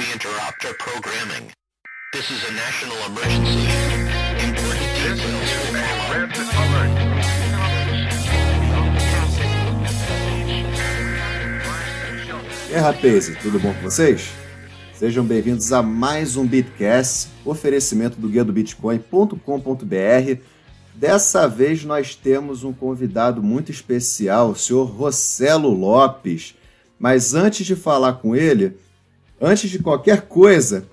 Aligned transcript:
We 0.00 0.06
interrupt 0.14 0.64
our 0.64 0.72
programming. 0.78 1.52
This 2.14 2.30
is 2.30 2.42
a 2.48 2.52
national 2.52 2.96
emergency. 3.04 3.68
Important 4.48 4.94
details. 4.94 5.20
E 12.70 12.74
aí, 12.74 12.80
rapazes, 12.80 13.36
tudo 13.42 13.60
bom 13.60 13.74
com 13.74 13.82
vocês? 13.82 14.30
Sejam 14.94 15.22
bem-vindos 15.22 15.70
a 15.70 15.82
mais 15.82 16.34
um 16.34 16.46
Bitcast, 16.46 17.28
oferecimento 17.44 18.18
do 18.18 18.26
guia 18.26 18.42
do 18.42 18.54
Bitcoin.com.br. 18.54 20.40
Dessa 20.94 21.46
vez 21.46 21.84
nós 21.84 22.14
temos 22.14 22.64
um 22.64 22.72
convidado 22.72 23.42
muito 23.42 23.70
especial, 23.70 24.52
o 24.52 24.56
senhor 24.56 24.84
Rossello 24.84 25.68
Lopes. 25.68 26.54
Mas 26.98 27.34
antes 27.34 27.66
de 27.66 27.76
falar 27.76 28.14
com 28.14 28.34
ele, 28.34 28.78
antes 29.40 29.70
de 29.70 29.78
qualquer 29.78 30.22
coisa, 30.22 30.84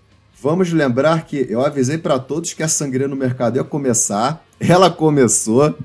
vamos 0.41 0.71
lembrar 0.71 1.25
que 1.25 1.45
eu 1.49 1.65
avisei 1.65 1.97
para 1.97 2.17
todos 2.19 2.53
que 2.53 2.63
a 2.63 2.67
sangria 2.67 3.07
no 3.07 3.15
mercado 3.15 3.57
ia 3.57 3.63
começar. 3.63 4.43
Ela 4.59 4.89
começou. 4.89 5.75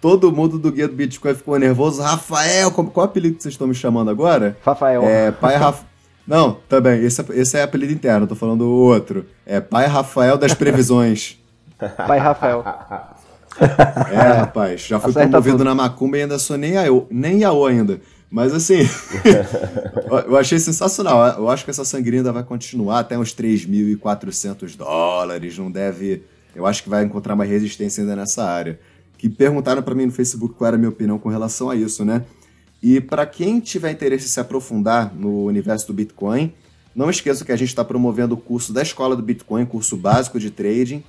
Todo 0.00 0.32
mundo 0.32 0.58
do 0.58 0.72
guia 0.72 0.88
do 0.88 0.94
Bitcoin 0.94 1.34
ficou 1.34 1.58
nervoso. 1.58 2.00
Rafael, 2.00 2.70
qual, 2.70 2.86
qual 2.86 3.04
apelido 3.06 3.36
que 3.36 3.42
vocês 3.42 3.52
estão 3.54 3.66
me 3.66 3.74
chamando 3.74 4.10
agora? 4.10 4.56
Rafael. 4.64 5.02
É, 5.02 5.30
pai 5.30 5.56
Rafael. 5.56 5.86
Não, 6.26 6.56
também, 6.68 7.04
esse, 7.04 7.20
é- 7.20 7.24
esse 7.32 7.56
é 7.58 7.62
apelido 7.62 7.92
interno, 7.92 8.26
tô 8.26 8.34
falando 8.36 8.62
o 8.62 8.70
outro. 8.70 9.26
É 9.44 9.60
pai 9.60 9.86
Rafael 9.86 10.38
das 10.38 10.54
previsões. 10.54 11.38
Pai 12.06 12.18
Rafael. 12.18 12.62
É, 14.12 14.32
rapaz, 14.38 14.82
já 14.82 15.00
fui 15.00 15.10
Acerta 15.10 15.28
promovido 15.28 15.58
tudo. 15.58 15.64
na 15.64 15.74
Macumba 15.74 16.18
e 16.18 16.22
ainda 16.22 16.38
sou 16.38 16.56
nem 16.56 16.72
Iaô, 16.74 17.06
nem 17.10 17.38
Iaô 17.40 17.66
ainda. 17.66 18.00
Mas 18.30 18.54
assim, 18.54 18.78
eu- 20.28 20.36
achei 20.36 20.58
sensacional. 20.58 21.36
Eu 21.38 21.48
acho 21.48 21.64
que 21.64 21.70
essa 21.70 21.84
sangria 21.84 22.20
ainda 22.20 22.32
vai 22.32 22.44
continuar 22.44 23.00
até 23.00 23.18
uns 23.18 23.34
3.400 23.34 24.76
dólares. 24.76 25.58
Não 25.58 25.70
deve. 25.70 26.22
Eu 26.54 26.66
acho 26.66 26.82
que 26.82 26.88
vai 26.88 27.04
encontrar 27.04 27.34
uma 27.34 27.44
resistência 27.44 28.02
ainda 28.02 28.14
nessa 28.16 28.44
área. 28.44 28.78
Que 29.18 29.28
perguntaram 29.28 29.82
pra 29.82 29.94
mim 29.94 30.06
no 30.06 30.12
Facebook 30.12 30.54
qual 30.54 30.68
era 30.68 30.76
a 30.76 30.78
minha 30.78 30.88
opinião 30.88 31.18
com 31.18 31.28
relação 31.28 31.68
a 31.70 31.76
isso, 31.76 32.04
né? 32.04 32.24
E 32.82 33.00
para 33.00 33.26
quem 33.26 33.60
tiver 33.60 33.90
interesse 33.90 34.24
em 34.24 34.28
se 34.28 34.40
aprofundar 34.40 35.12
no 35.14 35.44
universo 35.44 35.86
do 35.88 35.92
Bitcoin, 35.92 36.54
não 36.94 37.10
esqueça 37.10 37.44
que 37.44 37.52
a 37.52 37.56
gente 37.56 37.68
está 37.68 37.84
promovendo 37.84 38.34
o 38.34 38.38
curso 38.38 38.72
da 38.72 38.80
Escola 38.80 39.14
do 39.14 39.22
Bitcoin, 39.22 39.66
curso 39.66 39.96
básico 39.96 40.40
de 40.40 40.50
trading. 40.50 41.02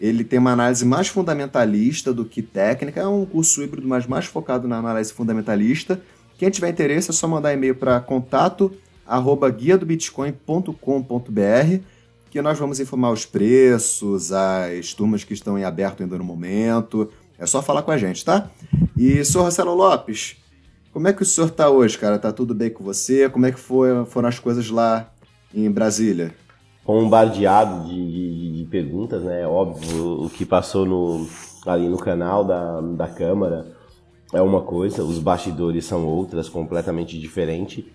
Ele 0.00 0.24
tem 0.24 0.38
uma 0.40 0.50
análise 0.50 0.84
mais 0.84 1.06
fundamentalista 1.06 2.12
do 2.12 2.24
que 2.24 2.42
técnica, 2.42 3.00
é 3.00 3.06
um 3.06 3.24
curso 3.24 3.62
híbrido, 3.62 3.86
mas 3.86 4.04
mais 4.06 4.24
focado 4.24 4.66
na 4.66 4.78
análise 4.78 5.12
fundamentalista. 5.12 6.00
Quem 6.42 6.50
tiver 6.50 6.70
interesse 6.70 7.08
é 7.08 7.12
só 7.12 7.28
mandar 7.28 7.52
e-mail 7.54 7.72
para 7.76 8.00
contato 8.00 8.72
arroba 9.06 9.48
bitcoin.com.br 9.48 10.72
que 12.32 12.42
nós 12.42 12.58
vamos 12.58 12.80
informar 12.80 13.12
os 13.12 13.24
preços, 13.24 14.32
as 14.32 14.92
turmas 14.92 15.22
que 15.22 15.34
estão 15.34 15.56
em 15.56 15.62
aberto 15.62 16.02
ainda 16.02 16.18
no 16.18 16.24
momento. 16.24 17.08
É 17.38 17.46
só 17.46 17.62
falar 17.62 17.82
com 17.82 17.92
a 17.92 17.96
gente, 17.96 18.24
tá? 18.24 18.50
E, 18.96 19.24
senhor 19.24 19.44
Marcelo 19.44 19.72
Lopes, 19.72 20.34
como 20.92 21.06
é 21.06 21.12
que 21.12 21.22
o 21.22 21.24
senhor 21.24 21.48
tá 21.48 21.70
hoje, 21.70 21.96
cara? 21.96 22.18
Tá 22.18 22.32
tudo 22.32 22.52
bem 22.56 22.70
com 22.70 22.82
você? 22.82 23.28
Como 23.30 23.46
é 23.46 23.52
que 23.52 23.60
foi, 23.60 24.04
foram 24.06 24.28
as 24.28 24.40
coisas 24.40 24.68
lá 24.68 25.12
em 25.54 25.70
Brasília? 25.70 26.34
bombardeado 26.84 27.84
de, 27.88 27.94
de- 27.94 28.56
de 28.58 28.64
perguntas, 28.68 29.22
né? 29.22 29.46
Óbvio, 29.46 30.24
o 30.24 30.28
que 30.28 30.44
passou 30.44 30.84
no, 30.84 31.24
ali 31.64 31.88
no 31.88 31.98
canal 31.98 32.44
da, 32.44 32.80
da 32.80 33.06
Câmara 33.06 33.80
é 34.32 34.40
uma 34.40 34.62
coisa, 34.62 35.02
os 35.02 35.18
bastidores 35.18 35.84
são 35.84 36.06
outras, 36.06 36.48
completamente 36.48 37.18
diferente. 37.18 37.86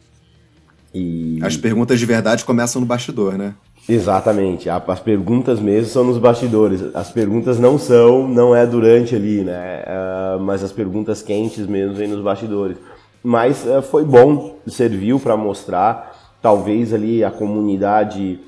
E 0.94 1.40
As 1.42 1.58
perguntas 1.58 2.00
de 2.00 2.06
verdade 2.06 2.46
começam 2.46 2.80
no 2.80 2.88
bastidor, 2.88 3.38
né? 3.38 3.56
exatamente, 3.90 4.70
as 4.70 5.00
perguntas 5.00 5.62
mesmo 5.62 5.90
são 5.90 6.04
nos 6.04 6.18
bastidores. 6.18 6.84
As 6.94 7.10
perguntas 7.10 7.58
não 7.58 7.78
são, 7.78 8.28
não 8.28 8.54
é 8.54 8.66
durante 8.66 9.16
ali, 9.16 9.44
né? 9.46 9.84
Ah, 9.88 10.38
mas 10.42 10.62
as 10.62 10.74
perguntas 10.74 11.22
quentes 11.22 11.66
mesmo 11.66 11.96
vêm 11.96 12.10
nos 12.10 12.22
bastidores. 12.22 12.78
Mas 13.24 13.66
ah, 13.66 13.82
foi 13.82 14.04
bom, 14.04 14.58
serviu 14.68 15.20
para 15.20 15.38
mostrar, 15.38 16.14
talvez 16.42 16.94
ali 16.94 17.24
a 17.24 17.32
comunidade 17.32 18.40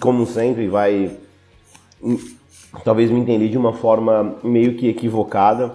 como 0.00 0.26
sempre, 0.26 0.68
vai 0.68 1.10
hum, 2.02 2.18
talvez 2.84 3.10
me 3.10 3.20
entender 3.20 3.48
de 3.48 3.58
uma 3.58 3.72
forma 3.72 4.36
meio 4.42 4.76
que 4.76 4.88
equivocada, 4.88 5.72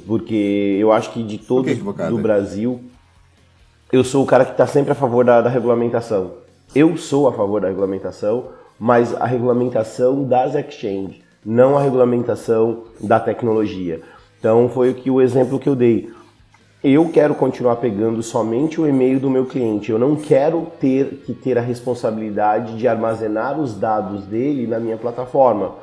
porque 0.00 0.76
eu 0.80 0.92
acho 0.92 1.12
que 1.12 1.22
de 1.22 1.38
todos 1.38 1.70
equivocada? 1.70 2.10
do 2.10 2.18
Brasil, 2.18 2.80
eu 3.92 4.02
sou 4.02 4.22
o 4.22 4.26
cara 4.26 4.44
que 4.44 4.52
está 4.52 4.66
sempre 4.66 4.92
a 4.92 4.94
favor 4.94 5.24
da, 5.24 5.40
da 5.40 5.50
regulamentação. 5.50 6.32
Eu 6.74 6.96
sou 6.96 7.28
a 7.28 7.32
favor 7.32 7.60
da 7.60 7.68
regulamentação, 7.68 8.46
mas 8.78 9.14
a 9.14 9.26
regulamentação 9.26 10.24
das 10.24 10.54
exchanges, 10.54 11.20
não 11.44 11.76
a 11.76 11.82
regulamentação 11.82 12.84
da 13.00 13.20
tecnologia. 13.20 14.00
Então 14.38 14.68
foi 14.68 14.90
o 14.90 14.94
que 14.94 15.10
o 15.10 15.20
exemplo 15.20 15.58
que 15.58 15.68
eu 15.68 15.76
dei. 15.76 16.10
Eu 16.82 17.10
quero 17.10 17.32
continuar 17.36 17.76
pegando 17.76 18.20
somente 18.24 18.80
o 18.80 18.88
e-mail 18.88 19.20
do 19.20 19.30
meu 19.30 19.46
cliente. 19.46 19.92
Eu 19.92 20.00
não 20.00 20.16
quero 20.16 20.66
ter 20.80 21.22
que 21.24 21.32
ter 21.32 21.56
a 21.56 21.60
responsabilidade 21.60 22.76
de 22.76 22.88
armazenar 22.88 23.60
os 23.60 23.78
dados 23.78 24.24
dele 24.24 24.66
na 24.66 24.80
minha 24.80 24.96
plataforma. 24.96 25.76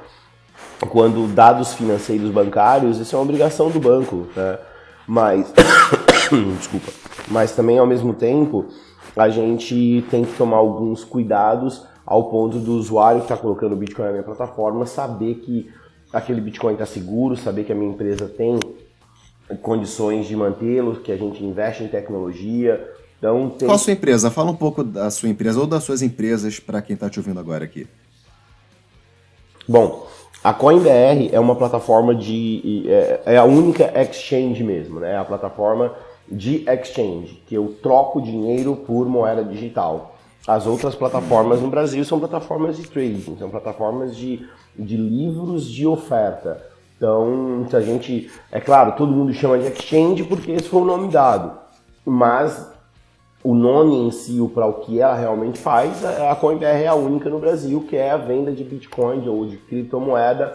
Quando 0.87 1.27
dados 1.27 1.73
financeiros 1.73 2.29
bancários, 2.31 2.99
isso 2.99 3.15
é 3.15 3.19
uma 3.19 3.25
obrigação 3.25 3.69
do 3.69 3.79
banco, 3.79 4.27
né? 4.35 4.57
Mas, 5.05 5.51
desculpa. 6.57 6.91
Mas 7.27 7.51
também 7.53 7.77
ao 7.77 7.85
mesmo 7.85 8.13
tempo, 8.13 8.67
a 9.15 9.29
gente 9.29 10.05
tem 10.09 10.23
que 10.23 10.33
tomar 10.33 10.57
alguns 10.57 11.03
cuidados 11.03 11.83
ao 12.05 12.29
ponto 12.29 12.57
do 12.57 12.73
usuário 12.73 13.21
que 13.21 13.25
está 13.25 13.37
colocando 13.37 13.73
o 13.73 13.75
Bitcoin 13.75 14.05
na 14.05 14.11
minha 14.11 14.23
plataforma 14.23 14.85
saber 14.85 15.35
que 15.35 15.69
aquele 16.11 16.41
Bitcoin 16.41 16.73
está 16.73 16.85
seguro, 16.85 17.35
saber 17.35 17.65
que 17.65 17.71
a 17.71 17.75
minha 17.75 17.91
empresa 17.91 18.27
tem 18.27 18.59
condições 19.61 20.27
de 20.27 20.35
mantê-lo, 20.35 21.01
que 21.01 21.11
a 21.11 21.17
gente 21.17 21.43
investe 21.43 21.83
em 21.83 21.87
tecnologia. 21.87 22.87
Então, 23.17 23.49
tem... 23.49 23.67
Qual 23.67 23.75
a 23.75 23.79
sua 23.79 23.93
empresa? 23.93 24.31
Fala 24.31 24.51
um 24.51 24.55
pouco 24.55 24.83
da 24.83 25.09
sua 25.11 25.29
empresa 25.29 25.59
ou 25.59 25.67
das 25.67 25.83
suas 25.83 26.01
empresas 26.01 26.59
para 26.59 26.81
quem 26.81 26.95
tá 26.95 27.09
te 27.09 27.19
ouvindo 27.19 27.39
agora 27.39 27.65
aqui. 27.65 27.87
Bom, 29.67 30.07
a 30.43 30.53
CoinBR 30.53 31.29
é 31.31 31.39
uma 31.39 31.55
plataforma 31.55 32.15
de. 32.15 32.85
É, 32.87 33.21
é 33.25 33.37
a 33.37 33.43
única 33.43 33.91
exchange 33.99 34.63
mesmo, 34.63 34.99
né? 34.99 35.13
É 35.13 35.17
a 35.17 35.25
plataforma 35.25 35.93
de 36.31 36.63
exchange, 36.69 37.41
que 37.45 37.55
eu 37.55 37.75
troco 37.81 38.21
dinheiro 38.21 38.75
por 38.75 39.07
moeda 39.07 39.43
digital. 39.43 40.15
As 40.47 40.65
outras 40.65 40.95
plataformas 40.95 41.61
no 41.61 41.69
Brasil 41.69 42.03
são 42.05 42.19
plataformas 42.19 42.77
de 42.77 42.87
trading, 42.87 43.35
são 43.37 43.49
plataformas 43.49 44.15
de, 44.15 44.47
de 44.77 44.95
livros 44.95 45.69
de 45.69 45.85
oferta. 45.85 46.63
Então, 46.95 47.65
se 47.69 47.75
a 47.75 47.81
gente. 47.81 48.31
É 48.51 48.61
claro, 48.61 48.93
todo 48.93 49.11
mundo 49.11 49.33
chama 49.33 49.59
de 49.59 49.67
exchange 49.67 50.23
porque 50.23 50.51
esse 50.51 50.69
foi 50.69 50.81
o 50.81 50.85
nome 50.85 51.09
dado. 51.09 51.57
Mas 52.05 52.71
o 53.43 53.53
nome 53.55 53.95
em 53.95 54.11
si, 54.11 54.37
para 54.53 54.65
o 54.65 54.73
que 54.81 54.99
ela 54.99 55.15
realmente 55.15 55.57
faz, 55.59 56.03
a 56.03 56.35
CoinBR 56.35 56.83
é 56.83 56.87
a 56.87 56.95
única 56.95 57.29
no 57.29 57.39
Brasil, 57.39 57.85
que 57.87 57.95
é 57.95 58.11
a 58.11 58.17
venda 58.17 58.51
de 58.51 58.63
Bitcoin 58.63 59.27
ou 59.27 59.45
de 59.45 59.57
criptomoeda 59.57 60.53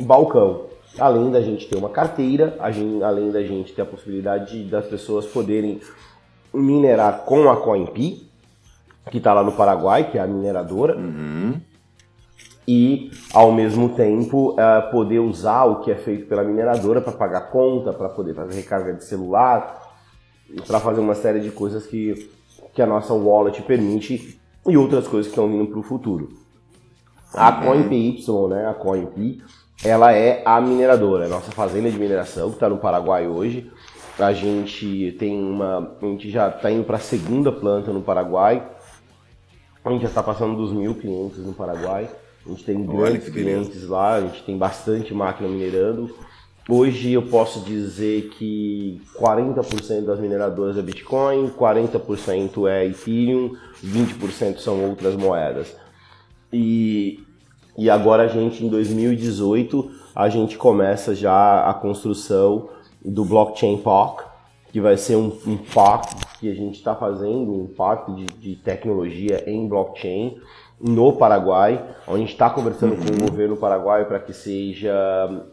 balcão. 0.00 0.62
Além 0.98 1.30
da 1.30 1.40
gente 1.40 1.68
ter 1.68 1.76
uma 1.76 1.88
carteira, 1.90 2.56
gente- 2.70 3.02
além 3.02 3.30
da 3.30 3.42
gente 3.42 3.72
ter 3.74 3.82
a 3.82 3.86
possibilidade 3.86 4.64
de- 4.64 4.70
das 4.70 4.86
pessoas 4.86 5.26
poderem 5.26 5.80
minerar 6.52 7.24
com 7.24 7.48
a 7.50 7.56
CoinP, 7.56 8.26
que 9.10 9.18
está 9.18 9.32
lá 9.32 9.42
no 9.42 9.52
Paraguai, 9.52 10.10
que 10.10 10.18
é 10.18 10.20
a 10.20 10.26
mineradora, 10.26 10.96
e 12.68 13.10
ao 13.34 13.50
mesmo 13.52 13.90
tempo 13.90 14.54
eh, 14.58 14.80
poder 14.92 15.18
usar 15.18 15.64
o 15.64 15.80
que 15.80 15.90
é 15.90 15.96
feito 15.96 16.26
pela 16.28 16.44
mineradora 16.44 17.00
para 17.00 17.12
pagar 17.12 17.50
conta, 17.50 17.92
para 17.92 18.08
poder 18.08 18.34
fazer 18.34 18.54
recarga 18.54 18.92
de 18.92 19.04
celular, 19.04 19.81
para 20.66 20.80
fazer 20.80 21.00
uma 21.00 21.14
série 21.14 21.40
de 21.40 21.50
coisas 21.50 21.86
que, 21.86 22.30
que 22.74 22.82
a 22.82 22.86
nossa 22.86 23.12
wallet 23.14 23.60
permite 23.62 24.40
e 24.66 24.76
outras 24.76 25.08
coisas 25.08 25.26
que 25.26 25.32
estão 25.32 25.50
vindo 25.50 25.66
para 25.66 25.80
o 25.80 25.82
futuro. 25.82 26.30
A 27.34 27.52
CoinPY, 27.52 28.24
né, 28.50 28.66
a 28.68 28.74
CoinP, 28.74 29.42
ela 29.84 30.12
é 30.12 30.42
a 30.44 30.60
mineradora, 30.60 31.24
é 31.24 31.26
a 31.26 31.30
nossa 31.30 31.50
fazenda 31.50 31.90
de 31.90 31.98
mineração 31.98 32.50
que 32.50 32.56
está 32.56 32.68
no 32.68 32.78
Paraguai 32.78 33.26
hoje. 33.26 33.70
A 34.18 34.32
gente 34.32 35.16
tem 35.18 35.42
uma, 35.42 35.96
a 36.00 36.04
gente 36.04 36.30
já 36.30 36.48
está 36.48 36.70
indo 36.70 36.84
para 36.84 36.98
a 36.98 37.00
segunda 37.00 37.50
planta 37.50 37.92
no 37.92 38.02
Paraguai. 38.02 38.62
A 39.84 39.90
gente 39.90 40.02
já 40.02 40.08
está 40.08 40.22
passando 40.22 40.56
dos 40.56 40.72
mil 40.72 40.94
clientes 40.94 41.38
no 41.38 41.54
Paraguai. 41.54 42.08
A 42.44 42.48
gente 42.50 42.64
tem 42.64 42.84
grandes 42.84 43.28
clientes 43.30 43.88
lá, 43.88 44.14
a 44.14 44.20
gente 44.20 44.42
tem 44.44 44.56
bastante 44.56 45.14
máquina 45.14 45.48
minerando. 45.48 46.14
Hoje 46.68 47.12
eu 47.12 47.22
posso 47.22 47.60
dizer 47.60 48.30
que 48.38 49.00
40% 49.18 50.04
das 50.04 50.20
mineradoras 50.20 50.78
é 50.78 50.82
Bitcoin, 50.82 51.50
40% 51.50 52.68
é 52.68 52.86
Ethereum, 52.86 53.56
20% 53.84 54.58
são 54.58 54.88
outras 54.88 55.16
moedas. 55.16 55.74
E, 56.52 57.18
e 57.76 57.90
agora 57.90 58.22
a 58.22 58.28
gente, 58.28 58.64
em 58.64 58.68
2018, 58.68 59.90
a 60.14 60.28
gente 60.28 60.56
começa 60.56 61.16
já 61.16 61.68
a 61.68 61.74
construção 61.74 62.68
do 63.04 63.24
Blockchain 63.24 63.78
POC, 63.78 64.24
que 64.70 64.80
vai 64.80 64.96
ser 64.96 65.16
um, 65.16 65.36
um 65.46 65.58
que 66.38 66.48
a 66.48 66.54
gente 66.54 66.76
está 66.76 66.94
fazendo 66.94 67.52
um 67.52 67.66
pacto 67.66 68.14
de, 68.14 68.24
de 68.24 68.56
tecnologia 68.56 69.42
em 69.46 69.68
blockchain 69.68 70.38
no 70.80 71.12
Paraguai, 71.12 71.82
onde 72.08 72.24
está 72.24 72.50
conversando 72.50 72.96
com 72.96 73.12
o 73.12 73.30
governo 73.30 73.56
paraguaio 73.56 74.06
para 74.06 74.18
que 74.18 74.32
seja 74.32 74.92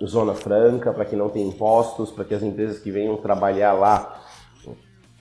zona 0.04 0.33
franca, 0.33 0.92
para 0.92 1.06
que 1.06 1.16
não 1.16 1.30
tenha 1.30 1.48
impostos, 1.48 2.12
para 2.12 2.25
que 2.25 2.33
as 2.33 2.42
empresas 2.42 2.80
que 2.80 2.89
venham 2.89 3.16
trabalhar 3.18 3.74
lá 3.74 4.21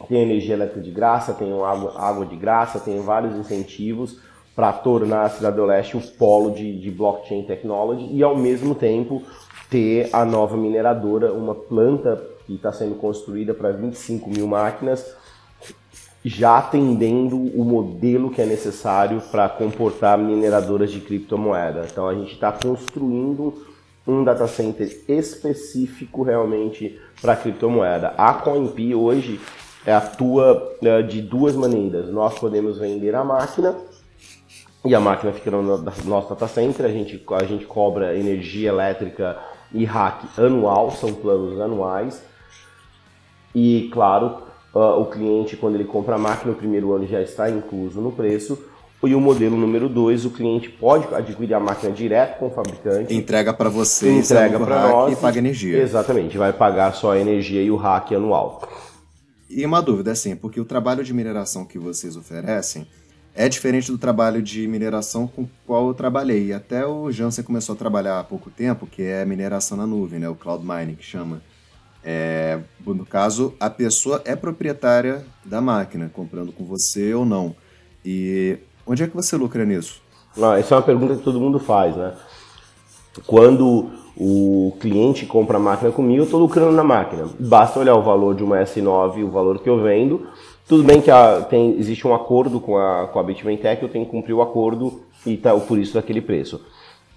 tenham 0.07 0.23
energia 0.23 0.55
elétrica 0.55 0.81
de 0.81 0.91
graça, 0.91 1.35
tenham 1.35 1.65
água, 1.65 1.95
água 1.97 2.25
de 2.25 2.37
graça, 2.37 2.79
tenham 2.79 3.03
vários 3.03 3.35
incentivos 3.35 4.21
para 4.55 4.73
tornar 4.73 5.23
a 5.23 5.29
Cidade 5.29 5.57
do 5.57 5.65
Leste 5.65 5.97
o 5.97 6.01
polo 6.01 6.51
de, 6.51 6.81
de 6.81 6.91
blockchain 6.91 7.45
technology 7.45 8.09
e 8.13 8.23
ao 8.23 8.37
mesmo 8.37 8.75
tempo 8.75 9.23
ter 9.71 10.09
a 10.13 10.25
nova 10.25 10.57
mineradora, 10.57 11.33
uma 11.33 11.55
planta 11.55 12.21
que 12.47 12.55
está 12.55 12.73
sendo 12.73 12.95
construída 12.95 13.53
para 13.53 13.71
25 13.73 14.31
mil 14.31 14.47
máquinas, 14.47 15.15
já 16.29 16.59
atendendo 16.59 17.37
o 17.37 17.65
modelo 17.65 18.31
que 18.31 18.43
é 18.43 18.45
necessário 18.45 19.21
para 19.31 19.49
comportar 19.49 20.19
mineradoras 20.19 20.91
de 20.91 21.01
criptomoeda. 21.01 21.87
Então 21.91 22.07
a 22.07 22.15
gente 22.15 22.35
está 22.35 22.53
construindo 22.53 23.67
um 24.07 24.23
data 24.23 24.47
center 24.47 25.05
específico 25.09 26.23
realmente 26.23 26.99
para 27.21 27.35
criptomoeda. 27.35 28.09
A 28.19 28.35
CoinP 28.35 28.95
hoje 28.95 29.41
atua 29.87 30.77
né, 30.83 31.01
de 31.03 31.23
duas 31.23 31.57
maneiras. 31.57 32.11
Nós 32.11 32.39
podemos 32.39 32.79
vender 32.79 33.15
a 33.15 33.25
máquina 33.25 33.75
e 34.85 34.95
a 34.95 35.01
máquina 35.01 35.33
fica 35.33 35.51
no 35.51 35.63
nosso 36.05 36.29
data 36.29 36.47
center, 36.47 36.85
a 36.85 36.91
gente, 36.91 37.23
a 37.33 37.45
gente 37.45 37.65
cobra 37.65 38.17
energia 38.17 38.69
elétrica 38.69 39.39
e 39.73 39.85
hack 39.85 40.25
anual, 40.39 40.91
são 40.91 41.15
planos 41.15 41.59
anuais. 41.59 42.23
E 43.55 43.89
claro, 43.93 44.48
uh, 44.75 45.01
o 45.01 45.07
cliente, 45.07 45.57
quando 45.57 45.75
ele 45.75 45.85
compra 45.85 46.17
a 46.17 46.19
máquina, 46.19 46.53
o 46.53 46.57
primeiro 46.57 46.93
ano 46.93 47.07
já 47.07 47.21
está 47.21 47.51
incluso 47.51 48.01
no 48.01 48.13
preço. 48.13 48.59
E 49.05 49.15
o 49.15 49.21
modelo 49.21 49.57
número 49.57 49.89
2, 49.89 50.25
o 50.25 50.31
cliente 50.31 50.69
pode 50.69 51.15
adquirir 51.15 51.55
a 51.55 51.61
máquina 51.61 51.93
direto 51.93 52.39
com 52.39 52.49
o 52.49 52.51
fabricante. 52.51 53.15
Entrega 53.15 53.55
para 53.55 53.69
você, 53.69 54.11
entrega 54.11 54.59
para 54.59 54.89
nós 54.89 55.13
e 55.13 55.17
paga 55.17 55.39
energia. 55.39 55.81
Exatamente, 55.81 56.37
vai 56.37 56.53
pagar 56.53 56.93
só 56.95 57.13
a 57.13 57.19
energia 57.19 57.63
e 57.63 57.71
o 57.71 57.77
hack 57.77 58.13
anual. 58.13 58.69
E 59.49 59.65
uma 59.65 59.81
dúvida, 59.81 60.11
assim, 60.11 60.35
porque 60.35 60.61
o 60.61 60.65
trabalho 60.65 61.05
de 61.05 61.15
mineração 61.15 61.65
que 61.65 61.79
vocês 61.79 62.17
oferecem 62.17 62.89
é 63.35 63.49
diferente 63.49 63.91
do 63.93 63.97
trabalho 63.97 64.43
de 64.43 64.67
mineração 64.67 65.29
com 65.29 65.43
o 65.43 65.51
qual 65.65 65.87
eu 65.87 65.95
trabalhei. 65.95 66.53
Até 66.53 66.85
o 66.85 67.09
Jansen 67.13 67.45
começou 67.45 67.77
a 67.77 67.79
trabalhar 67.79 68.19
há 68.19 68.25
pouco 68.25 68.51
tempo, 68.51 68.85
que 68.85 69.03
é 69.03 69.25
mineração 69.25 69.79
na 69.79 69.87
nuvem, 69.87 70.19
né? 70.19 70.29
o 70.29 70.35
cloud 70.35 70.67
mining 70.67 70.97
que 70.97 71.05
chama. 71.05 71.41
É, 72.03 72.61
no 72.87 73.05
caso, 73.05 73.55
a 73.59 73.69
pessoa 73.69 74.23
é 74.25 74.35
proprietária 74.35 75.25
da 75.45 75.61
máquina, 75.61 76.11
comprando 76.13 76.53
com 76.53 76.65
você 76.65 77.13
ou 77.13 77.25
não. 77.25 77.55
E 78.05 78.59
onde 78.87 79.03
é 79.03 79.07
que 79.07 79.15
você 79.15 79.37
lucra 79.37 79.65
nisso? 79.65 80.01
Não, 80.37 80.55
essa 80.55 80.75
é 80.75 80.77
uma 80.77 80.83
pergunta 80.83 81.17
que 81.17 81.23
todo 81.23 81.41
mundo 81.41 81.59
faz, 81.59 81.97
né? 81.97 82.15
Quando 83.27 83.91
o 84.17 84.77
cliente 84.81 85.27
compra 85.27 85.57
a 85.57 85.61
máquina 85.61 85.91
comigo, 85.91 86.21
eu 86.21 86.25
estou 86.25 86.41
lucrando 86.41 86.73
na 86.73 86.85
máquina. 86.85 87.29
Basta 87.39 87.79
olhar 87.79 87.97
o 87.97 88.03
valor 88.03 88.35
de 88.35 88.45
uma 88.45 88.59
S9, 88.59 89.25
o 89.25 89.31
valor 89.31 89.61
que 89.61 89.69
eu 89.69 89.83
vendo, 89.83 90.29
tudo 90.69 90.83
bem 90.85 91.01
que 91.01 91.11
a, 91.11 91.41
tem, 91.41 91.79
existe 91.79 92.07
um 92.07 92.15
acordo 92.15 92.61
com 92.61 92.77
a, 92.77 93.09
com 93.09 93.19
a 93.19 93.23
Bitmain 93.23 93.57
Tech, 93.57 93.83
eu 93.83 93.89
tenho 93.89 94.05
que 94.05 94.11
cumprir 94.11 94.35
o 94.35 94.43
acordo 94.43 95.01
e 95.25 95.35
tá 95.35 95.59
por 95.59 95.79
isso 95.79 95.95
daquele 95.95 96.21
preço. 96.21 96.61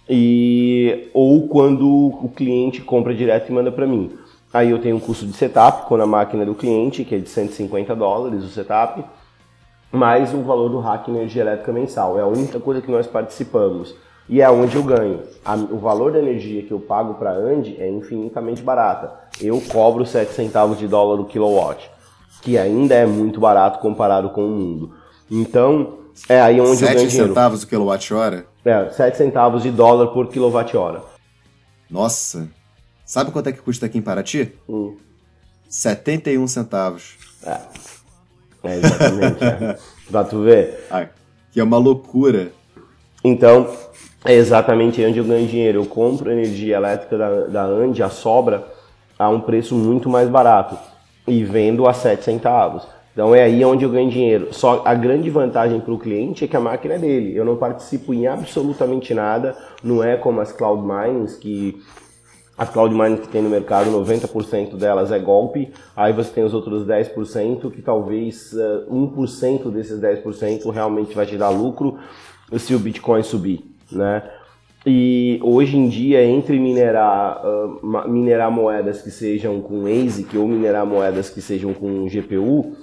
E, 0.09 1.09
ou 1.13 1.49
quando 1.49 1.85
o 1.85 2.29
cliente 2.29 2.81
compra 2.81 3.13
direto 3.13 3.49
e 3.49 3.51
manda 3.51 3.69
para 3.69 3.85
mim. 3.85 4.09
Aí 4.53 4.69
eu 4.69 4.79
tenho 4.79 4.97
um 4.97 4.99
custo 4.99 5.25
de 5.25 5.33
setup 5.33 5.87
com 5.87 5.95
a 5.95 6.05
máquina 6.05 6.45
do 6.45 6.55
cliente, 6.55 7.05
que 7.05 7.15
é 7.15 7.19
de 7.19 7.29
150 7.29 7.95
dólares 7.95 8.43
o 8.43 8.49
setup, 8.49 9.03
mais 9.91 10.33
o 10.33 10.41
valor 10.41 10.69
do 10.69 10.79
hack 10.79 11.07
energia 11.07 11.41
elétrica 11.41 11.71
mensal. 11.71 12.19
É 12.19 12.21
a 12.21 12.27
única 12.27 12.59
coisa 12.59 12.81
que 12.81 12.91
nós 12.91 13.07
participamos. 13.07 13.95
E 14.29 14.41
é 14.41 14.49
onde 14.49 14.75
eu 14.75 14.83
ganho. 14.83 15.21
A, 15.43 15.55
o 15.55 15.77
valor 15.77 16.11
da 16.11 16.19
energia 16.19 16.63
que 16.63 16.71
eu 16.71 16.79
pago 16.79 17.15
para 17.15 17.31
a 17.31 17.35
Andy 17.35 17.75
é 17.79 17.89
infinitamente 17.89 18.61
barata. 18.61 19.11
Eu 19.41 19.61
cobro 19.61 20.05
7 20.05 20.31
centavos 20.31 20.77
de 20.77 20.87
dólar 20.87 21.19
o 21.19 21.25
kilowatt 21.25 21.89
que 22.41 22.57
ainda 22.57 22.95
é 22.95 23.05
muito 23.05 23.39
barato 23.39 23.79
comparado 23.79 24.29
com 24.31 24.45
o 24.45 24.49
mundo. 24.49 24.93
Então, 25.29 25.99
é 26.27 26.41
aí 26.41 26.59
onde 26.59 26.77
7 26.77 26.81
eu 26.81 26.87
ganho 26.87 27.07
dinheiro. 27.07 27.11
7 27.11 27.27
centavos 27.27 27.63
o 27.63 27.67
quilowatt-hora? 27.67 28.45
É, 28.65 28.89
7 28.89 29.17
centavos 29.17 29.63
de 29.63 29.71
dólar 29.71 30.07
por 30.07 30.27
quilowatt-hora. 30.27 31.03
Nossa! 31.89 32.49
Sabe 33.11 33.29
quanto 33.29 33.49
é 33.49 33.51
que 33.51 33.59
custa 33.59 33.87
aqui 33.87 33.97
em 33.97 34.01
Paraty? 34.01 34.53
Hum. 34.69 34.95
71 35.67 36.47
centavos. 36.47 37.17
É, 37.45 37.59
é 38.63 38.77
exatamente. 38.77 39.43
é. 39.43 39.77
Pra 40.09 40.23
tu 40.23 40.43
ver. 40.43 40.85
Ah, 40.89 41.05
que 41.51 41.59
é 41.59 41.63
uma 41.63 41.77
loucura. 41.77 42.53
Então, 43.21 43.69
é 44.23 44.33
exatamente 44.33 45.03
onde 45.03 45.19
eu 45.19 45.25
ganho 45.25 45.45
dinheiro. 45.45 45.81
Eu 45.81 45.85
compro 45.87 46.31
energia 46.31 46.77
elétrica 46.77 47.17
da, 47.17 47.47
da 47.47 47.65
Andi, 47.65 48.01
a 48.01 48.09
sobra, 48.09 48.65
a 49.19 49.27
um 49.27 49.41
preço 49.41 49.75
muito 49.75 50.09
mais 50.09 50.29
barato 50.29 50.77
e 51.27 51.43
vendo 51.43 51.89
a 51.89 51.93
7 51.93 52.23
centavos. 52.23 52.87
Então 53.11 53.35
é 53.35 53.43
aí 53.43 53.65
onde 53.65 53.83
eu 53.83 53.89
ganho 53.89 54.09
dinheiro. 54.09 54.53
Só 54.53 54.83
a 54.85 54.95
grande 54.95 55.29
vantagem 55.29 55.81
para 55.81 55.93
o 55.93 55.99
cliente 55.99 56.45
é 56.45 56.47
que 56.47 56.55
a 56.55 56.61
máquina 56.61 56.93
é 56.93 56.97
dele. 56.97 57.35
Eu 57.35 57.43
não 57.43 57.57
participo 57.57 58.13
em 58.13 58.25
absolutamente 58.25 59.13
nada. 59.13 59.53
Não 59.83 60.01
é 60.01 60.15
como 60.15 60.39
as 60.39 60.53
cloud 60.53 60.81
mines 60.81 61.35
que 61.35 61.77
as 62.57 62.69
cloud 62.69 62.93
mines 62.93 63.21
que 63.21 63.27
tem 63.27 63.41
no 63.41 63.49
mercado, 63.49 63.89
90% 63.89 64.75
delas 64.75 65.11
é 65.11 65.17
golpe. 65.17 65.71
Aí 65.95 66.13
você 66.13 66.31
tem 66.31 66.43
os 66.43 66.53
outros 66.53 66.85
10% 66.85 67.71
que 67.71 67.81
talvez 67.81 68.53
uh, 68.53 68.85
eh, 68.87 68.91
1% 68.91 69.71
desses 69.71 69.99
10% 69.99 70.69
realmente 70.71 71.15
vai 71.15 71.25
te 71.25 71.37
dar 71.37 71.49
lucro 71.49 71.97
se 72.57 72.75
o 72.75 72.79
Bitcoin 72.79 73.23
subir, 73.23 73.63
né? 73.91 74.23
E 74.85 75.39
hoje 75.43 75.77
em 75.77 75.87
dia, 75.87 76.23
entre 76.23 76.59
minerar, 76.59 77.41
uh, 77.45 78.09
minerar 78.09 78.51
moedas 78.51 79.01
que 79.01 79.11
sejam 79.11 79.61
com 79.61 79.85
ASIC 79.85 80.35
ou 80.37 80.47
minerar 80.47 80.85
moedas 80.85 81.29
que 81.29 81.41
sejam 81.41 81.73
com 81.73 82.07
GPU, 82.07 82.75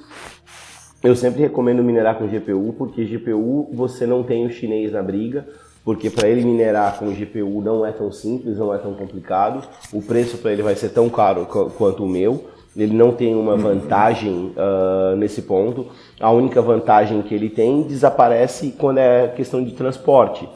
eu 1.03 1.15
sempre 1.15 1.41
recomendo 1.43 1.83
minerar 1.83 2.17
com 2.17 2.27
GPU, 2.27 2.75
porque 2.77 3.05
GPU 3.05 3.69
você 3.73 4.07
não 4.07 4.23
tem 4.23 4.47
o 4.47 4.51
chinês 4.51 4.93
na 4.93 5.03
briga, 5.03 5.47
porque 5.89 6.11
para 6.11 6.29
ele 6.29 6.45
minerar 6.45 6.99
com 6.99 7.15
GPU 7.15 7.63
não 7.63 7.87
é 7.87 7.91
tão 7.91 8.13
simples, 8.13 8.59
não 8.59 8.75
é 8.75 8.77
tão 8.77 8.93
complicado, 8.93 9.67
o 9.91 10.03
preço 10.03 10.37
para 10.37 10.53
ele 10.53 10.61
vai 10.63 10.77
ser 10.77 10.91
tão 10.91 11.09
caro 11.09 11.47
quanto 11.79 12.05
o 12.05 12.07
meu, 12.07 12.45
ele 12.77 12.95
não 12.95 13.11
tem 13.11 13.35
uma 13.35 13.57
vantagem 13.57 14.53
uh, 14.55 15.17
nesse 15.17 15.41
ponto, 15.41 15.87
a 16.21 16.31
única 16.31 16.61
vantagem 16.61 17.23
que 17.23 17.35
ele 17.35 17.49
tem 17.49 17.85
desaparece 17.85 18.75
quando 18.79 18.99
é 18.99 19.29
questão 19.29 19.65
de 19.65 19.73
transporte 19.73 20.47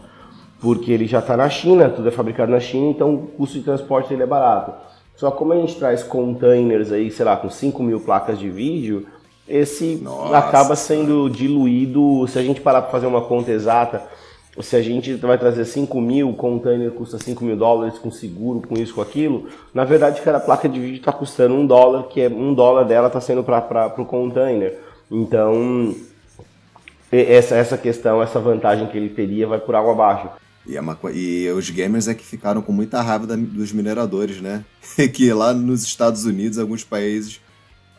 porque 0.60 0.92
ele 0.92 1.06
já 1.06 1.20
está 1.20 1.34
na 1.34 1.48
China, 1.48 1.88
tudo 1.88 2.08
é 2.08 2.10
fabricado 2.10 2.52
na 2.52 2.60
China, 2.60 2.90
então 2.90 3.14
o 3.14 3.26
custo 3.28 3.56
de 3.56 3.64
transporte 3.64 4.10
dele 4.10 4.24
é 4.24 4.26
barato. 4.26 4.74
Só 5.16 5.30
como 5.30 5.54
a 5.54 5.56
gente 5.56 5.76
traz 5.76 6.02
containers 6.02 6.92
aí, 6.92 7.10
sei 7.10 7.24
lá, 7.24 7.38
com 7.38 7.48
5 7.48 7.82
mil 7.82 8.00
placas 8.00 8.38
de 8.38 8.50
vídeo, 8.50 9.06
esse 9.48 9.96
Nossa. 9.96 10.36
acaba 10.36 10.76
sendo 10.76 11.28
diluído. 11.28 12.26
Se 12.28 12.38
a 12.38 12.42
gente 12.42 12.60
parar 12.60 12.82
para 12.82 12.90
fazer 12.92 13.06
uma 13.06 13.22
conta 13.22 13.50
exata, 13.50 14.02
se 14.60 14.76
a 14.76 14.82
gente 14.82 15.14
vai 15.14 15.38
trazer 15.38 15.64
5 15.64 16.00
mil, 16.00 16.28
o 16.28 16.34
container 16.34 16.90
custa 16.90 17.18
5 17.18 17.42
mil 17.42 17.56
dólares 17.56 17.98
com 17.98 18.10
seguro, 18.10 18.60
com 18.60 18.74
isso, 18.74 18.94
com 18.94 19.00
aquilo, 19.00 19.48
na 19.72 19.84
verdade 19.84 20.20
cada 20.20 20.38
placa 20.38 20.68
de 20.68 20.78
vídeo 20.78 20.96
está 20.96 21.12
custando 21.12 21.54
um 21.54 21.66
dólar, 21.66 22.08
que 22.08 22.20
é 22.20 22.28
um 22.28 22.52
dólar 22.52 22.84
dela 22.84 23.06
está 23.06 23.20
sendo 23.20 23.42
para 23.42 23.94
o 23.96 24.04
container. 24.04 24.78
Então, 25.10 25.94
essa, 27.10 27.54
essa 27.54 27.78
questão, 27.78 28.22
essa 28.22 28.40
vantagem 28.40 28.86
que 28.88 28.96
ele 28.96 29.08
teria 29.08 29.46
vai 29.46 29.58
por 29.58 29.74
água 29.74 29.92
abaixo. 29.92 30.28
E, 30.66 30.76
é 30.76 30.80
uma, 30.80 30.96
e 31.12 31.48
os 31.50 31.68
gamers 31.70 32.06
é 32.06 32.14
que 32.14 32.24
ficaram 32.24 32.62
com 32.62 32.72
muita 32.72 33.00
raiva 33.00 33.26
da, 33.26 33.36
dos 33.36 33.72
mineradores, 33.72 34.40
né? 34.40 34.64
que 35.12 35.32
lá 35.32 35.52
nos 35.52 35.82
Estados 35.82 36.24
Unidos, 36.24 36.58
alguns 36.58 36.84
países 36.84 37.40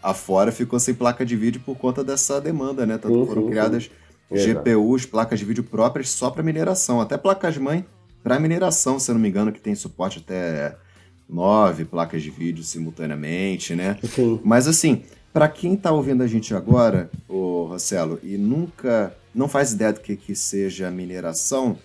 afora, 0.01 0.51
ficou 0.51 0.79
sem 0.79 0.93
placa 0.93 1.25
de 1.25 1.36
vídeo 1.36 1.62
por 1.65 1.77
conta 1.77 2.03
dessa 2.03 2.39
demanda, 2.39 2.86
né? 2.86 2.98
Tanto 2.98 3.22
sim, 3.22 3.25
foram 3.25 3.43
sim, 3.43 3.50
criadas 3.50 3.83
sim. 3.83 3.89
GPUs, 4.32 5.06
placas 5.06 5.39
de 5.39 5.46
vídeo 5.46 5.63
próprias 5.63 6.10
só 6.10 6.30
para 6.30 6.44
mineração, 6.44 7.01
até 7.01 7.18
placas-mãe 7.18 7.86
para 8.24 8.39
mineração, 8.39 8.98
se 9.00 9.12
eu 9.12 9.15
não 9.15 9.22
me 9.22 9.30
engano, 9.30 9.51
que 9.51 9.60
tem 9.60 9.75
suporte 9.75 10.24
até 10.24 10.77
nove 11.30 11.84
placas 11.84 12.22
de 12.22 12.30
vídeo 12.30 12.63
simultaneamente, 12.63 13.75
né? 13.75 13.98
Sim. 14.03 14.39
Mas 14.44 14.68
assim, 14.68 15.03
para 15.34 15.48
quem 15.48 15.74
está 15.74 15.92
ouvindo 15.92 16.24
a 16.24 16.27
gente 16.27 16.53
agora, 16.53 17.10
o 17.27 17.65
Rossello, 17.65 18.20
e 18.24 18.38
nunca 18.38 19.13
não 19.34 19.48
faz 19.48 19.74
ideia 19.74 19.92
do 19.92 20.00
que, 20.00 20.15
que 20.15 20.36
seja 20.36 20.89
mineração, 20.92 21.77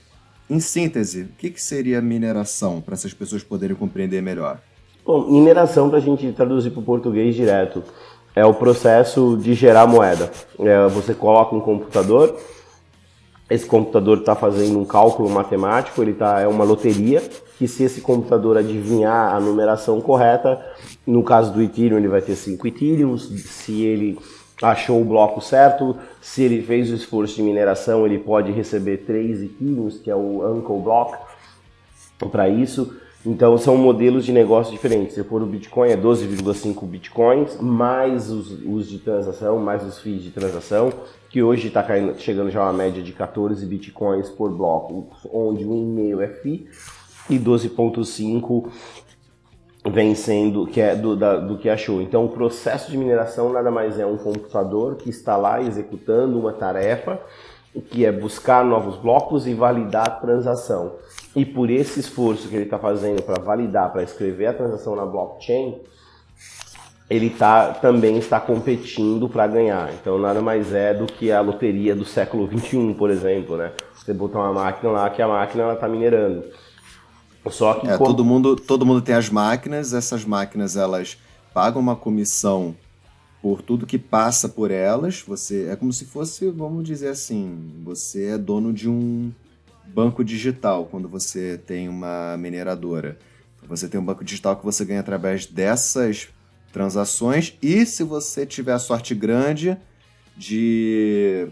em 0.50 0.60
síntese, 0.60 1.22
o 1.22 1.28
que, 1.36 1.50
que 1.50 1.60
seria 1.60 2.00
mineração, 2.00 2.80
para 2.80 2.94
essas 2.94 3.12
pessoas 3.12 3.42
poderem 3.42 3.76
compreender 3.76 4.22
melhor? 4.22 4.60
Bom, 5.04 5.30
mineração, 5.30 5.88
para 5.88 5.98
a 5.98 6.02
gente 6.02 6.30
traduzir 6.32 6.70
para 6.70 6.80
o 6.80 6.84
português 6.84 7.34
direto, 7.34 7.82
é 8.38 8.44
o 8.44 8.54
processo 8.54 9.36
de 9.36 9.52
gerar 9.52 9.86
moeda. 9.86 10.30
É, 10.60 10.86
você 10.86 11.12
coloca 11.12 11.56
um 11.56 11.60
computador, 11.60 12.38
esse 13.50 13.66
computador 13.66 14.18
está 14.18 14.36
fazendo 14.36 14.78
um 14.78 14.84
cálculo 14.84 15.28
matemático, 15.28 16.00
ele 16.00 16.12
tá, 16.12 16.40
é 16.40 16.46
uma 16.46 16.62
loteria, 16.62 17.20
que 17.58 17.66
se 17.66 17.82
esse 17.82 18.00
computador 18.00 18.56
adivinhar 18.56 19.34
a 19.34 19.40
numeração 19.40 20.00
correta, 20.00 20.64
no 21.04 21.24
caso 21.24 21.52
do 21.52 21.60
Ethereum 21.60 21.98
ele 21.98 22.06
vai 22.06 22.22
ter 22.22 22.36
5 22.36 22.64
Ethereums, 22.68 23.22
se 23.22 23.82
ele 23.82 24.16
achou 24.62 25.00
o 25.00 25.04
bloco 25.04 25.40
certo, 25.40 25.96
se 26.20 26.42
ele 26.42 26.62
fez 26.62 26.92
o 26.92 26.94
esforço 26.94 27.34
de 27.34 27.42
mineração, 27.42 28.06
ele 28.06 28.18
pode 28.18 28.52
receber 28.52 28.98
3 28.98 29.42
Ethereums, 29.42 29.98
que 29.98 30.10
é 30.10 30.14
o 30.14 30.46
Uncle 30.48 30.80
Block, 30.80 31.18
para 32.30 32.48
isso. 32.48 32.94
Então 33.26 33.58
são 33.58 33.76
modelos 33.76 34.24
de 34.24 34.32
negócio 34.32 34.72
diferentes. 34.72 35.14
Se 35.14 35.24
for 35.24 35.42
o 35.42 35.46
Bitcoin 35.46 35.90
é 35.90 35.96
12,5 35.96 36.86
Bitcoins, 36.86 37.60
mais 37.60 38.30
os, 38.30 38.50
os, 38.64 38.88
de 38.88 38.98
transação, 38.98 39.58
mais 39.58 39.84
os 39.84 39.98
FIIs 39.98 40.22
de 40.22 40.30
transação, 40.30 40.92
que 41.28 41.42
hoje 41.42 41.68
está 41.68 41.84
chegando 42.16 42.50
já 42.50 42.60
a 42.60 42.64
uma 42.64 42.72
média 42.72 43.02
de 43.02 43.12
14 43.12 43.64
Bitcoins 43.66 44.30
por 44.30 44.50
bloco, 44.50 45.08
onde 45.32 45.64
1,5 45.64 46.20
é 46.20 46.28
FII 46.28 46.68
e 47.30 47.38
12,5 47.38 48.70
vem 49.90 50.14
sendo 50.14 50.66
que 50.66 50.80
é 50.80 50.94
do, 50.94 51.16
da, 51.16 51.36
do 51.36 51.58
que 51.58 51.68
achou. 51.68 52.00
Então 52.00 52.24
o 52.24 52.28
processo 52.28 52.90
de 52.90 52.96
mineração 52.96 53.52
nada 53.52 53.70
mais 53.70 53.98
é 53.98 54.06
um 54.06 54.16
computador 54.16 54.96
que 54.96 55.10
está 55.10 55.36
lá 55.36 55.60
executando 55.60 56.38
uma 56.38 56.52
tarefa 56.52 57.20
que 57.90 58.04
é 58.04 58.12
buscar 58.12 58.64
novos 58.64 58.96
blocos 58.96 59.46
e 59.46 59.54
validar 59.54 60.06
a 60.06 60.10
transação. 60.10 60.94
E 61.38 61.46
por 61.46 61.70
esse 61.70 62.00
esforço 62.00 62.48
que 62.48 62.56
ele 62.56 62.64
está 62.64 62.80
fazendo 62.80 63.22
para 63.22 63.40
validar, 63.40 63.92
para 63.92 64.02
escrever 64.02 64.46
a 64.46 64.52
transação 64.52 64.96
na 64.96 65.06
blockchain, 65.06 65.78
ele 67.08 67.30
tá, 67.30 67.74
também 67.74 68.18
está 68.18 68.40
competindo 68.40 69.28
para 69.28 69.46
ganhar. 69.46 69.94
Então 69.94 70.18
nada 70.18 70.42
mais 70.42 70.74
é 70.74 70.92
do 70.92 71.06
que 71.06 71.30
a 71.30 71.40
loteria 71.40 71.94
do 71.94 72.04
século 72.04 72.48
21, 72.48 72.92
por 72.94 73.08
exemplo, 73.08 73.56
né? 73.56 73.70
Você 73.94 74.12
botar 74.12 74.40
uma 74.40 74.52
máquina 74.52 74.90
lá 74.90 75.08
que 75.10 75.22
a 75.22 75.28
máquina 75.28 75.74
está 75.74 75.86
minerando. 75.86 76.42
Só 77.48 77.74
que 77.74 77.86
é, 77.86 77.96
como... 77.96 78.10
todo 78.10 78.24
mundo 78.24 78.56
todo 78.56 78.84
mundo 78.84 79.00
tem 79.00 79.14
as 79.14 79.30
máquinas, 79.30 79.94
essas 79.94 80.24
máquinas 80.24 80.76
elas 80.76 81.18
pagam 81.54 81.80
uma 81.80 81.94
comissão 81.94 82.74
por 83.40 83.62
tudo 83.62 83.86
que 83.86 83.96
passa 83.96 84.48
por 84.48 84.72
elas. 84.72 85.22
Você 85.22 85.68
é 85.70 85.76
como 85.76 85.92
se 85.92 86.04
fosse, 86.04 86.50
vamos 86.50 86.82
dizer 86.82 87.10
assim, 87.10 87.80
você 87.84 88.30
é 88.30 88.38
dono 88.38 88.72
de 88.72 88.88
um 88.90 89.30
banco 89.94 90.24
digital 90.24 90.86
quando 90.86 91.08
você 91.08 91.58
tem 91.58 91.88
uma 91.88 92.36
mineradora. 92.36 93.18
Você 93.66 93.88
tem 93.88 94.00
um 94.00 94.04
banco 94.04 94.24
digital 94.24 94.56
que 94.56 94.64
você 94.64 94.84
ganha 94.84 95.00
através 95.00 95.46
dessas 95.46 96.28
transações 96.72 97.56
e 97.60 97.84
se 97.84 98.02
você 98.02 98.46
tiver 98.46 98.72
a 98.72 98.78
sorte 98.78 99.14
grande 99.14 99.76
de 100.36 101.48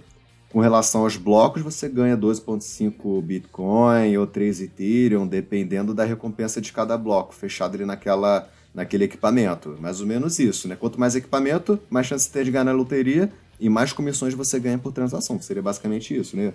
com 0.50 0.60
relação 0.60 1.02
aos 1.02 1.16
blocos, 1.16 1.60
você 1.60 1.88
ganha 1.88 2.16
12.5 2.16 3.20
Bitcoin 3.20 4.16
ou 4.16 4.26
3 4.26 4.62
Ethereum, 4.62 5.26
dependendo 5.26 5.92
da 5.92 6.04
recompensa 6.04 6.60
de 6.60 6.72
cada 6.72 6.96
bloco, 6.96 7.34
fechado 7.34 7.74
ali 7.74 7.84
naquela 7.84 8.48
naquele 8.72 9.04
equipamento. 9.04 9.76
Mais 9.80 10.00
ou 10.00 10.06
menos 10.06 10.38
isso, 10.38 10.68
né? 10.68 10.76
Quanto 10.76 11.00
mais 11.00 11.16
equipamento, 11.16 11.80
mais 11.90 12.06
chance 12.06 12.26
você 12.26 12.32
tem 12.32 12.44
de 12.44 12.50
ganhar 12.50 12.64
na 12.64 12.72
loteria 12.72 13.32
e 13.58 13.70
mais 13.70 13.92
comissões 13.92 14.34
você 14.34 14.60
ganha 14.60 14.78
por 14.78 14.92
transação. 14.92 15.40
Seria 15.40 15.62
basicamente 15.62 16.14
isso, 16.14 16.36
né? 16.36 16.52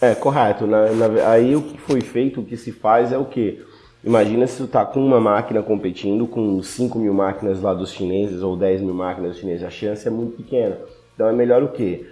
É, 0.00 0.14
correto. 0.14 0.66
Na, 0.66 0.90
na, 0.92 1.30
aí 1.30 1.56
o 1.56 1.62
que 1.62 1.78
foi 1.78 2.00
feito, 2.00 2.40
o 2.40 2.44
que 2.44 2.56
se 2.56 2.72
faz 2.72 3.12
é 3.12 3.18
o 3.18 3.24
quê? 3.24 3.60
Imagina 4.04 4.46
se 4.46 4.58
tu 4.58 4.68
tá 4.68 4.84
com 4.84 5.04
uma 5.04 5.20
máquina 5.20 5.62
competindo 5.62 6.26
com 6.26 6.62
5 6.62 6.98
mil 6.98 7.12
máquinas 7.12 7.60
lá 7.60 7.74
dos 7.74 7.92
chineses 7.92 8.42
ou 8.42 8.56
10 8.56 8.82
mil 8.82 8.94
máquinas 8.94 9.32
dos 9.32 9.40
chineses, 9.40 9.64
a 9.64 9.70
chance 9.70 10.06
é 10.06 10.10
muito 10.10 10.36
pequena. 10.36 10.78
Então 11.14 11.28
é 11.28 11.32
melhor 11.32 11.62
o 11.62 11.68
quê? 11.68 12.06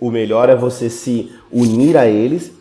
O 0.00 0.10
melhor 0.10 0.48
é 0.48 0.56
você 0.56 0.90
se 0.90 1.32
unir 1.50 1.96
a 1.96 2.06
eles 2.06 2.52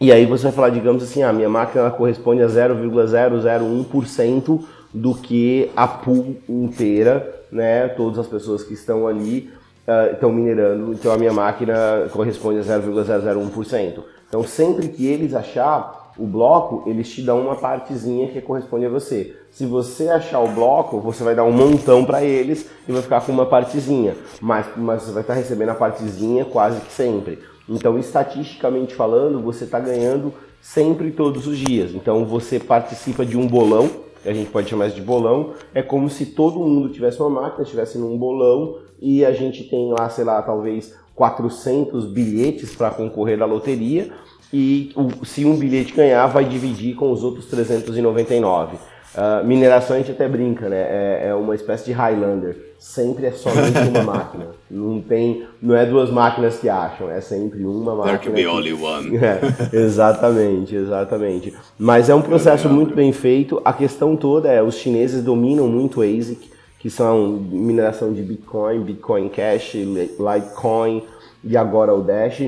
e 0.00 0.10
aí 0.12 0.24
você 0.26 0.44
vai 0.44 0.52
falar, 0.52 0.70
digamos 0.70 1.02
assim, 1.02 1.22
a 1.22 1.30
ah, 1.30 1.32
minha 1.32 1.48
máquina 1.48 1.90
corresponde 1.90 2.42
a 2.42 2.46
0,001% 2.46 4.62
do 4.92 5.14
que 5.14 5.70
a 5.74 5.88
pool 5.88 6.36
inteira, 6.48 7.42
né? 7.50 7.88
Todas 7.88 8.18
as 8.18 8.26
pessoas 8.26 8.62
que 8.62 8.74
estão 8.74 9.06
ali 9.06 9.50
uh, 9.86 10.12
estão 10.12 10.32
minerando, 10.32 10.92
então 10.92 11.12
a 11.12 11.18
minha 11.18 11.32
máquina 11.32 12.08
corresponde 12.12 12.58
a 12.58 12.62
0,001%. 12.62 14.02
Então 14.28 14.42
sempre 14.42 14.88
que 14.88 15.06
eles 15.06 15.34
achar 15.34 16.12
o 16.18 16.26
bloco, 16.26 16.88
eles 16.88 17.10
te 17.10 17.22
dão 17.22 17.42
uma 17.42 17.56
partezinha 17.56 18.28
que 18.28 18.40
corresponde 18.40 18.86
a 18.86 18.88
você. 18.88 19.36
Se 19.50 19.66
você 19.66 20.08
achar 20.08 20.40
o 20.40 20.48
bloco, 20.48 21.00
você 21.00 21.22
vai 21.22 21.34
dar 21.34 21.44
um 21.44 21.52
montão 21.52 22.04
para 22.04 22.22
eles 22.24 22.68
e 22.88 22.92
vai 22.92 23.02
ficar 23.02 23.20
com 23.20 23.32
uma 23.32 23.46
partezinha, 23.46 24.16
mas, 24.40 24.66
mas 24.76 25.02
você 25.02 25.12
vai 25.12 25.22
estar 25.22 25.34
recebendo 25.34 25.70
a 25.70 25.74
partezinha 25.74 26.44
quase 26.44 26.80
que 26.80 26.92
sempre. 26.92 27.38
Então, 27.68 27.98
estatisticamente 27.98 28.94
falando, 28.94 29.42
você 29.42 29.64
está 29.64 29.80
ganhando 29.80 30.32
sempre 30.60 31.10
todos 31.10 31.46
os 31.46 31.58
dias. 31.58 31.92
Então, 31.92 32.24
você 32.24 32.60
participa 32.60 33.26
de 33.26 33.36
um 33.36 33.46
bolão, 33.46 33.90
a 34.26 34.32
gente 34.32 34.50
pode 34.50 34.68
chamar 34.68 34.88
isso 34.88 34.96
de 34.96 35.02
bolão, 35.02 35.52
é 35.74 35.82
como 35.82 36.08
se 36.10 36.26
todo 36.26 36.58
mundo 36.58 36.88
tivesse 36.88 37.20
uma 37.20 37.30
máquina, 37.30 37.62
estivesse 37.62 37.98
num 37.98 38.16
bolão 38.18 38.78
e 39.00 39.24
a 39.24 39.32
gente 39.32 39.64
tem 39.64 39.92
lá, 39.92 40.08
sei 40.08 40.24
lá, 40.24 40.40
talvez 40.42 40.94
400 41.14 42.06
bilhetes 42.06 42.74
para 42.74 42.90
concorrer 42.90 43.40
à 43.42 43.46
loteria 43.46 44.10
e 44.52 44.94
se 45.24 45.44
um 45.44 45.56
bilhete 45.56 45.92
ganhar, 45.92 46.26
vai 46.26 46.44
dividir 46.44 46.94
com 46.94 47.10
os 47.10 47.24
outros 47.24 47.46
399. 47.46 48.76
Uh, 49.16 49.46
mineração 49.46 49.96
a 49.96 49.98
gente 49.98 50.10
até 50.10 50.28
brinca, 50.28 50.68
né? 50.68 50.76
É, 50.76 51.28
é, 51.28 51.34
uma 51.34 51.54
espécie 51.54 51.86
de 51.86 51.92
Highlander. 51.92 52.74
Sempre 52.78 53.26
é 53.26 53.32
somente 53.32 53.78
uma 53.78 54.02
máquina. 54.04 54.48
Não 54.70 55.00
tem, 55.00 55.46
não 55.62 55.74
é 55.74 55.86
duas 55.86 56.10
máquinas 56.10 56.58
que 56.58 56.68
acham, 56.68 57.10
é 57.10 57.22
sempre 57.22 57.64
uma 57.64 57.94
máquina. 57.94 58.18
There 58.18 58.30
can 58.30 58.34
be 58.34 58.46
only 58.46 58.74
one. 58.74 59.16
É, 59.72 59.74
exatamente, 59.74 60.76
exatamente. 60.76 61.54
Mas 61.78 62.10
é 62.10 62.14
um 62.14 62.20
processo 62.20 62.68
muito 62.68 62.94
bem 62.94 63.10
feito. 63.10 63.60
A 63.64 63.72
questão 63.72 64.14
toda 64.16 64.52
é, 64.52 64.62
os 64.62 64.74
chineses 64.74 65.24
dominam 65.24 65.66
muito 65.66 66.00
o 66.00 66.02
ASIC, 66.02 66.50
que 66.78 66.90
são 66.90 67.26
mineração 67.26 68.12
de 68.12 68.22
Bitcoin, 68.22 68.80
Bitcoin 68.80 69.30
Cash, 69.30 69.74
Litecoin 69.74 71.02
e 71.42 71.56
agora 71.56 71.94
o 71.94 72.02
Dash 72.02 72.42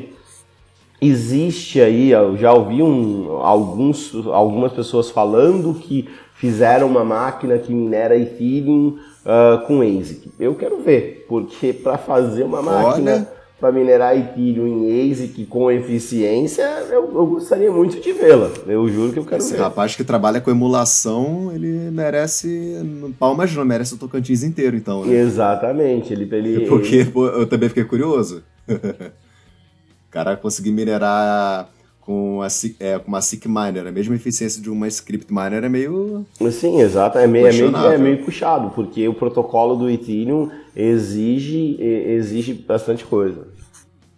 existe 1.00 1.80
aí, 1.80 2.10
eu 2.10 2.36
já 2.36 2.52
ouvi 2.52 2.82
um, 2.82 3.30
alguns, 3.40 4.12
algumas 4.26 4.72
pessoas 4.72 5.10
falando 5.10 5.74
que 5.74 6.08
fizeram 6.38 6.86
uma 6.86 7.04
máquina 7.04 7.58
que 7.58 7.74
minera 7.74 8.16
Ethereum 8.16 8.96
uh, 9.24 9.66
com 9.66 9.82
ASIC. 9.82 10.30
Eu 10.38 10.54
quero 10.54 10.80
ver, 10.80 11.26
porque 11.28 11.72
para 11.72 11.98
fazer 11.98 12.44
uma 12.44 12.62
máquina 12.62 13.28
para 13.60 13.72
minerar 13.72 14.16
Ethereum 14.16 14.68
em 14.68 15.10
ASIC 15.10 15.44
com 15.46 15.68
eficiência, 15.68 16.62
eu, 16.90 17.10
eu 17.12 17.26
gostaria 17.26 17.72
muito 17.72 18.00
de 18.00 18.12
vê-la. 18.12 18.50
Eu 18.68 18.88
juro 18.88 19.12
que 19.12 19.18
eu 19.18 19.24
quero 19.24 19.42
Esse 19.42 19.54
ver. 19.54 19.62
rapaz 19.62 19.96
que 19.96 20.04
trabalha 20.04 20.40
com 20.40 20.48
emulação, 20.48 21.50
ele 21.52 21.90
merece 21.90 22.76
palmas 23.18 23.52
não, 23.52 23.64
merece 23.64 23.94
o 23.94 23.98
Tocantins 23.98 24.44
inteiro, 24.44 24.76
então. 24.76 25.04
Né? 25.04 25.16
Exatamente. 25.16 26.12
Ele, 26.12 26.28
ele, 26.32 26.66
porque 26.66 27.04
pô, 27.04 27.26
eu 27.26 27.46
também 27.48 27.68
fiquei 27.68 27.84
curioso. 27.84 28.44
o 28.68 30.10
cara 30.10 30.36
conseguir 30.36 30.70
minerar 30.70 31.68
com, 32.08 32.40
a, 32.40 32.48
é, 32.80 32.98
com 32.98 33.08
uma 33.08 33.20
SIC 33.20 33.46
Miner, 33.46 33.86
a 33.86 33.92
mesma 33.92 34.14
eficiência 34.14 34.62
de 34.62 34.70
uma 34.70 34.88
Script 34.88 35.30
Miner 35.30 35.62
é 35.62 35.68
meio. 35.68 36.24
Sim, 36.50 36.80
exato, 36.80 37.18
é 37.18 37.26
meio, 37.26 37.46
é 37.46 37.52
meio, 37.52 37.76
é 37.76 37.98
meio 37.98 38.24
puxado, 38.24 38.70
porque 38.70 39.06
o 39.06 39.12
protocolo 39.12 39.76
do 39.76 39.90
Ethereum 39.90 40.50
exige, 40.74 41.76
exige 41.78 42.54
bastante 42.54 43.04
coisa. 43.04 43.48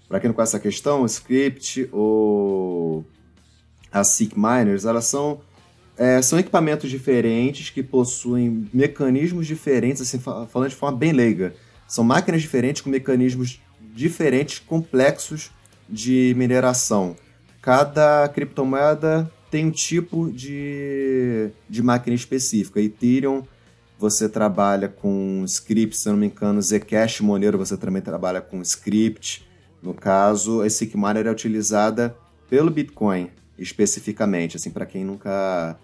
Para 0.09 0.21
quem 0.21 0.29
não 0.29 0.35
conhece 0.37 0.55
essa 0.55 0.63
questão, 0.63 1.03
o 1.03 1.07
Script 1.07 1.89
ou 1.91 3.05
as 3.91 4.11
SIC 4.11 4.37
Miners, 4.37 4.85
elas 4.85 5.07
são, 5.07 5.41
é, 5.99 6.23
são 6.23 6.39
equipamentos 6.39 6.89
diferentes 6.89 7.71
que 7.71 7.83
possuem 7.83 8.69
mecanismos 8.73 9.49
diferentes, 9.49 10.01
assim, 10.01 10.21
falando 10.21 10.69
de 10.69 10.77
forma 10.77 10.97
bem 10.97 11.11
leiga. 11.11 11.55
São 11.89 12.05
máquinas 12.05 12.41
diferentes 12.41 12.83
com 12.83 12.89
mecanismos 12.89 13.61
diferentes, 13.93 14.61
complexos 14.61 15.51
de 15.89 16.33
mineração 16.37 17.17
cada 17.61 18.29
criptomoeda 18.29 19.31
tem 19.51 19.67
um 19.67 19.71
tipo 19.71 20.31
de, 20.31 21.51
de 21.69 21.83
máquina 21.83 22.15
específica. 22.15 22.81
Ethereum, 22.81 23.43
você 23.99 24.29
trabalha 24.29 24.89
com 24.89 25.45
script, 25.45 25.97
se 25.97 26.09
não 26.09 26.17
me 26.17 26.27
engano, 26.27 26.63
Zcash 26.63 27.21
Monero, 27.21 27.59
você 27.59 27.77
também 27.77 28.01
trabalha 28.01 28.41
com 28.41 28.63
script. 28.63 29.47
No 29.83 29.93
caso, 29.93 30.63
a 30.63 30.71
SIC 30.71 30.95
Miner 30.95 31.27
é 31.27 31.31
utilizada 31.31 32.17
pelo 32.49 32.71
Bitcoin, 32.71 33.31
especificamente, 33.59 34.57
assim, 34.57 34.71
para 34.71 34.87
quem 34.87 35.05
nunca 35.05 35.79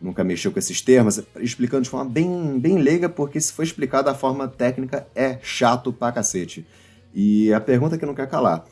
nunca 0.00 0.22
mexeu 0.22 0.52
com 0.52 0.58
esses 0.58 0.82
termos, 0.82 1.22
explicando 1.40 1.84
de 1.84 1.88
forma 1.88 2.10
bem, 2.10 2.58
bem 2.60 2.78
leiga, 2.78 3.08
porque 3.08 3.40
se 3.40 3.50
for 3.50 3.62
explicar 3.62 4.02
da 4.02 4.14
forma 4.14 4.46
técnica 4.46 5.06
é 5.14 5.38
chato 5.42 5.90
pra 5.90 6.12
cacete. 6.12 6.66
E 7.14 7.50
a 7.52 7.60
pergunta 7.60 7.96
que 7.96 8.04
não 8.04 8.14
quer 8.14 8.28
calar, 8.28 8.66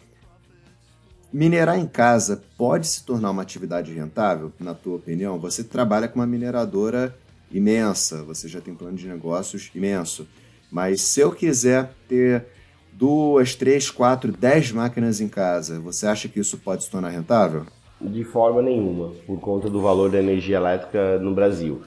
Minerar 1.34 1.76
em 1.80 1.86
casa 1.88 2.44
pode 2.56 2.86
se 2.86 3.02
tornar 3.02 3.32
uma 3.32 3.42
atividade 3.42 3.92
rentável, 3.92 4.52
na 4.60 4.72
tua 4.72 4.94
opinião? 4.94 5.36
Você 5.40 5.64
trabalha 5.64 6.06
com 6.06 6.20
uma 6.20 6.26
mineradora 6.28 7.12
imensa, 7.50 8.22
você 8.22 8.46
já 8.46 8.60
tem 8.60 8.72
um 8.72 8.76
plano 8.76 8.96
de 8.96 9.08
negócios 9.08 9.68
imenso. 9.74 10.28
Mas 10.70 11.00
se 11.00 11.18
eu 11.18 11.32
quiser 11.32 11.92
ter 12.08 12.46
duas, 12.92 13.56
três, 13.56 13.90
quatro, 13.90 14.30
dez 14.30 14.70
máquinas 14.70 15.20
em 15.20 15.26
casa, 15.26 15.80
você 15.80 16.06
acha 16.06 16.28
que 16.28 16.38
isso 16.38 16.56
pode 16.58 16.84
se 16.84 16.90
tornar 16.92 17.08
rentável? 17.08 17.66
De 18.00 18.22
forma 18.22 18.62
nenhuma, 18.62 19.10
por 19.26 19.40
conta 19.40 19.68
do 19.68 19.82
valor 19.82 20.12
da 20.12 20.20
energia 20.20 20.58
elétrica 20.58 21.18
no 21.18 21.34
Brasil. 21.34 21.82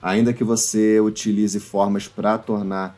Ainda 0.00 0.32
que 0.32 0.42
você 0.42 0.98
utilize 0.98 1.60
formas 1.60 2.08
para 2.08 2.38
tornar 2.38 2.96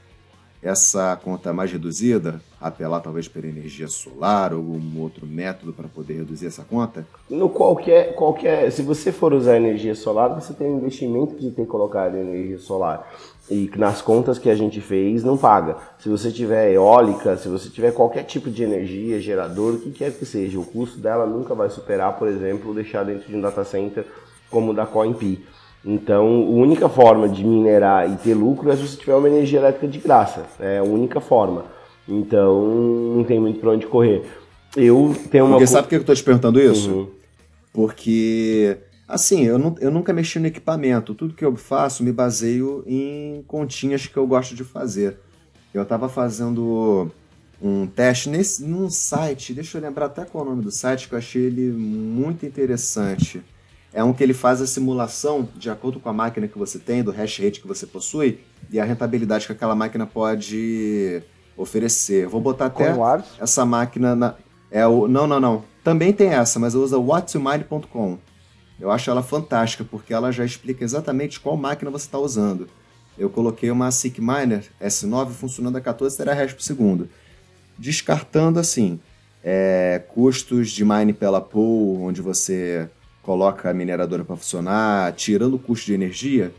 essa 0.62 1.18
conta 1.22 1.52
mais 1.52 1.72
reduzida, 1.72 2.40
apelar 2.60 3.00
talvez 3.00 3.26
para 3.26 3.46
energia 3.46 3.88
solar 3.88 4.52
ou 4.52 4.60
algum 4.60 5.00
outro 5.00 5.26
método 5.26 5.72
para 5.72 5.88
poder 5.88 6.18
reduzir 6.18 6.46
essa 6.46 6.62
conta? 6.62 7.04
No 7.28 7.48
qualquer, 7.48 8.14
qualquer, 8.14 8.70
se 8.70 8.80
você 8.82 9.10
for 9.10 9.32
usar 9.32 9.56
energia 9.56 9.94
solar, 9.94 10.28
você 10.28 10.54
tem 10.54 10.70
um 10.70 10.78
investimento 10.78 11.34
de 11.34 11.50
ter 11.50 11.66
colocado 11.66 12.16
energia 12.16 12.60
solar. 12.60 13.10
E 13.50 13.68
nas 13.76 14.00
contas 14.00 14.38
que 14.38 14.48
a 14.48 14.54
gente 14.54 14.80
fez, 14.80 15.24
não 15.24 15.36
paga. 15.36 15.76
Se 15.98 16.08
você 16.08 16.30
tiver 16.30 16.72
eólica, 16.72 17.36
se 17.36 17.48
você 17.48 17.68
tiver 17.68 17.92
qualquer 17.92 18.22
tipo 18.22 18.48
de 18.48 18.62
energia, 18.62 19.20
gerador, 19.20 19.74
o 19.74 19.78
que 19.80 19.90
quer 19.90 20.12
que 20.12 20.24
seja, 20.24 20.60
o 20.60 20.64
custo 20.64 20.98
dela 21.00 21.26
nunca 21.26 21.54
vai 21.56 21.68
superar, 21.68 22.16
por 22.16 22.28
exemplo, 22.28 22.72
deixar 22.72 23.04
dentro 23.04 23.28
de 23.28 23.36
um 23.36 23.40
data 23.40 23.64
center 23.64 24.06
como 24.48 24.70
o 24.70 24.74
da 24.74 24.86
CoinP. 24.86 25.44
Então, 25.84 26.26
a 26.26 26.50
única 26.50 26.88
forma 26.88 27.28
de 27.28 27.44
minerar 27.44 28.10
e 28.10 28.16
ter 28.16 28.34
lucro 28.34 28.70
é 28.70 28.76
se 28.76 28.86
você 28.86 28.96
tiver 28.96 29.14
uma 29.16 29.28
energia 29.28 29.58
elétrica 29.58 29.88
de 29.88 29.98
graça. 29.98 30.46
É 30.60 30.78
a 30.78 30.84
única 30.84 31.20
forma. 31.20 31.64
Então, 32.08 33.14
não 33.16 33.24
tem 33.24 33.40
muito 33.40 33.58
para 33.58 33.70
onde 33.70 33.86
correr. 33.86 34.22
Eu 34.76 35.14
tenho 35.30 35.46
uma. 35.46 35.56
Porque 35.56 35.66
sabe 35.66 35.84
por 35.84 35.88
que 35.90 35.94
eu 35.96 36.00
estou 36.00 36.14
te 36.14 36.22
perguntando 36.22 36.60
isso? 36.60 36.90
Uhum. 36.90 37.08
Porque, 37.72 38.78
assim, 39.08 39.44
eu, 39.44 39.58
não, 39.58 39.74
eu 39.80 39.90
nunca 39.90 40.12
mexi 40.12 40.38
no 40.38 40.46
equipamento. 40.46 41.14
Tudo 41.14 41.34
que 41.34 41.44
eu 41.44 41.56
faço 41.56 42.04
me 42.04 42.12
baseio 42.12 42.84
em 42.86 43.42
continhas 43.48 44.06
que 44.06 44.16
eu 44.16 44.26
gosto 44.26 44.54
de 44.54 44.62
fazer. 44.62 45.18
Eu 45.74 45.82
estava 45.82 46.08
fazendo 46.08 47.10
um 47.60 47.86
teste 47.86 48.28
nesse, 48.28 48.64
num 48.64 48.90
site, 48.90 49.54
deixa 49.54 49.78
eu 49.78 49.82
lembrar 49.82 50.06
até 50.06 50.24
qual 50.24 50.44
é 50.44 50.46
o 50.46 50.50
nome 50.50 50.62
do 50.62 50.70
site, 50.70 51.08
que 51.08 51.14
eu 51.14 51.18
achei 51.18 51.42
ele 51.42 51.70
muito 51.70 52.44
interessante 52.44 53.40
é 53.92 54.02
um 54.02 54.12
que 54.12 54.22
ele 54.22 54.32
faz 54.32 54.60
a 54.60 54.66
simulação 54.66 55.48
de 55.54 55.68
acordo 55.68 56.00
com 56.00 56.08
a 56.08 56.12
máquina 56.12 56.48
que 56.48 56.58
você 56.58 56.78
tem, 56.78 57.02
do 57.02 57.10
hash 57.10 57.38
rate 57.38 57.60
que 57.60 57.68
você 57.68 57.86
possui 57.86 58.40
e 58.70 58.80
a 58.80 58.84
rentabilidade 58.84 59.46
que 59.46 59.52
aquela 59.52 59.74
máquina 59.74 60.06
pode 60.06 61.22
oferecer. 61.56 62.26
Vou 62.26 62.40
botar 62.40 62.66
até 62.66 62.94
essa 63.38 63.66
máquina 63.66 64.16
na. 64.16 64.34
É 64.70 64.86
o... 64.86 65.06
Não, 65.06 65.26
não, 65.26 65.38
não. 65.38 65.64
Também 65.84 66.12
tem 66.12 66.28
essa, 66.28 66.58
mas 66.58 66.72
eu 66.74 66.82
uso 66.82 66.98
whatsumine.com. 67.00 68.18
Eu 68.80 68.90
acho 68.90 69.10
ela 69.10 69.22
fantástica, 69.22 69.84
porque 69.84 70.14
ela 70.14 70.32
já 70.32 70.44
explica 70.44 70.82
exatamente 70.82 71.38
qual 71.38 71.56
máquina 71.56 71.90
você 71.90 72.06
está 72.06 72.18
usando. 72.18 72.68
Eu 73.18 73.28
coloquei 73.28 73.70
uma 73.70 73.90
SICK 73.90 74.20
S9 74.80 75.30
funcionando 75.30 75.76
a 75.76 75.80
14 75.80 76.16
terahash 76.16 76.54
por 76.54 76.62
segundo. 76.62 77.08
Descartando 77.78 78.58
assim, 78.58 78.98
é, 79.44 80.02
custos 80.08 80.70
de 80.70 80.84
mine 80.84 81.12
pela 81.12 81.40
pool, 81.40 82.02
onde 82.02 82.22
você 82.22 82.88
coloca 83.22 83.70
a 83.70 83.74
mineradora 83.74 84.24
para 84.24 84.36
funcionar, 84.36 85.12
tirando 85.12 85.54
o 85.54 85.58
custo 85.58 85.86
de 85.86 85.94
energia, 85.94 86.52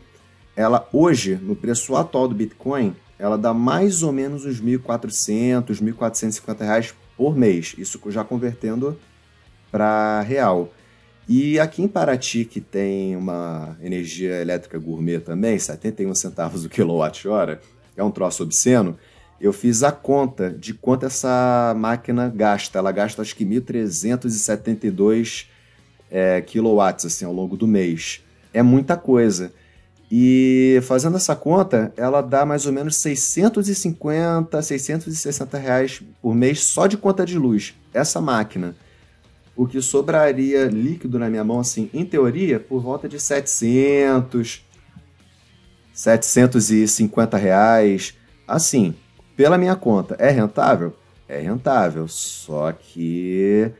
ela 0.56 0.88
hoje, 0.92 1.38
no 1.40 1.54
preço 1.54 1.94
atual 1.96 2.28
do 2.28 2.34
Bitcoin, 2.34 2.94
ela 3.18 3.36
dá 3.36 3.52
mais 3.52 4.02
ou 4.02 4.12
menos 4.12 4.44
uns 4.44 4.60
1.400, 4.60 5.82
1.450 5.82 6.60
reais 6.60 6.94
por 7.16 7.36
mês. 7.36 7.74
Isso 7.78 8.00
já 8.08 8.24
convertendo 8.24 8.98
para 9.70 10.20
real. 10.22 10.72
E 11.28 11.58
aqui 11.58 11.82
em 11.82 11.88
Paraty, 11.88 12.44
que 12.44 12.60
tem 12.60 13.16
uma 13.16 13.76
energia 13.80 14.40
elétrica 14.40 14.78
gourmet 14.78 15.20
também, 15.20 15.58
71 15.58 16.14
centavos 16.14 16.64
o 16.64 16.68
quilowatt-hora, 16.68 17.60
é 17.96 18.04
um 18.04 18.10
troço 18.10 18.42
obsceno, 18.42 18.98
eu 19.40 19.52
fiz 19.52 19.82
a 19.82 19.90
conta 19.90 20.50
de 20.50 20.74
quanto 20.74 21.06
essa 21.06 21.74
máquina 21.76 22.32
gasta. 22.34 22.78
Ela 22.78 22.92
gasta 22.92 23.22
acho 23.22 23.34
que 23.34 23.44
1.372 23.44 25.46
é, 26.14 26.40
kilowatts 26.40 27.04
assim, 27.04 27.24
ao 27.24 27.32
longo 27.32 27.56
do 27.56 27.66
mês. 27.66 28.22
É 28.52 28.62
muita 28.62 28.96
coisa. 28.96 29.52
E 30.08 30.78
fazendo 30.84 31.16
essa 31.16 31.34
conta, 31.34 31.92
ela 31.96 32.20
dá 32.20 32.46
mais 32.46 32.66
ou 32.66 32.72
menos 32.72 32.94
650, 32.96 34.62
660 34.62 35.58
reais 35.58 36.00
por 36.22 36.32
mês 36.32 36.62
só 36.62 36.86
de 36.86 36.96
conta 36.96 37.26
de 37.26 37.36
luz. 37.36 37.74
Essa 37.92 38.20
máquina. 38.20 38.76
O 39.56 39.66
que 39.66 39.80
sobraria 39.82 40.66
líquido 40.66 41.18
na 41.18 41.28
minha 41.28 41.42
mão, 41.42 41.58
assim, 41.58 41.90
em 41.92 42.04
teoria, 42.04 42.60
por 42.60 42.80
volta 42.80 43.08
de 43.08 43.18
700, 43.18 44.64
750 45.92 47.36
reais. 47.36 48.14
Assim, 48.46 48.94
pela 49.36 49.58
minha 49.58 49.74
conta, 49.74 50.14
é 50.20 50.30
rentável? 50.30 50.94
É 51.28 51.40
rentável. 51.40 52.06
Só 52.06 52.70
que 52.70 53.72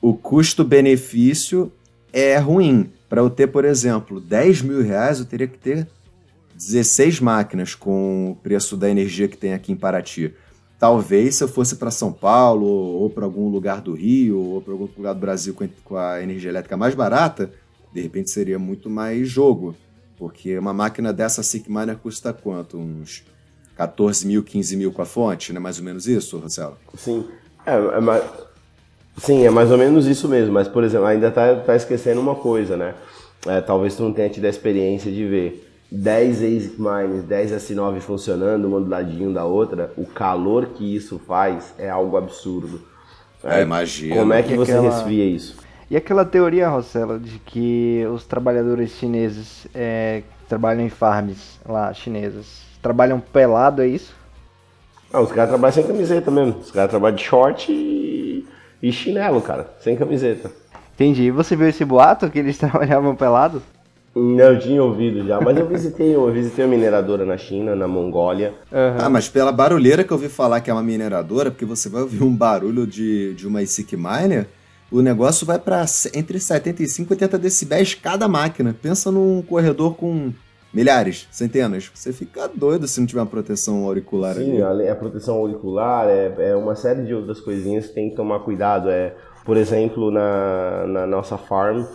o 0.00 0.14
custo-benefício 0.14 1.72
é 2.12 2.36
ruim. 2.38 2.90
Para 3.08 3.20
eu 3.20 3.30
ter, 3.30 3.46
por 3.46 3.64
exemplo, 3.64 4.20
10 4.20 4.62
mil 4.62 4.82
reais, 4.82 5.18
eu 5.18 5.24
teria 5.24 5.46
que 5.46 5.58
ter 5.58 5.86
16 6.54 7.20
máquinas 7.20 7.74
com 7.74 8.30
o 8.32 8.36
preço 8.36 8.76
da 8.76 8.88
energia 8.88 9.28
que 9.28 9.36
tem 9.36 9.52
aqui 9.52 9.72
em 9.72 9.76
Paraty. 9.76 10.34
Talvez 10.78 11.36
se 11.36 11.44
eu 11.44 11.48
fosse 11.48 11.76
para 11.76 11.90
São 11.90 12.12
Paulo 12.12 12.66
ou 12.66 13.08
para 13.08 13.24
algum 13.24 13.48
lugar 13.48 13.80
do 13.80 13.94
Rio 13.94 14.38
ou 14.38 14.60
para 14.60 14.72
algum 14.72 14.88
lugar 14.96 15.14
do 15.14 15.20
Brasil 15.20 15.56
com 15.84 15.96
a 15.96 16.22
energia 16.22 16.50
elétrica 16.50 16.76
mais 16.76 16.94
barata, 16.94 17.50
de 17.92 18.00
repente 18.00 18.30
seria 18.30 18.58
muito 18.58 18.90
mais 18.90 19.28
jogo. 19.28 19.74
Porque 20.18 20.58
uma 20.58 20.72
máquina 20.72 21.12
dessa 21.12 21.42
SIC 21.42 21.68
Miner 21.68 21.96
custa 21.96 22.32
quanto? 22.32 22.78
Uns 22.78 23.24
14 23.76 24.26
mil, 24.26 24.42
15 24.42 24.76
mil 24.76 24.92
com 24.92 25.02
a 25.02 25.06
fonte, 25.06 25.52
não 25.52 25.58
é 25.58 25.62
mais 25.62 25.78
ou 25.78 25.84
menos 25.84 26.06
isso, 26.08 26.38
Rossello? 26.38 26.78
Sim. 26.96 27.26
É, 27.66 27.74
é, 27.74 28.45
Sim, 29.16 29.46
é 29.46 29.50
mais 29.50 29.70
ou 29.70 29.78
menos 29.78 30.06
isso 30.06 30.28
mesmo, 30.28 30.52
mas 30.52 30.68
por 30.68 30.84
exemplo, 30.84 31.06
ainda 31.06 31.30
tá, 31.30 31.56
tá 31.56 31.74
esquecendo 31.74 32.20
uma 32.20 32.34
coisa, 32.34 32.76
né? 32.76 32.94
É, 33.46 33.60
talvez 33.60 33.96
tu 33.96 34.02
não 34.02 34.12
tenha 34.12 34.28
tido 34.28 34.44
a 34.44 34.48
experiência 34.48 35.10
de 35.10 35.24
ver 35.24 35.66
10 35.90 36.36
ASIC 36.42 36.74
Mines, 36.78 37.22
10 37.24 37.52
S9 37.52 38.00
funcionando, 38.00 38.66
uma 38.66 38.80
do 38.80 38.88
ladinho 38.88 39.32
da 39.32 39.44
outra, 39.44 39.92
o 39.96 40.04
calor 40.04 40.66
que 40.66 40.96
isso 40.96 41.18
faz 41.26 41.72
é 41.78 41.88
algo 41.88 42.16
absurdo. 42.16 42.80
É, 43.44 43.62
imagina. 43.62 44.16
Como 44.16 44.32
é 44.32 44.42
que 44.42 44.54
e 44.54 44.56
você 44.56 44.72
aquela... 44.72 44.90
resfria 44.90 45.24
isso? 45.24 45.56
E 45.88 45.96
aquela 45.96 46.24
teoria, 46.24 46.68
Rossella, 46.68 47.18
de 47.18 47.38
que 47.38 48.04
os 48.12 48.26
trabalhadores 48.26 48.90
chineses 48.90 49.68
é, 49.72 50.24
que 50.40 50.46
trabalham 50.48 50.84
em 50.84 50.88
farms 50.88 51.60
lá, 51.64 51.94
chinesas, 51.94 52.62
trabalham 52.82 53.20
pelado, 53.20 53.82
é 53.82 53.86
isso? 53.86 54.12
Não, 55.12 55.22
os 55.22 55.30
caras 55.30 55.50
trabalham 55.50 55.72
sem 55.72 55.86
camiseta 55.86 56.28
mesmo. 56.28 56.58
Os 56.58 56.72
caras 56.72 56.90
trabalham 56.90 57.14
de 57.14 57.22
short 57.22 57.70
e 57.70 58.44
e 58.88 58.92
chinelo, 58.92 59.40
cara, 59.40 59.68
sem 59.80 59.96
camiseta. 59.96 60.50
Entendi. 60.94 61.30
Você 61.30 61.56
viu 61.56 61.68
esse 61.68 61.84
boato 61.84 62.30
que 62.30 62.38
eles 62.38 62.56
trabalhavam 62.58 63.16
pelado? 63.16 63.62
Não, 64.14 64.44
eu 64.44 64.58
tinha 64.58 64.82
ouvido 64.82 65.26
já, 65.26 65.38
mas 65.38 65.58
eu 65.58 65.66
visitei, 65.66 66.14
eu 66.14 66.32
visitei 66.32 66.64
uma 66.64 66.70
mineradora 66.70 67.26
na 67.26 67.36
China, 67.36 67.76
na 67.76 67.86
Mongólia. 67.86 68.54
Uhum. 68.72 68.96
Ah, 68.98 69.10
mas 69.10 69.28
pela 69.28 69.52
barulheira 69.52 70.02
que 70.04 70.10
eu 70.10 70.16
ouvi 70.16 70.28
falar 70.28 70.60
que 70.62 70.70
é 70.70 70.72
uma 70.72 70.82
mineradora, 70.82 71.50
porque 71.50 71.66
você 71.66 71.90
vai 71.90 72.00
ouvir 72.00 72.22
um 72.22 72.34
barulho 72.34 72.86
de, 72.86 73.34
de 73.34 73.46
uma 73.46 73.60
ASIC 73.60 73.94
Miner, 73.94 74.46
o 74.90 75.02
negócio 75.02 75.44
vai 75.44 75.58
para 75.58 75.84
entre 76.14 76.40
75 76.40 77.12
e 77.12 77.14
80 77.14 77.38
decibéis 77.38 77.92
cada 77.92 78.26
máquina. 78.26 78.74
Pensa 78.80 79.10
num 79.10 79.42
corredor 79.42 79.96
com 79.96 80.32
milhares, 80.72 81.26
centenas. 81.30 81.90
Você 81.94 82.12
fica 82.12 82.48
doido 82.48 82.86
se 82.86 83.00
não 83.00 83.06
tiver 83.06 83.20
uma 83.20 83.26
proteção 83.26 83.84
auricular 83.84 84.34
Sim, 84.34 84.62
ali. 84.62 84.84
Sim, 84.84 84.88
a 84.90 84.94
proteção 84.94 85.36
auricular 85.36 86.08
é, 86.08 86.50
é 86.50 86.56
uma 86.56 86.74
série 86.74 87.04
de 87.04 87.14
outras 87.14 87.40
coisinhas 87.40 87.86
que 87.86 87.94
tem 87.94 88.10
que 88.10 88.16
tomar 88.16 88.40
cuidado. 88.40 88.90
É, 88.90 89.14
por 89.44 89.56
exemplo, 89.56 90.10
na, 90.10 90.86
na 90.86 91.06
nossa 91.06 91.38
farm, 91.38 91.82
uh, 91.82 91.86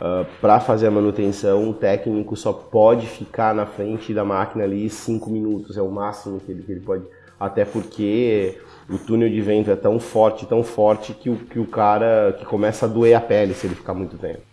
ah, 0.00 0.24
para 0.40 0.60
fazer 0.60 0.86
a 0.86 0.90
manutenção, 0.90 1.68
o 1.68 1.74
técnico 1.74 2.36
só 2.36 2.52
pode 2.52 3.06
ficar 3.06 3.52
na 3.52 3.66
frente 3.66 4.14
da 4.14 4.24
máquina 4.24 4.62
ali 4.62 4.88
5 4.88 5.28
minutos, 5.28 5.76
é 5.76 5.82
o 5.82 5.90
máximo 5.90 6.38
que 6.38 6.52
ele, 6.52 6.62
que 6.62 6.70
ele 6.70 6.80
pode. 6.80 7.04
Até 7.38 7.64
porque 7.64 8.58
o 8.88 8.96
túnel 8.98 9.28
de 9.28 9.40
vento 9.40 9.70
é 9.70 9.76
tão 9.76 9.98
forte, 9.98 10.46
tão 10.46 10.62
forte, 10.62 11.12
que 11.14 11.28
o, 11.30 11.36
que 11.36 11.58
o 11.58 11.66
cara 11.66 12.34
que 12.38 12.44
começa 12.44 12.86
a 12.86 12.88
doer 12.88 13.16
a 13.16 13.20
pele 13.20 13.54
se 13.54 13.66
ele 13.66 13.74
ficar 13.74 13.94
muito 13.94 14.16
tempo. 14.16 14.49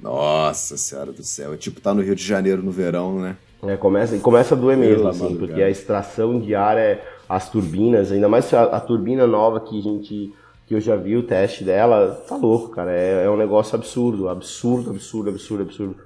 Nossa 0.00 0.76
senhora 0.76 1.12
do 1.12 1.22
céu. 1.22 1.54
É 1.54 1.56
tipo 1.56 1.80
tá 1.80 1.94
no 1.94 2.02
Rio 2.02 2.14
de 2.14 2.24
Janeiro 2.24 2.62
no 2.62 2.70
verão, 2.70 3.18
né? 3.20 3.36
É, 3.62 3.76
começa, 3.76 4.16
começa 4.18 4.54
a 4.54 4.58
doer 4.58 4.76
mesmo, 4.76 5.08
assim, 5.08 5.36
porque 5.36 5.62
a 5.62 5.70
extração 5.70 6.38
de 6.38 6.54
ar 6.54 6.76
é 6.76 7.02
as 7.28 7.48
turbinas, 7.48 8.12
ainda 8.12 8.28
mais 8.28 8.52
a, 8.52 8.64
a, 8.64 8.80
turbina 8.80 9.26
nova 9.26 9.60
que 9.60 9.78
a 9.78 9.82
gente 9.82 10.32
que 10.66 10.74
eu 10.74 10.80
já 10.80 10.96
vi 10.96 11.16
o 11.16 11.22
teste 11.22 11.62
dela, 11.62 12.22
tá 12.28 12.36
louco, 12.36 12.70
cara. 12.70 12.92
É, 12.92 13.24
é 13.24 13.30
um 13.30 13.36
negócio 13.36 13.76
absurdo, 13.76 14.28
absurdo, 14.28 14.90
absurdo, 14.90 15.30
absurdo, 15.30 15.62
absurdo. 15.62 15.96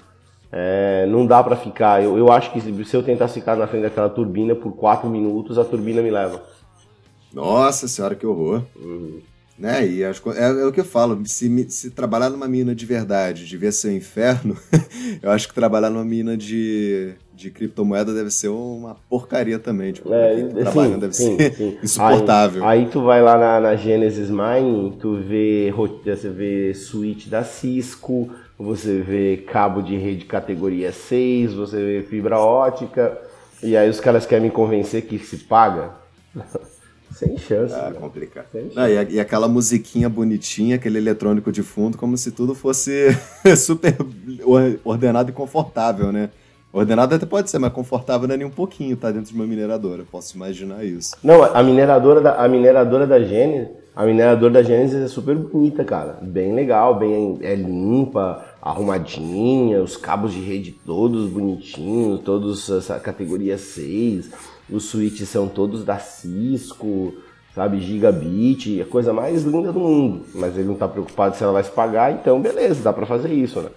É, 0.53 1.07
não 1.07 1.25
dá 1.25 1.43
para 1.43 1.57
ficar. 1.57 2.03
Eu, 2.03 2.19
eu 2.19 2.31
acho 2.31 2.53
que 2.53 2.61
se 2.61 2.95
eu 2.95 3.03
tentar 3.03 3.29
ficar 3.29 3.57
na 3.57 3.67
frente 3.67 3.83
daquela 3.83 4.11
turbina 4.11 4.55
por 4.55 4.73
4 4.73 5.09
minutos, 5.09 5.59
a 5.59 5.65
turbina 5.65 6.03
me 6.03 6.11
leva. 6.11 6.43
Nossa 7.33 7.89
senhora, 7.89 8.15
que 8.15 8.27
horror. 8.27 8.63
Uhum. 8.77 9.21
Né? 9.61 9.87
E 9.87 10.03
as, 10.03 10.23
é, 10.35 10.63
é, 10.63 10.65
o 10.65 10.73
que 10.73 10.81
eu 10.81 10.85
falo, 10.85 11.21
se, 11.27 11.67
se 11.69 11.91
trabalhar 11.91 12.31
numa 12.31 12.49
mina 12.49 12.75
de 12.75 12.87
verdade 12.87 13.45
devia 13.45 13.71
ser 13.71 13.89
um 13.89 13.97
inferno, 13.97 14.57
eu 15.23 15.31
acho 15.31 15.47
que 15.47 15.55
trabalhar 15.55 15.91
numa 15.91 16.05
mina 16.05 16.35
de, 16.35 17.13
de 17.35 17.51
criptomoeda 17.51 18.15
deve 18.15 18.31
ser 18.31 18.49
uma 18.49 18.97
porcaria 19.11 19.59
também. 19.59 19.93
Tipo, 19.93 20.15
é, 20.15 20.35
sim, 20.35 20.99
deve 20.99 21.13
sim, 21.13 21.37
ser 21.37 21.53
sim. 21.53 21.79
insuportável. 21.85 22.65
Aí, 22.65 22.85
aí, 22.85 22.87
tu 22.87 23.03
vai 23.03 23.21
lá 23.21 23.37
na, 23.37 23.61
na 23.61 23.77
Genesis 23.77 24.31
Mine, 24.31 24.97
tu 24.99 25.17
vê, 25.17 25.71
você 26.07 26.31
vê 26.31 26.73
switch 26.73 27.27
da 27.27 27.45
Cisco, 27.45 28.31
você 28.59 29.03
vê 29.03 29.45
cabo 29.47 29.83
de 29.83 29.95
rede 29.95 30.25
categoria 30.25 30.91
6, 30.91 31.53
você 31.53 31.77
vê 31.77 32.03
fibra 32.09 32.39
ótica. 32.39 33.19
E 33.63 33.77
aí 33.77 33.91
os 33.91 34.01
caras 34.01 34.25
querem 34.25 34.45
me 34.45 34.51
convencer 34.51 35.03
que 35.03 35.19
se 35.19 35.37
paga. 35.37 35.91
Sem 37.13 37.37
chance. 37.37 37.75
Ah, 37.75 37.91
né? 37.91 37.97
complicado. 38.01 38.47
Sem 38.53 38.71
Não, 38.75 38.87
e, 38.89 39.15
e 39.15 39.21
aquela 39.21 39.49
musiquinha 39.49 40.09
bonitinha, 40.09 40.77
aquele 40.77 40.99
eletrônico 40.99 41.51
de 41.53 41.63
fundo, 41.63 41.99
como 41.99 42.17
se 42.17 42.31
tudo 42.31 42.55
fosse 42.55 43.09
super 43.57 43.97
or- 44.45 44.79
ordenado 44.85 45.31
e 45.31 45.33
confortável, 45.33 46.13
né? 46.13 46.31
Ordenado 46.73 47.15
até 47.17 47.27
pode 47.27 47.51
ser, 47.51 47.59
mas 47.59 47.73
confortável 47.73 48.29
não 48.29 48.35
é 48.37 48.39
nem 48.39 48.47
um 48.47 48.51
pouquinho, 48.51 48.97
tá 48.97 49.11
dentro 49.11 49.31
de 49.33 49.35
uma 49.35 49.45
mineradora. 49.47 50.05
Posso 50.09 50.37
imaginar 50.37 50.85
isso. 50.85 51.17
Não, 51.23 51.43
a 51.43 51.63
mineradora 51.65 52.21
da, 52.21 52.37
a 52.37 52.49
mineradora 52.49 53.09
da 53.09 53.19
Gênesis, 53.19 53.69
a 53.97 54.07
mineradora 54.07 54.53
da 54.53 54.63
Gênesis 54.63 55.03
é 55.03 55.09
super 55.09 55.35
bonita, 55.35 55.83
cara. 55.85 56.19
Bem 56.23 56.55
legal, 56.55 56.97
bem 56.97 57.39
é 57.43 57.57
limpa, 57.57 58.45
arrumadinha, 58.63 59.83
os 59.83 59.97
cabos 59.97 60.33
de 60.33 60.41
rede 60.41 60.71
todos 60.87 61.29
bonitinhos, 61.29 62.21
todos 62.21 62.71
essa 62.71 63.01
categoria 63.01 63.59
6. 63.59 64.31
Os 64.73 64.85
switches 64.85 65.29
são 65.29 65.49
todos 65.49 65.85
da 65.85 65.99
Cisco, 65.99 67.15
sabe, 67.55 67.81
gigabit, 67.81 68.81
a 68.81 68.85
coisa 68.85 69.13
mais 69.13 69.43
linda 69.45 69.73
do 69.73 69.81
mundo. 69.81 70.23
Mas 70.35 70.57
ele 70.57 70.69
não 70.69 70.75
tá 70.75 70.87
preocupado 70.89 71.37
se 71.37 71.43
ela 71.43 71.53
vai 71.53 71.65
se 71.65 71.71
pagar, 71.71 72.13
então 72.13 72.41
beleza, 72.41 72.83
dá 72.83 72.93
pra 72.93 73.07
fazer 73.07 73.33
isso, 73.33 73.61
né? 73.61 73.69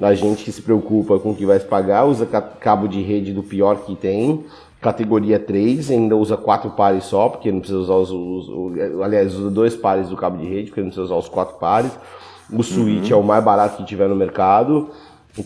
A 0.00 0.12
gente 0.14 0.42
que 0.44 0.50
se 0.52 0.60
preocupa 0.60 1.18
com 1.20 1.30
o 1.30 1.34
que 1.36 1.46
vai 1.46 1.58
se 1.60 1.66
pagar, 1.66 2.04
usa 2.04 2.26
ca- 2.26 2.42
cabo 2.42 2.88
de 2.88 3.00
rede 3.00 3.32
do 3.32 3.42
pior 3.44 3.76
que 3.86 3.94
tem, 3.94 4.44
categoria 4.80 5.38
3, 5.38 5.90
ainda 5.90 6.16
usa 6.16 6.36
quatro 6.36 6.70
pares 6.70 7.04
só, 7.04 7.28
porque 7.28 7.50
não 7.52 7.60
precisa 7.60 7.78
usar 7.78 7.94
os, 7.94 8.10
os- 8.10 8.48
o- 8.48 9.02
aliás, 9.02 9.34
usa 9.34 9.50
dois 9.50 9.74
pares 9.76 10.08
do 10.08 10.16
cabo 10.16 10.36
de 10.36 10.46
rede, 10.46 10.66
porque 10.68 10.80
não 10.80 10.88
precisa 10.88 11.04
usar 11.04 11.16
os 11.16 11.28
quatro 11.28 11.56
pares. 11.58 11.92
O 12.52 12.62
switch 12.62 13.10
é 13.10 13.16
o 13.16 13.22
mais 13.22 13.42
barato 13.42 13.76
que 13.78 13.84
tiver 13.86 14.08
no 14.08 14.16
mercado, 14.16 14.90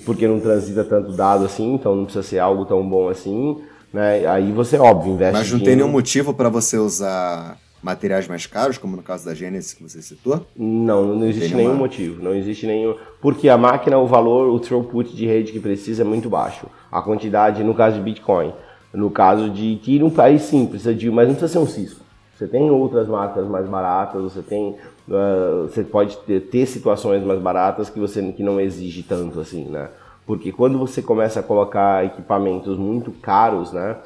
porque 0.04 0.26
não 0.26 0.40
transita 0.40 0.82
tanto 0.82 1.12
dado 1.12 1.44
assim, 1.44 1.74
então 1.74 1.94
não 1.94 2.04
precisa 2.04 2.22
ser 2.26 2.38
algo 2.38 2.64
tão 2.64 2.82
bom 2.88 3.08
assim. 3.08 3.58
Né? 3.92 4.26
Aí 4.26 4.52
você, 4.52 4.78
óbvio, 4.78 5.12
investe 5.14 5.32
Mas 5.32 5.52
não 5.52 5.60
tem 5.60 5.76
nenhum 5.76 5.88
motivo 5.88 6.34
para 6.34 6.48
você 6.48 6.76
usar 6.76 7.58
materiais 7.82 8.26
mais 8.26 8.46
caros, 8.46 8.76
como 8.76 8.96
no 8.96 9.02
caso 9.02 9.24
da 9.24 9.34
Genesis 9.34 9.72
que 9.72 9.82
você 9.82 10.02
citou? 10.02 10.46
Não, 10.56 11.14
não 11.14 11.26
existe 11.26 11.54
nenhum 11.54 11.74
motivo. 11.74 12.22
Não 12.22 12.34
existe 12.34 12.66
nenhum. 12.66 12.94
Porque 13.20 13.48
a 13.48 13.56
máquina, 13.56 13.98
o 13.98 14.06
valor, 14.06 14.48
o 14.48 14.58
throughput 14.58 15.14
de 15.14 15.26
rede 15.26 15.52
que 15.52 15.60
precisa 15.60 16.02
é 16.02 16.04
muito 16.04 16.28
baixo. 16.28 16.66
A 16.90 17.00
quantidade, 17.00 17.62
no 17.62 17.74
caso 17.74 17.96
de 17.96 18.02
Bitcoin. 18.02 18.52
No 18.92 19.10
caso 19.10 19.50
de 19.50 19.74
Ethereum, 19.74 20.12
aí 20.18 20.38
sim, 20.38 20.66
precisa 20.66 20.94
de. 20.94 21.10
Mas 21.10 21.28
não 21.28 21.34
precisa 21.34 21.52
ser 21.52 21.58
um 21.58 21.66
Cisco. 21.66 22.00
Você 22.34 22.46
tem 22.46 22.70
outras 22.70 23.06
marcas 23.06 23.46
mais 23.46 23.68
baratas, 23.68 24.22
você 24.22 24.40
tem. 24.40 24.76
ah, 25.10 25.66
você 25.68 25.82
pode 25.82 26.16
ter, 26.18 26.40
ter 26.40 26.66
situações 26.66 27.22
mais 27.22 27.40
baratas 27.40 27.90
que 27.90 27.98
você 27.98 28.22
que 28.32 28.42
não 28.42 28.60
exige 28.60 29.02
tanto 29.02 29.40
assim, 29.40 29.64
né? 29.64 29.88
Porque 30.28 30.52
quando 30.52 30.78
você 30.78 31.00
começa 31.00 31.40
a 31.40 31.42
colocar 31.42 32.04
equipamentos 32.04 32.76
muito 32.76 33.10
caros, 33.12 33.72
né? 33.72 33.96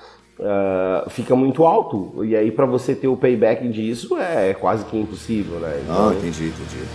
ah, 0.40 1.04
fica 1.08 1.34
muito 1.34 1.64
alto. 1.64 2.24
E 2.24 2.36
aí, 2.36 2.52
para 2.52 2.64
você 2.64 2.94
ter 2.94 3.08
o 3.08 3.16
payback 3.16 3.68
disso, 3.68 4.16
é 4.16 4.54
quase 4.54 4.84
que 4.84 4.96
impossível, 4.96 5.58
né? 5.58 5.80
Então, 5.82 6.10
Ah, 6.10 6.14
entendi, 6.14 6.44
entendi. 6.44 6.86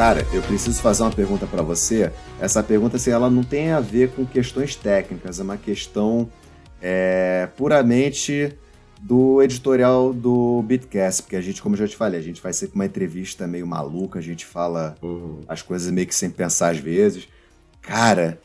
Cara, 0.00 0.26
eu 0.32 0.40
preciso 0.40 0.80
fazer 0.80 1.02
uma 1.02 1.10
pergunta 1.10 1.46
pra 1.46 1.60
você. 1.60 2.10
Essa 2.40 2.62
pergunta, 2.62 2.96
assim, 2.96 3.10
ela 3.10 3.28
não 3.28 3.44
tem 3.44 3.70
a 3.70 3.80
ver 3.80 4.12
com 4.12 4.24
questões 4.24 4.74
técnicas, 4.74 5.38
é 5.38 5.42
uma 5.42 5.58
questão 5.58 6.26
é, 6.80 7.46
puramente 7.54 8.56
do 8.98 9.42
editorial 9.42 10.14
do 10.14 10.62
Bitcast, 10.62 11.24
porque 11.24 11.36
a 11.36 11.40
gente, 11.42 11.60
como 11.60 11.74
eu 11.74 11.80
já 11.80 11.86
te 11.86 11.98
falei, 11.98 12.18
a 12.18 12.22
gente 12.22 12.40
vai 12.40 12.50
ser 12.54 12.68
com 12.68 12.76
uma 12.76 12.86
entrevista 12.86 13.46
meio 13.46 13.66
maluca, 13.66 14.18
a 14.18 14.22
gente 14.22 14.46
fala 14.46 14.94
uhum. 15.02 15.40
as 15.46 15.60
coisas 15.60 15.92
meio 15.92 16.06
que 16.06 16.14
sem 16.14 16.30
pensar 16.30 16.70
às 16.70 16.78
vezes. 16.78 17.28
Cara, 17.82 18.40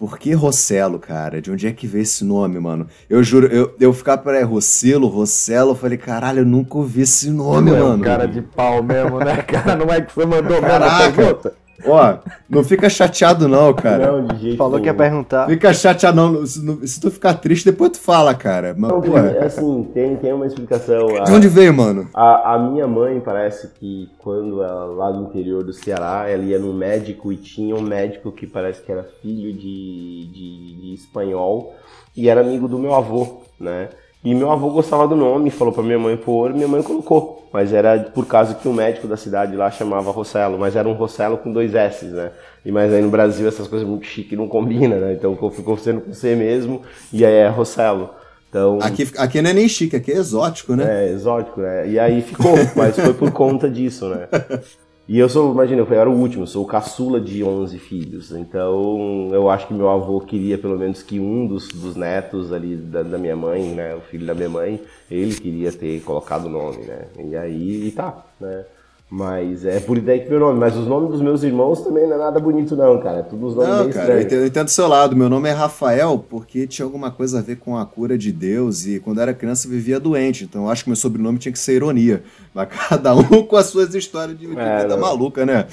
por 0.00 0.18
que 0.18 0.32
Rossello, 0.32 0.98
cara? 0.98 1.42
De 1.42 1.50
onde 1.50 1.66
é 1.66 1.72
que 1.72 1.86
veio 1.86 2.00
esse 2.04 2.24
nome, 2.24 2.58
mano? 2.58 2.86
Eu 3.08 3.22
juro, 3.22 3.46
eu, 3.48 3.74
eu 3.78 3.92
ficava 3.92 4.22
para 4.22 4.42
Rosselo, 4.46 5.06
Rossello, 5.08 5.72
eu 5.72 5.74
falei, 5.74 5.98
caralho, 5.98 6.38
eu 6.38 6.46
nunca 6.46 6.78
ouvi 6.78 7.02
esse 7.02 7.28
nome, 7.28 7.70
é 7.70 7.74
um 7.74 7.88
mano. 7.88 8.02
cara 8.02 8.26
de 8.26 8.40
pau 8.40 8.82
mesmo, 8.82 9.18
né, 9.18 9.36
cara? 9.46 9.76
Não 9.76 9.92
é 9.92 10.00
que 10.00 10.10
você 10.14 10.24
mandou 10.24 10.52
mesmo 10.52 10.66
a 10.66 10.70
Caraca. 10.70 11.12
pergunta? 11.12 11.52
Ó, 11.86 12.18
não 12.48 12.62
fica 12.64 12.88
chateado 12.90 13.48
não, 13.48 13.72
cara. 13.74 14.12
Não, 14.12 14.26
de 14.26 14.40
jeito 14.40 14.56
Falou 14.58 14.80
que 14.80 14.86
ia 14.86 14.94
perguntar. 14.94 15.46
Fica 15.46 15.72
chateado 15.72 16.16
não. 16.16 16.46
Se, 16.46 16.64
não- 16.64 16.86
se 16.86 17.00
tu 17.00 17.10
ficar 17.10 17.34
triste, 17.34 17.64
depois 17.64 17.92
tu 17.92 18.00
fala, 18.00 18.34
cara. 18.34 18.74
Mas, 18.76 18.90
Não, 18.90 19.00
porra, 19.00 19.28
é 19.30 19.44
assim, 19.44 19.88
tem, 19.94 20.16
tem 20.16 20.32
uma 20.32 20.46
explicação. 20.46 21.06
de 21.24 21.32
onde 21.32 21.48
veio, 21.48 21.72
mano? 21.74 22.08
A, 22.14 22.54
a 22.54 22.58
minha 22.58 22.86
mãe 22.86 23.20
parece 23.20 23.68
que 23.68 24.08
quando 24.18 24.62
ela 24.62 24.84
lá 24.84 25.10
do 25.10 25.22
interior 25.24 25.62
do 25.64 25.72
Ceará, 25.72 26.28
ela 26.28 26.42
ia 26.42 26.58
no 26.58 26.72
médico 26.74 27.32
e 27.32 27.36
tinha 27.36 27.74
um 27.74 27.80
médico 27.82 28.30
que 28.32 28.46
parece 28.46 28.82
que 28.82 28.90
era 28.92 29.02
filho 29.22 29.52
de, 29.52 30.26
de, 30.32 30.80
de 30.80 30.94
espanhol 30.94 31.74
e 32.16 32.28
era 32.28 32.40
amigo 32.40 32.66
do 32.68 32.78
meu 32.78 32.94
avô, 32.94 33.42
né? 33.58 33.88
E 34.22 34.34
meu 34.34 34.50
avô 34.50 34.68
gostava 34.70 35.08
do 35.08 35.16
nome, 35.16 35.50
falou 35.50 35.72
pra 35.72 35.82
minha 35.82 35.98
mãe 35.98 36.14
pôr, 36.16 36.52
minha 36.52 36.68
mãe 36.68 36.82
colocou. 36.82 37.48
Mas 37.52 37.72
era 37.72 37.98
por 37.98 38.26
causa 38.26 38.54
que 38.54 38.68
o 38.68 38.72
médico 38.72 39.08
da 39.08 39.16
cidade 39.16 39.56
lá 39.56 39.70
chamava 39.70 40.10
Rossello, 40.10 40.58
mas 40.58 40.76
era 40.76 40.88
um 40.88 40.92
Rossello 40.92 41.38
com 41.38 41.50
dois 41.52 41.74
S, 41.74 42.04
né? 42.04 42.30
E 42.64 42.70
mas 42.70 42.92
aí 42.92 43.00
no 43.00 43.08
Brasil 43.08 43.48
essas 43.48 43.66
coisas 43.66 43.88
muito 43.88 44.06
chique 44.06 44.36
não 44.36 44.46
combinam, 44.46 45.00
né? 45.00 45.14
Então 45.14 45.34
ficou 45.50 45.76
sendo 45.78 46.02
com 46.02 46.12
C 46.12 46.36
mesmo, 46.36 46.82
e 47.12 47.24
aí 47.24 47.34
é 47.34 47.48
Rossello. 47.48 48.10
Então, 48.48 48.78
Aqui, 48.82 49.08
aqui 49.16 49.40
não 49.40 49.50
é 49.50 49.52
nem 49.54 49.68
chique, 49.68 49.96
aqui 49.96 50.10
é 50.10 50.16
exótico, 50.16 50.74
né? 50.74 51.06
é, 51.06 51.12
exótico, 51.12 51.60
né? 51.60 51.88
E 51.88 51.98
aí 51.98 52.20
ficou, 52.20 52.52
mas 52.76 52.96
foi 52.96 53.14
por 53.14 53.30
conta 53.30 53.70
disso, 53.70 54.08
né? 54.08 54.28
E 55.10 55.18
eu 55.18 55.28
sou, 55.28 55.50
imagina, 55.52 55.82
eu 55.82 55.92
era 55.92 56.08
o 56.08 56.16
último, 56.16 56.46
sou 56.46 56.62
o 56.62 56.68
caçula 56.68 57.20
de 57.20 57.42
11 57.42 57.76
filhos. 57.80 58.30
Então, 58.30 59.28
eu 59.32 59.50
acho 59.50 59.66
que 59.66 59.74
meu 59.74 59.90
avô 59.90 60.20
queria 60.20 60.56
pelo 60.56 60.78
menos 60.78 61.02
que 61.02 61.18
um 61.18 61.48
dos, 61.48 61.66
dos 61.66 61.96
netos 61.96 62.52
ali 62.52 62.76
da, 62.76 63.02
da 63.02 63.18
minha 63.18 63.34
mãe, 63.34 63.74
né? 63.74 63.92
O 63.96 64.00
filho 64.02 64.24
da 64.24 64.36
minha 64.36 64.48
mãe, 64.48 64.80
ele 65.10 65.34
queria 65.34 65.72
ter 65.72 66.00
colocado 66.02 66.44
o 66.44 66.48
nome, 66.48 66.84
né? 66.84 67.06
E 67.24 67.34
aí, 67.34 67.88
e 67.88 67.90
tá, 67.90 68.24
né? 68.40 68.64
Mas 69.10 69.64
é 69.64 69.80
por 69.80 69.98
ideia 69.98 70.22
que 70.22 70.30
meu 70.30 70.38
nome. 70.38 70.60
Mas 70.60 70.76
os 70.76 70.86
nomes 70.86 71.10
dos 71.10 71.20
meus 71.20 71.42
irmãos 71.42 71.80
também 71.82 72.06
não 72.06 72.14
é 72.14 72.18
nada 72.18 72.38
bonito, 72.38 72.76
não, 72.76 73.00
cara. 73.00 73.18
É 73.18 73.22
tudo 73.22 73.44
os 73.46 73.56
nomes 73.56 73.68
Não, 73.70 73.84
bem 73.84 73.92
cara, 73.92 73.98
eu 73.98 74.20
estranhos. 74.20 74.24
entendo, 74.26 74.40
eu 74.42 74.46
entendo 74.46 74.64
do 74.66 74.70
seu 74.70 74.86
lado. 74.86 75.16
Meu 75.16 75.28
nome 75.28 75.48
é 75.48 75.52
Rafael 75.52 76.24
porque 76.30 76.64
tinha 76.66 76.84
alguma 76.86 77.10
coisa 77.10 77.40
a 77.40 77.42
ver 77.42 77.56
com 77.56 77.76
a 77.76 77.84
cura 77.84 78.16
de 78.16 78.30
Deus 78.30 78.86
e 78.86 79.00
quando 79.00 79.16
eu 79.18 79.22
era 79.22 79.34
criança 79.34 79.66
eu 79.66 79.72
vivia 79.72 79.98
doente. 79.98 80.44
Então 80.44 80.62
eu 80.66 80.70
acho 80.70 80.84
que 80.84 80.90
meu 80.90 80.96
sobrenome 80.96 81.38
tinha 81.38 81.50
que 81.50 81.58
ser 81.58 81.74
ironia. 81.74 82.22
Mas 82.54 82.68
cada 82.88 83.12
um 83.16 83.42
com 83.42 83.56
as 83.56 83.66
suas 83.66 83.92
histórias 83.96 84.38
de, 84.38 84.46
É, 84.56 84.82
vida 84.82 84.94
não. 84.94 85.00
maluca, 85.00 85.44
né? 85.44 85.66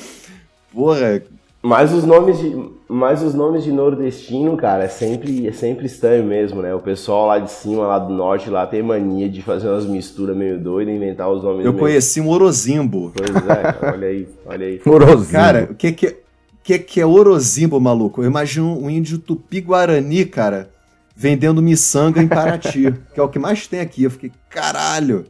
Porra, 0.74 1.22
Mas 1.62 1.92
os 1.92 2.06
nomes 2.06 2.38
de, 2.40 2.56
mas 2.88 3.22
os 3.24 3.34
nomes 3.34 3.64
de 3.64 3.72
nordestino, 3.72 4.56
cara, 4.56 4.84
é 4.84 4.88
sempre, 4.88 5.48
é 5.48 5.52
sempre 5.52 5.86
estranho 5.88 6.24
mesmo, 6.24 6.62
né? 6.62 6.74
O 6.74 6.80
pessoal 6.80 7.26
lá 7.28 7.40
de 7.40 7.52
cima, 7.52 7.86
lá 7.88 8.00
do 8.00 8.14
norte, 8.14 8.50
lá 8.50 8.66
tem 8.66 8.82
mania 8.84 9.28
de 9.28 9.42
fazer 9.42 9.68
umas 9.68 9.86
misturas 9.86 10.38
meio 10.38 10.60
doidas, 10.60 10.94
inventar 10.94 11.30
os 11.30 11.44
nomes 11.44 11.66
eu 11.66 11.74
meio... 11.74 11.84
conheci 11.84 12.22
um 12.22 12.30
Orozimbo. 12.30 13.12
Pois 13.14 13.36
é, 13.36 13.62
cara, 13.64 13.92
olha 13.94 14.08
aí, 14.08 14.28
olha 14.46 14.66
aí. 14.68 14.82
Morosinho. 14.86 15.32
Cara, 15.32 15.68
o 15.72 15.76
que 15.76 15.92
que, 15.92 16.16
que 16.64 16.80
que 16.80 17.02
é 17.02 17.06
Orozimbo, 17.06 17.80
maluco? 17.82 18.22
Eu 18.22 18.28
imagino 18.28 18.80
um 18.80 18.90
índio 18.90 19.18
tupi-guarani, 19.18 20.26
cara, 20.26 20.70
vendendo 21.16 21.62
miçanga 21.62 22.22
em 22.22 22.28
Paraty, 22.28 22.94
que 23.14 23.20
é 23.20 23.24
o 23.24 23.28
que 23.28 23.40
mais 23.40 23.66
tem 23.68 23.80
aqui. 23.80 24.04
Eu 24.04 24.12
fiquei, 24.12 24.32
caralho, 24.50 25.26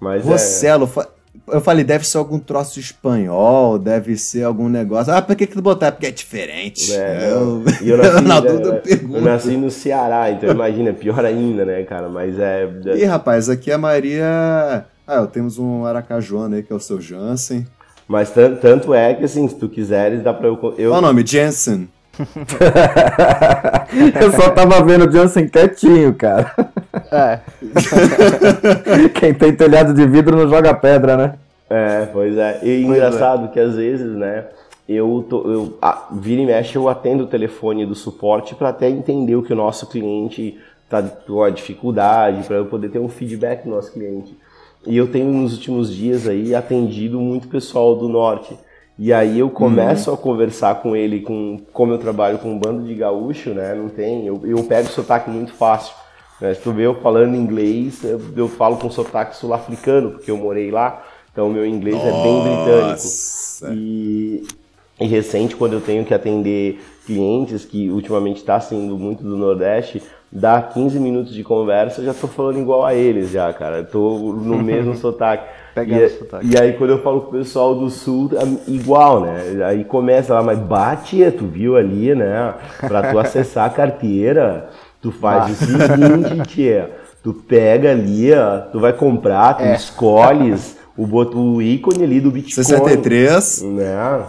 Mas 0.00 0.24
é, 0.24 0.30
Rossello. 0.30 0.86
fa- 0.86 1.08
Eu 1.46 1.60
falei, 1.60 1.84
deve 1.84 2.06
ser 2.06 2.16
algum 2.16 2.38
troço 2.38 2.80
espanhol, 2.80 3.78
deve 3.78 4.16
ser 4.16 4.44
algum 4.44 4.68
negócio. 4.68 5.12
Ah, 5.12 5.20
por 5.20 5.36
que 5.36 5.46
que 5.46 5.52
tu 5.54 5.60
botar? 5.60 5.92
Porque 5.92 6.06
é 6.06 6.10
diferente. 6.10 6.92
é, 6.94 7.28
eu, 7.30 7.62
e 7.82 7.88
eu 7.90 7.98
nasci, 7.98 8.22
na 8.24 8.40
né, 8.40 8.82
eu 9.12 9.20
nasci 9.20 9.56
no 9.56 9.70
Ceará, 9.70 10.30
então 10.30 10.50
imagina, 10.50 10.92
pior 10.94 11.22
ainda, 11.24 11.64
né, 11.64 11.82
cara? 11.82 12.08
Mas 12.08 12.38
é... 12.38 12.66
Ih, 12.96 13.04
rapaz, 13.04 13.48
aqui 13.50 13.70
a 13.70 13.76
Maria... 13.78 14.86
Ah, 15.06 15.26
temos 15.26 15.58
um 15.58 15.84
aracajuano 15.84 16.54
aí, 16.56 16.62
que 16.62 16.72
é 16.72 16.76
o 16.76 16.80
seu 16.80 16.98
Jansen. 16.98 17.66
Mas 18.08 18.30
tan- 18.30 18.54
tanto 18.56 18.94
é 18.94 19.12
que, 19.14 19.24
assim, 19.24 19.46
se 19.46 19.54
tu 19.56 19.68
quiseres, 19.68 20.22
dá 20.22 20.32
pra 20.32 20.46
eu... 20.48 20.54
eu 20.78 20.90
Qual 20.90 20.98
o 20.98 21.02
nome? 21.02 21.24
Jensen. 21.26 21.88
Eu 24.20 24.32
só 24.32 24.50
tava 24.50 24.82
vendo 24.84 25.08
o 25.08 25.12
Jansen 25.12 25.48
quietinho, 25.48 26.14
cara. 26.14 26.52
É. 27.10 27.40
Quem 29.14 29.34
tem 29.34 29.54
telhado 29.54 29.94
de 29.94 30.06
vidro 30.06 30.36
não 30.36 30.48
joga 30.48 30.74
pedra, 30.74 31.16
né? 31.16 31.34
É, 31.68 32.06
pois 32.12 32.36
é. 32.36 32.60
E 32.62 32.82
engraçado 32.82 33.50
que 33.50 33.58
às 33.58 33.76
vezes, 33.76 34.12
né, 34.12 34.44
eu, 34.88 35.26
tô, 35.28 35.50
eu 35.50 35.78
ah, 35.80 36.08
vira 36.12 36.42
e 36.42 36.46
mexe, 36.46 36.76
eu 36.76 36.88
atendo 36.88 37.24
o 37.24 37.28
telefone 37.28 37.86
do 37.86 37.94
suporte 37.94 38.54
para 38.54 38.68
até 38.68 38.88
entender 38.88 39.34
o 39.34 39.42
que 39.42 39.52
o 39.52 39.56
nosso 39.56 39.88
cliente 39.88 40.58
tá 40.88 41.02
com 41.02 41.42
a 41.42 41.50
dificuldade, 41.50 42.46
para 42.46 42.56
eu 42.56 42.66
poder 42.66 42.90
ter 42.90 42.98
um 42.98 43.08
feedback 43.08 43.64
do 43.64 43.70
nosso 43.70 43.92
cliente. 43.92 44.36
E 44.86 44.96
eu 44.96 45.10
tenho 45.10 45.32
nos 45.32 45.54
últimos 45.54 45.94
dias 45.94 46.28
aí 46.28 46.54
atendido 46.54 47.18
muito 47.18 47.48
pessoal 47.48 47.96
do 47.96 48.08
norte. 48.08 48.56
E 48.98 49.12
aí 49.12 49.40
eu 49.40 49.50
começo 49.50 50.10
uhum. 50.10 50.14
a 50.14 50.18
conversar 50.18 50.76
com 50.76 50.94
ele, 50.94 51.20
com 51.20 51.58
como 51.72 51.92
eu 51.92 51.98
trabalho 51.98 52.38
com 52.38 52.52
um 52.52 52.58
bando 52.58 52.84
de 52.84 52.94
gaúcho, 52.94 53.50
né? 53.50 53.74
Não 53.74 53.88
tem, 53.88 54.26
eu, 54.26 54.40
eu 54.44 54.62
pego 54.64 54.88
sotaque 54.88 55.28
muito 55.28 55.52
fácil. 55.52 55.94
Né? 56.40 56.54
Se 56.54 56.60
tu 56.60 56.72
vê 56.72 56.86
eu 56.86 56.94
falando 57.00 57.34
inglês, 57.34 58.04
eu, 58.04 58.20
eu 58.36 58.48
falo 58.48 58.76
com 58.76 58.88
sotaque 58.90 59.36
sul-africano, 59.36 60.12
porque 60.12 60.30
eu 60.30 60.36
morei 60.36 60.70
lá. 60.70 61.02
Então 61.32 61.48
meu 61.50 61.66
inglês 61.66 61.96
Nossa. 61.96 62.08
é 62.08 62.22
bem 62.22 62.42
britânico. 62.42 63.76
E, 63.76 64.46
e 65.00 65.06
recente, 65.06 65.56
quando 65.56 65.72
eu 65.72 65.80
tenho 65.80 66.04
que 66.04 66.14
atender 66.14 66.80
clientes 67.04 67.64
que 67.64 67.90
ultimamente 67.90 68.36
está 68.36 68.60
sendo 68.60 68.96
muito 68.96 69.24
do 69.24 69.36
Nordeste, 69.36 70.00
dá 70.30 70.62
15 70.62 71.00
minutos 71.00 71.34
de 71.34 71.42
conversa, 71.42 72.00
eu 72.00 72.06
já 72.06 72.14
tô 72.14 72.28
falando 72.28 72.60
igual 72.60 72.84
a 72.84 72.94
eles 72.94 73.30
já, 73.30 73.52
cara. 73.52 73.78
Eu 73.78 73.86
tô 73.86 74.32
no 74.32 74.62
mesmo 74.62 74.94
sotaque. 74.98 75.63
Pegando 75.74 76.02
e, 76.02 76.08
sotaque. 76.10 76.46
e 76.46 76.58
aí 76.58 76.72
quando 76.74 76.90
eu 76.90 77.02
falo 77.02 77.22
com 77.22 77.28
o 77.30 77.38
pessoal 77.38 77.74
do 77.74 77.90
sul, 77.90 78.30
é 78.34 78.70
igual, 78.70 79.22
né? 79.22 79.64
Aí 79.66 79.84
começa 79.84 80.32
lá, 80.34 80.42
mas 80.42 80.58
bate, 80.58 81.30
tu 81.32 81.46
viu 81.46 81.76
ali, 81.76 82.14
né? 82.14 82.54
Pra 82.80 83.10
tu 83.10 83.18
acessar 83.18 83.66
a 83.66 83.70
carteira, 83.70 84.70
tu 85.02 85.10
faz 85.10 85.50
o 85.50 85.54
seguinte, 85.54 86.48
tia. 86.48 86.90
Tu 87.22 87.32
pega 87.32 87.90
ali, 87.90 88.32
ó, 88.32 88.60
tu 88.60 88.78
vai 88.78 88.92
comprar, 88.92 89.54
tu 89.54 89.62
é. 89.62 89.74
escolhes 89.74 90.76
o, 90.96 91.04
o 91.04 91.62
ícone 91.62 92.04
ali 92.04 92.20
do 92.20 92.30
Bitcoin. 92.30 92.64
63. 92.64 93.62
Né? 93.62 93.94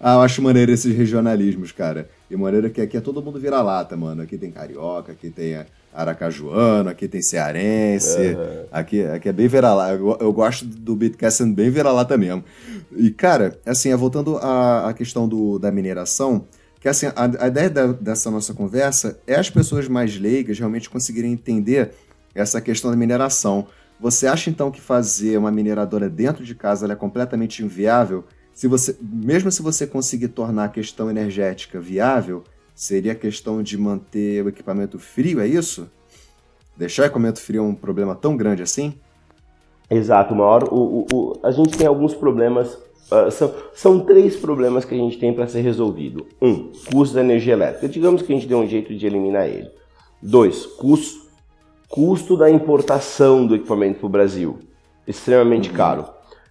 ah, 0.00 0.14
eu 0.14 0.20
acho 0.20 0.42
maneiro 0.42 0.72
esses 0.72 0.96
regionalismos, 0.96 1.72
cara. 1.72 2.08
E 2.30 2.36
maneiro 2.36 2.70
que 2.70 2.80
aqui 2.80 2.96
é 2.96 3.00
todo 3.00 3.22
mundo 3.22 3.38
vira-lata, 3.38 3.96
mano. 3.96 4.22
Aqui 4.22 4.36
tem 4.36 4.50
carioca, 4.50 5.12
aqui 5.12 5.30
tem 5.30 5.54
aracajuano, 5.96 6.90
aqui 6.90 7.08
tem 7.08 7.22
cearense. 7.22 8.18
Uhum. 8.18 8.66
Aqui, 8.70 9.02
aqui 9.04 9.28
é 9.28 9.32
bem 9.32 9.48
vira-lata. 9.48 9.94
Eu, 9.94 10.18
eu, 10.20 10.32
gosto 10.32 10.64
do 10.66 10.94
Bitcast 10.94 11.38
sendo 11.38 11.54
bem 11.54 11.70
vira-lata 11.70 12.16
mesmo. 12.18 12.44
E, 12.94 13.10
cara, 13.10 13.58
assim, 13.64 13.94
voltando 13.94 14.36
à, 14.36 14.90
à 14.90 14.92
questão 14.92 15.26
do, 15.26 15.58
da 15.58 15.72
mineração, 15.72 16.46
que 16.78 16.88
assim, 16.88 17.06
a, 17.06 17.44
a 17.44 17.48
ideia 17.48 17.70
da, 17.70 17.86
dessa 17.88 18.30
nossa 18.30 18.52
conversa 18.52 19.18
é 19.26 19.34
as 19.34 19.48
pessoas 19.48 19.88
mais 19.88 20.18
leigas 20.18 20.58
realmente 20.58 20.90
conseguirem 20.90 21.32
entender 21.32 21.92
essa 22.34 22.60
questão 22.60 22.90
da 22.90 22.96
mineração. 22.96 23.66
Você 23.98 24.26
acha 24.26 24.50
então 24.50 24.70
que 24.70 24.80
fazer 24.80 25.38
uma 25.38 25.50
mineradora 25.50 26.10
dentro 26.10 26.44
de 26.44 26.54
casa 26.54 26.90
é 26.92 26.94
completamente 26.94 27.64
inviável? 27.64 28.24
Se 28.52 28.68
você, 28.68 28.96
mesmo 29.00 29.50
se 29.50 29.62
você 29.62 29.86
conseguir 29.86 30.28
tornar 30.28 30.64
a 30.64 30.68
questão 30.68 31.10
energética 31.10 31.80
viável, 31.80 32.44
seria 32.76 33.14
questão 33.14 33.60
de 33.62 33.76
manter 33.76 34.44
o 34.44 34.48
equipamento 34.48 34.98
frio, 34.98 35.40
é 35.40 35.46
isso? 35.48 35.90
Deixar 36.76 37.02
o 37.02 37.06
equipamento 37.06 37.40
frio 37.40 37.64
é 37.64 37.66
um 37.66 37.74
problema 37.74 38.14
tão 38.14 38.36
grande 38.36 38.62
assim? 38.62 38.94
Exato, 39.90 40.34
maior. 40.34 40.64
O, 40.72 40.76
o, 40.76 41.06
o, 41.12 41.40
a 41.42 41.50
gente 41.50 41.76
tem 41.76 41.86
alguns 41.86 42.14
problemas. 42.14 42.74
Uh, 43.10 43.30
são, 43.30 43.54
são 43.72 44.00
três 44.00 44.36
problemas 44.36 44.84
que 44.84 44.94
a 44.94 44.98
gente 44.98 45.18
tem 45.18 45.32
para 45.32 45.48
ser 45.48 45.62
resolvido. 45.62 46.26
Um, 46.42 46.70
custo 46.92 47.14
da 47.14 47.22
energia 47.22 47.54
elétrica. 47.54 47.88
Digamos 47.88 48.20
que 48.20 48.32
a 48.32 48.36
gente 48.36 48.46
dê 48.46 48.54
um 48.54 48.66
jeito 48.66 48.94
de 48.94 49.06
eliminar 49.06 49.48
ele. 49.48 49.70
Dois, 50.22 50.66
custo 50.66 51.26
custo 51.88 52.36
da 52.36 52.50
importação 52.50 53.46
do 53.46 53.54
equipamento 53.54 54.00
para 54.00 54.06
o 54.06 54.10
Brasil, 54.10 54.58
extremamente 55.06 55.70
uhum. 55.70 55.76
caro. 55.76 56.04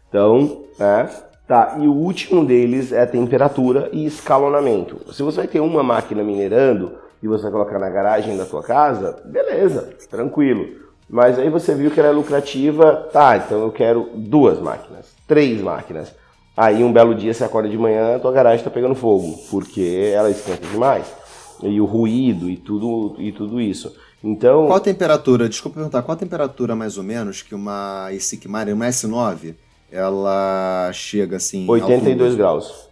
Então, 0.08 0.64
né, 0.80 1.10
tá. 1.48 1.78
E 1.80 1.88
o 1.88 1.94
último 1.94 2.46
deles 2.46 2.92
é 2.92 3.06
temperatura 3.06 3.90
e 3.92 4.06
escalonamento. 4.06 5.14
Se 5.14 5.24
você 5.24 5.38
vai 5.38 5.48
ter 5.48 5.60
uma 5.60 5.84
máquina 5.84 6.24
minerando 6.24 6.94
e 7.22 7.28
você 7.28 7.50
colocar 7.50 7.80
na 7.80 7.90
garagem 7.90 8.38
da 8.38 8.46
tua 8.46 8.64
casa, 8.64 9.22
beleza, 9.26 9.90
tranquilo. 10.10 10.86
Mas 11.10 11.38
aí 11.38 11.50
você 11.50 11.76
viu 11.76 11.92
que 11.92 12.00
ela 12.00 12.10
é 12.10 12.12
lucrativa, 12.12 13.08
tá, 13.12 13.38
então 13.38 13.62
eu 13.62 13.72
quero 13.72 14.10
duas 14.16 14.60
máquinas, 14.60 15.14
três 15.28 15.62
máquinas. 15.62 16.14
Aí 16.58 16.84
um 16.84 16.92
belo 16.92 17.14
dia 17.14 17.34
você 17.34 17.44
acorda 17.44 17.70
de 17.70 17.78
manhã, 17.78 18.16
a 18.16 18.20
tua 18.20 18.32
garagem 18.32 18.60
está 18.60 18.72
pegando 18.72 18.96
fogo, 18.96 19.38
porque 19.52 20.12
ela 20.14 20.30
esquenta 20.30 20.66
demais. 20.68 21.06
E 21.62 21.80
o 21.80 21.86
ruído 21.86 22.50
e 22.50 22.58
tudo, 22.58 23.16
e 23.20 23.32
tudo 23.32 23.62
isso. 23.62 23.96
Então. 24.24 24.66
Qual 24.66 24.78
a 24.78 24.82
temperatura? 24.82 25.48
Desculpa 25.48 25.76
perguntar, 25.76 26.02
qual 26.02 26.16
a 26.16 26.20
temperatura 26.20 26.76
mais 26.76 26.98
ou 26.98 27.04
menos 27.04 27.42
que 27.42 27.54
uma 27.54 28.10
ISIC 28.12 28.48
Marine, 28.48 28.74
uma 28.74 28.88
S9, 28.88 29.56
ela 29.92 30.92
chega 30.94 31.38
assim. 31.38 31.66
82 31.68 32.36
graus. 32.36 32.90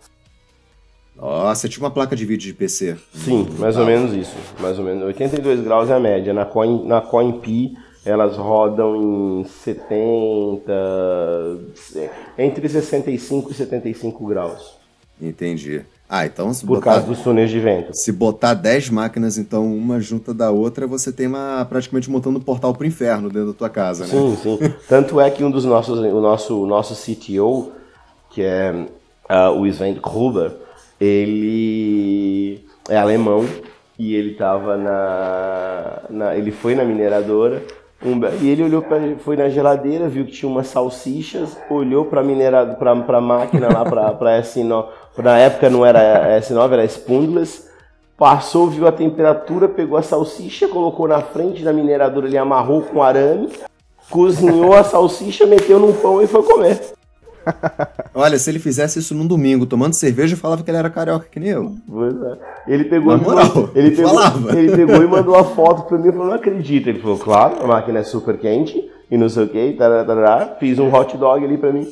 Nossa, 1.16 1.68
é 1.68 1.70
tipo 1.70 1.86
uma 1.86 1.92
placa 1.92 2.16
de 2.16 2.26
vídeo 2.26 2.48
de 2.48 2.54
PC. 2.54 2.98
Sim, 3.14 3.48
mais 3.60 3.78
ou 3.78 3.86
menos 3.86 4.14
isso. 4.14 4.36
Mais 4.60 4.78
ou 4.80 4.86
menos. 4.86 5.04
82 5.04 5.62
graus 5.62 5.90
é 5.90 5.94
a 5.94 6.00
média. 6.00 6.34
Na 6.34 6.46
Coin, 6.46 6.86
na 6.86 7.02
CoinP 7.02 7.78
elas 8.06 8.36
rodam 8.36 8.96
em 9.42 9.46
70. 9.46 10.64
entre 12.38 12.68
65 12.68 13.52
e 13.52 13.54
75 13.54 14.28
graus. 14.28 14.78
Entendi. 15.22 15.86
Ah, 16.08 16.26
então 16.26 16.54
se 16.54 16.66
Por 16.66 16.76
botar, 16.76 16.92
causa 16.92 17.08
dos 17.08 17.20
túneis 17.22 17.50
de 17.50 17.60
vento. 17.60 17.94
Se 17.94 18.12
botar 18.12 18.54
10 18.54 18.90
máquinas, 18.90 19.38
então, 19.38 19.66
uma 19.66 20.00
junta 20.00 20.34
da 20.34 20.52
outra, 20.52 20.86
você 20.86 21.12
tem 21.12 21.28
uma 21.28 21.66
praticamente 21.68 22.10
montando 22.10 22.38
um 22.38 22.42
portal 22.42 22.74
pro 22.74 22.86
inferno 22.86 23.30
dentro 23.30 23.48
da 23.48 23.54
tua 23.54 23.70
casa, 23.70 24.06
né? 24.06 24.12
Sim, 24.12 24.36
sim. 24.36 24.60
Tanto 24.88 25.20
é 25.20 25.30
que 25.32 25.44
um 25.44 25.50
dos 25.50 25.66
nossos, 25.66 25.98
o 25.98 26.22
nosso, 26.22 26.62
o 26.62 26.68
nosso 26.68 26.94
CTO, 26.94 27.72
que 28.30 28.44
é 28.44 28.72
uh, 29.30 29.60
o 29.60 29.66
Sven 29.66 29.96
Gruber, 29.96 30.52
ele 31.00 32.64
é 32.90 32.98
alemão 32.98 33.46
e 33.98 34.14
ele 34.16 34.36
tava 34.36 34.78
na, 34.78 36.02
na 36.10 36.36
ele 36.36 36.52
foi 36.52 36.76
na 36.76 36.84
mineradora 36.84 37.64
um, 38.06 38.20
e 38.42 38.50
ele 38.50 38.64
olhou 38.64 38.82
para 38.82 39.00
foi 39.20 39.38
na 39.38 39.48
geladeira, 39.48 40.10
viu 40.10 40.26
que 40.26 40.32
tinha 40.32 40.52
umas 40.52 40.68
salsichas, 40.68 41.58
olhou 41.70 42.06
para 42.06 42.22
minerado 42.22 42.76
para 42.76 42.92
a 42.92 43.22
máquina 43.22 43.68
lá 43.72 43.86
para 44.14 44.36
essa 44.36 44.60
na 45.18 45.38
época 45.38 45.70
não 45.70 45.86
era 45.86 46.40
S9, 46.40 46.74
era 46.74 46.86
Spundless. 46.86 47.72
Passou, 48.18 48.68
viu 48.68 48.88
a 48.88 48.92
temperatura, 48.92 49.68
pegou 49.68 49.98
a 49.98 50.04
salsicha, 50.04 50.68
colocou 50.68 51.08
na 51.08 51.22
frente 51.22 51.64
da 51.64 51.74
mineradora, 51.74 52.28
ele 52.28 52.38
amarrou 52.38 52.82
com 52.82 53.02
arame, 53.02 53.50
cozinhou 54.10 54.74
a 54.74 54.84
salsicha, 54.84 55.46
meteu 55.46 55.80
num 55.80 55.94
pão 55.94 56.22
e 56.22 56.28
foi 56.28 56.44
comer. 56.44 56.94
Olha, 58.14 58.38
se 58.38 58.50
ele 58.50 58.60
fizesse 58.60 59.00
isso 59.00 59.16
num 59.16 59.26
domingo, 59.26 59.66
tomando 59.66 59.94
cerveja, 59.94 60.38
falava 60.38 60.64
que 60.64 60.70
ele 60.70 60.78
era 60.78 60.90
carioca, 60.90 61.28
que 61.32 61.40
nem 61.40 61.50
eu. 61.50 61.76
Pois 61.88 62.14
é. 62.14 62.38
Ele 62.68 62.86
pegou, 62.86 63.18
moral, 63.18 63.70
ele, 63.76 63.92
pegou, 63.92 64.12
falava. 64.12 64.58
ele 64.58 64.76
pegou 64.76 65.04
e 65.04 65.08
mandou 65.08 65.36
a 65.36 65.44
foto 65.56 65.84
pra 65.84 65.98
mim 65.98 66.10
e 66.10 66.12
falou, 66.12 66.28
não 66.28 66.34
acredito. 66.34 66.88
Ele 66.90 67.00
falou, 67.00 67.18
claro, 67.18 67.64
a 67.64 67.68
máquina 67.68 68.00
é 68.00 68.04
super 68.04 68.38
quente 68.38 68.90
e 69.10 69.18
não 69.18 69.30
sei 69.30 69.44
o 69.44 69.50
que, 69.50 69.78
fiz 70.60 70.80
um 70.80 70.94
hot 70.94 71.18
dog 71.18 71.44
ali 71.44 71.58
pra 71.58 71.72
mim 71.72 71.88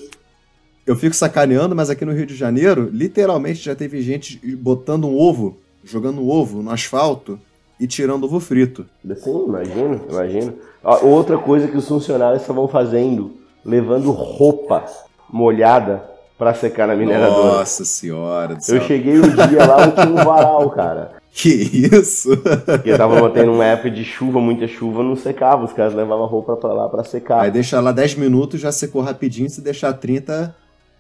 eu 0.86 0.96
fico 0.96 1.16
sacaneando, 1.16 1.76
mas 1.76 1.90
aqui 1.90 2.04
no 2.04 2.12
Rio 2.12 2.26
de 2.26 2.36
Janeiro, 2.36 2.90
literalmente 2.92 3.64
já 3.64 3.76
teve 3.76 4.02
gente 4.02 4.40
botando 4.58 5.06
um 5.06 5.18
ovo, 5.18 5.58
jogando 5.84 6.22
um 6.22 6.30
ovo 6.30 6.62
no 6.62 6.72
asfalto 6.72 7.40
e 7.80 7.88
tirando 7.88 8.26
ovo 8.26 8.40
frito. 8.40 8.86
Sim, 9.16 9.46
imagino, 9.48 10.02
imagino. 10.10 10.54
Outra 11.04 11.38
coisa 11.38 11.68
que 11.68 11.78
os 11.78 11.88
funcionários 11.88 12.42
estavam 12.42 12.68
fazendo, 12.68 13.32
levando 13.64 14.12
roupa 14.12 14.86
molhada 15.32 16.04
para 16.38 16.54
secar 16.54 16.88
na 16.88 16.96
mineradora. 16.96 17.60
Nossa 17.60 17.86
senhora 17.86 18.56
do 18.56 18.64
céu. 18.64 18.78
Eu 18.78 18.82
cheguei 18.84 19.20
um 19.20 19.30
dia 19.30 19.66
lá, 19.66 19.86
eu 19.86 19.92
tinha 19.92 20.08
um 20.08 20.16
varal, 20.16 20.70
cara. 20.72 21.22
Que 21.34 21.50
isso? 21.50 22.36
Porque 22.66 22.98
tava 22.98 23.22
mantendo 23.22 23.54
uma 23.54 23.64
época 23.64 23.90
de 23.90 24.04
chuva, 24.04 24.42
muita 24.42 24.68
chuva, 24.68 25.02
não 25.02 25.16
secava. 25.16 25.64
Os 25.64 25.72
caras 25.72 25.94
levavam 25.94 26.26
roupa 26.26 26.58
para 26.58 26.74
lá 26.74 26.90
para 26.90 27.06
secar. 27.06 27.44
Aí 27.44 27.50
deixa 27.50 27.80
lá 27.80 27.94
10 27.94 28.16
minutos, 28.16 28.60
já 28.60 28.70
secou 28.70 29.02
rapidinho. 29.02 29.50
Se 29.50 29.62
deixar 29.62 29.94
30, 29.94 30.54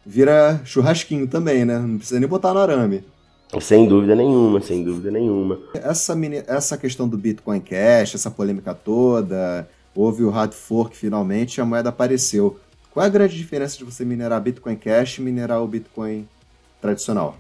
vira 0.05 0.61
churrasquinho 0.63 1.27
também, 1.27 1.65
né? 1.65 1.77
Não 1.77 1.97
precisa 1.97 2.17
nem 2.17 2.29
botar 2.29 2.53
no 2.53 2.61
arame. 2.61 3.03
Sem 3.59 3.85
dúvida 3.85 4.15
nenhuma, 4.15 4.61
sem 4.61 4.81
dúvida 4.81 5.11
nenhuma. 5.11 5.59
Essa, 5.73 6.15
essa 6.47 6.77
questão 6.77 7.09
do 7.09 7.17
Bitcoin 7.17 7.59
Cash, 7.59 8.15
essa 8.15 8.31
polêmica 8.31 8.73
toda, 8.73 9.67
houve 9.93 10.23
o 10.23 10.29
hard 10.29 10.53
fork 10.53 10.95
finalmente 10.95 11.57
e 11.57 11.61
a 11.61 11.65
moeda 11.65 11.89
apareceu. 11.89 12.57
Qual 12.93 13.06
é 13.06 13.08
a 13.08 13.12
grande 13.12 13.38
diferença 13.38 13.77
de 13.77 13.86
você 13.86 14.04
minerar 14.04 14.41
Bitcoin 14.41 14.75
Cash 14.75 15.19
e 15.19 15.21
minerar 15.21 15.63
o 15.63 15.67
Bitcoin 15.67 16.27
tradicional? 16.82 17.38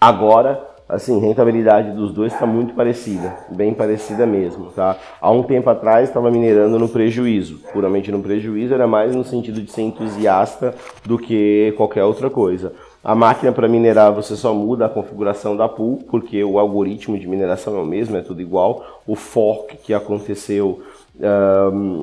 Agora, 0.00 0.58
assim, 0.88 1.20
rentabilidade 1.20 1.92
dos 1.92 2.14
dois 2.14 2.32
está 2.32 2.46
muito 2.46 2.72
parecida, 2.72 3.36
bem 3.50 3.74
parecida 3.74 4.24
mesmo, 4.24 4.70
tá? 4.70 4.96
Há 5.20 5.30
um 5.30 5.42
tempo 5.42 5.68
atrás 5.68 6.08
estava 6.08 6.30
minerando 6.30 6.78
no 6.78 6.88
prejuízo, 6.88 7.58
puramente 7.74 8.10
no 8.10 8.22
prejuízo, 8.22 8.72
era 8.72 8.86
mais 8.86 9.14
no 9.14 9.22
sentido 9.22 9.60
de 9.60 9.70
ser 9.70 9.82
entusiasta 9.82 10.74
do 11.04 11.18
que 11.18 11.74
qualquer 11.76 12.04
outra 12.04 12.30
coisa. 12.30 12.72
A 13.04 13.14
máquina 13.14 13.52
para 13.52 13.68
minerar 13.68 14.14
você 14.14 14.34
só 14.34 14.54
muda 14.54 14.86
a 14.86 14.88
configuração 14.88 15.54
da 15.54 15.68
pool, 15.68 15.98
porque 16.10 16.42
o 16.42 16.58
algoritmo 16.58 17.18
de 17.18 17.28
mineração 17.28 17.76
é 17.76 17.80
o 17.80 17.86
mesmo, 17.86 18.16
é 18.16 18.22
tudo 18.22 18.40
igual. 18.40 19.02
O 19.06 19.14
fork 19.14 19.76
que 19.76 19.92
aconteceu 19.92 20.82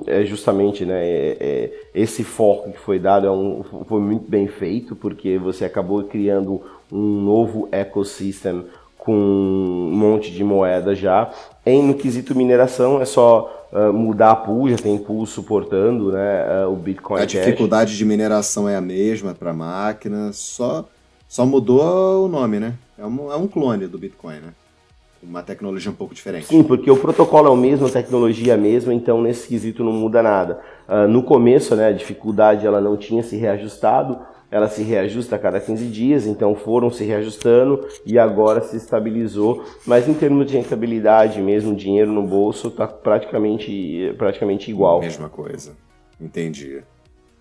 é 0.08 0.26
justamente 0.26 0.86
né, 0.86 1.06
é, 1.06 1.38
é, 1.40 1.72
esse 1.94 2.24
fork 2.24 2.72
que 2.72 2.80
foi 2.80 2.98
dado 2.98 3.28
é 3.28 3.32
um, 3.32 3.64
foi 3.88 4.02
muito 4.02 4.30
bem 4.30 4.48
feito, 4.48 4.96
porque 4.96 5.38
você 5.38 5.66
acabou 5.66 6.04
criando 6.04 6.62
um 6.92 7.22
novo 7.22 7.68
ecossistema 7.72 8.66
com 8.98 9.14
um 9.14 9.92
monte 9.96 10.32
de 10.32 10.44
moeda 10.44 10.96
já. 10.96 11.30
Em, 11.66 11.84
no 11.84 11.94
quesito 11.94 12.34
mineração, 12.34 13.02
é 13.02 13.06
só 13.06 13.68
uh, 13.72 13.92
mudar 13.92 14.32
a 14.32 14.36
pool, 14.36 14.70
já 14.70 14.78
tem 14.78 14.98
pool 14.98 15.26
suportando 15.26 16.12
né, 16.12 16.66
uh, 16.66 16.72
o 16.72 16.76
Bitcoin 16.76 17.18
A 17.18 17.22
Cash. 17.22 17.32
dificuldade 17.34 17.98
de 17.98 18.06
mineração 18.06 18.68
é 18.68 18.76
a 18.76 18.82
mesma 18.82 19.34
para 19.34 19.54
máquina, 19.54 20.32
só, 20.32 20.86
só 21.28 21.46
mudou 21.46 22.26
o 22.26 22.28
nome, 22.30 22.60
né? 22.60 22.76
É 22.98 23.06
um, 23.06 23.32
é 23.32 23.36
um 23.36 23.48
clone 23.48 23.88
do 23.88 23.98
Bitcoin, 23.98 24.36
né? 24.36 24.54
Uma 25.24 25.42
tecnologia 25.42 25.90
um 25.90 25.96
pouco 25.96 26.14
diferente. 26.14 26.48
Sim, 26.48 26.64
porque 26.64 26.92
o 26.92 26.98
protocolo 26.98 27.48
é 27.48 27.50
o 27.50 27.56
mesmo, 27.56 27.88
a 27.88 27.90
tecnologia 27.90 28.54
é 28.54 28.56
a 28.56 28.60
mesma, 28.60 28.94
então 28.94 29.22
nesse 29.22 29.48
quesito 29.48 29.84
não 29.84 29.94
muda 29.94 30.22
nada. 30.22 30.60
Uh, 30.88 31.08
no 31.08 31.24
começo, 31.24 31.76
né, 31.76 31.88
a 31.88 31.92
dificuldade 31.92 32.66
ela 32.66 32.82
não 32.82 32.98
tinha 32.98 33.24
se 33.24 33.38
reajustado, 33.38 34.20
ela 34.52 34.68
se 34.68 34.84
reajusta 34.84 35.36
a 35.36 35.40
cada 35.40 35.60
15 35.60 35.86
dias, 35.88 36.28
então 36.28 36.54
foram 36.54 36.92
se 36.92 37.04
reajustando 37.04 37.88
e 38.06 38.20
agora 38.20 38.62
se 38.62 38.78
estabilizou. 38.78 39.64
Mas 39.84 40.08
em 40.08 40.14
termos 40.14 40.46
de 40.46 40.58
rentabilidade 40.58 41.42
mesmo, 41.42 41.76
dinheiro 41.76 42.12
no 42.12 42.22
bolso, 42.22 42.68
está 42.68 42.86
praticamente, 42.86 44.14
praticamente 44.18 44.70
igual. 44.70 45.00
Mesma 45.00 45.30
coisa. 45.30 45.72
Entendi. 46.22 46.84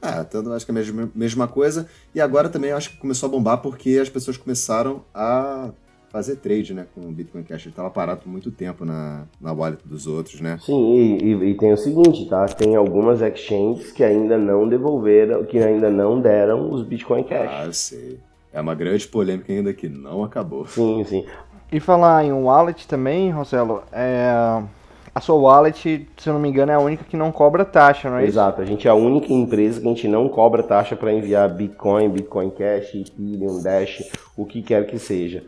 É, 0.00 0.24
tanto 0.24 0.50
acho 0.52 0.64
que 0.64 0.72
é 0.72 0.74
a 0.74 0.78
mesma, 0.78 1.10
mesma 1.14 1.46
coisa. 1.46 1.86
E 2.14 2.20
agora 2.20 2.48
também 2.48 2.72
acho 2.72 2.90
que 2.90 2.96
começou 2.96 3.28
a 3.28 3.30
bombar 3.30 3.58
porque 3.58 3.98
as 4.00 4.08
pessoas 4.08 4.36
começaram 4.36 5.04
a 5.14 5.70
fazer 6.12 6.36
trade, 6.36 6.74
né, 6.74 6.86
com 6.94 7.00
o 7.00 7.10
Bitcoin 7.10 7.42
Cash. 7.42 7.62
Ele 7.62 7.70
estava 7.70 7.90
parado 7.90 8.20
por 8.20 8.28
muito 8.28 8.50
tempo 8.50 8.84
na, 8.84 9.24
na 9.40 9.52
wallet 9.52 9.80
dos 9.84 10.06
outros, 10.06 10.40
né? 10.40 10.58
Sim, 10.60 10.94
e, 10.94 11.24
e, 11.24 11.50
e, 11.50 11.54
tem 11.54 11.72
o 11.72 11.76
seguinte, 11.76 12.26
tá? 12.28 12.44
Tem 12.46 12.76
algumas 12.76 13.22
exchanges 13.22 13.90
que 13.90 14.04
ainda 14.04 14.36
não 14.36 14.68
devolveram, 14.68 15.42
que 15.44 15.58
ainda 15.58 15.90
não 15.90 16.20
deram 16.20 16.70
os 16.70 16.82
Bitcoin 16.82 17.24
Cash. 17.24 17.50
Ah, 17.50 17.64
eu 17.64 17.72
sei. 17.72 18.20
É 18.52 18.60
uma 18.60 18.74
grande 18.74 19.08
polêmica 19.08 19.50
ainda 19.50 19.72
que 19.72 19.88
não 19.88 20.22
acabou. 20.22 20.66
Sim, 20.66 21.02
sim. 21.04 21.24
E 21.72 21.80
falar 21.80 22.22
em 22.22 22.32
wallet 22.32 22.86
também, 22.86 23.30
Rossello, 23.30 23.82
é... 23.90 24.62
A 25.14 25.20
sua 25.20 25.36
wallet, 25.36 26.08
se 26.16 26.28
eu 26.28 26.32
não 26.32 26.40
me 26.40 26.48
engano, 26.48 26.72
é 26.72 26.74
a 26.74 26.78
única 26.78 27.04
que 27.04 27.18
não 27.18 27.30
cobra 27.30 27.66
taxa, 27.66 28.08
não 28.08 28.16
é 28.16 28.24
Exato, 28.24 28.62
isso? 28.62 28.62
a 28.62 28.64
gente 28.64 28.88
é 28.88 28.90
a 28.90 28.94
única 28.94 29.30
empresa 29.30 29.78
que 29.78 29.86
a 29.86 29.90
gente 29.90 30.08
não 30.08 30.26
cobra 30.26 30.62
taxa 30.62 30.96
para 30.96 31.12
enviar 31.12 31.50
Bitcoin, 31.50 32.08
Bitcoin 32.08 32.48
Cash, 32.48 32.94
Ethereum, 32.94 33.62
Dash, 33.62 34.10
o 34.34 34.46
que 34.46 34.62
quer 34.62 34.86
que 34.86 34.98
seja. 34.98 35.44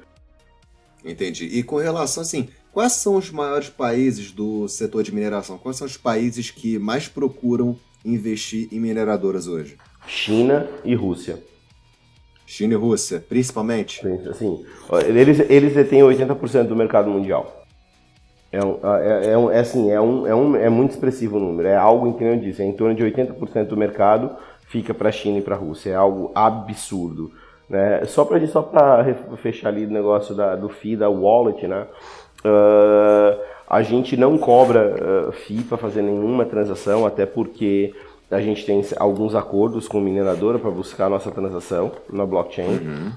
Entendi. 1.04 1.46
E 1.46 1.62
com 1.62 1.76
relação, 1.76 2.22
assim, 2.22 2.48
quais 2.72 2.92
são 2.92 3.16
os 3.16 3.30
maiores 3.30 3.68
países 3.68 4.32
do 4.32 4.66
setor 4.68 5.02
de 5.02 5.14
mineração? 5.14 5.58
Quais 5.58 5.76
são 5.76 5.86
os 5.86 5.96
países 5.96 6.50
que 6.50 6.78
mais 6.78 7.08
procuram 7.08 7.76
investir 8.04 8.68
em 8.72 8.80
mineradoras 8.80 9.46
hoje? 9.46 9.76
China 10.06 10.68
e 10.84 10.94
Rússia. 10.94 11.42
China 12.46 12.74
e 12.74 12.76
Rússia, 12.76 13.24
principalmente? 13.26 14.06
Assim, 14.28 14.64
eles, 15.06 15.40
eles 15.48 15.74
detêm 15.74 16.00
80% 16.00 16.64
do 16.66 16.76
mercado 16.76 17.10
mundial. 17.10 17.64
É, 18.52 18.64
um, 18.64 18.78
é, 18.84 19.32
é, 19.32 19.38
um, 19.38 19.50
é, 19.50 19.58
assim, 19.58 19.90
é, 19.90 20.00
um, 20.00 20.26
é, 20.26 20.34
um, 20.34 20.56
é 20.56 20.68
muito 20.68 20.92
expressivo 20.92 21.38
o 21.38 21.40
número. 21.40 21.66
É 21.66 21.76
algo 21.76 22.06
em 22.06 22.12
que 22.12 22.22
eu 22.22 22.38
disse, 22.38 22.62
é 22.62 22.64
em 22.64 22.72
torno 22.72 22.94
de 22.94 23.02
80% 23.02 23.64
do 23.64 23.76
mercado 23.76 24.36
fica 24.66 24.94
para 24.94 25.08
a 25.08 25.12
China 25.12 25.38
e 25.38 25.42
para 25.42 25.54
a 25.54 25.58
Rússia. 25.58 25.90
É 25.90 25.94
algo 25.94 26.32
absurdo. 26.34 27.32
Né? 27.68 28.04
Só 28.04 28.24
para 28.24 28.46
só 28.46 28.70
fechar 29.36 29.68
ali 29.68 29.86
o 29.86 29.90
negócio 29.90 30.34
da, 30.34 30.54
do 30.54 30.68
FII, 30.68 30.96
da 30.96 31.08
wallet, 31.08 31.66
né? 31.66 31.86
Uh, 32.44 33.40
a 33.68 33.82
gente 33.82 34.16
não 34.16 34.36
cobra 34.36 35.28
uh, 35.28 35.32
FII 35.32 35.62
para 35.62 35.78
fazer 35.78 36.02
nenhuma 36.02 36.44
transação, 36.44 37.06
até 37.06 37.24
porque 37.24 37.94
a 38.30 38.40
gente 38.40 38.66
tem 38.66 38.82
alguns 38.98 39.34
acordos 39.34 39.88
com 39.88 40.00
mineradora 40.00 40.58
para 40.58 40.70
buscar 40.70 41.06
a 41.06 41.08
nossa 41.08 41.30
transação 41.30 41.92
na 42.12 42.26
blockchain. 42.26 42.68
Uhum. 42.68 43.12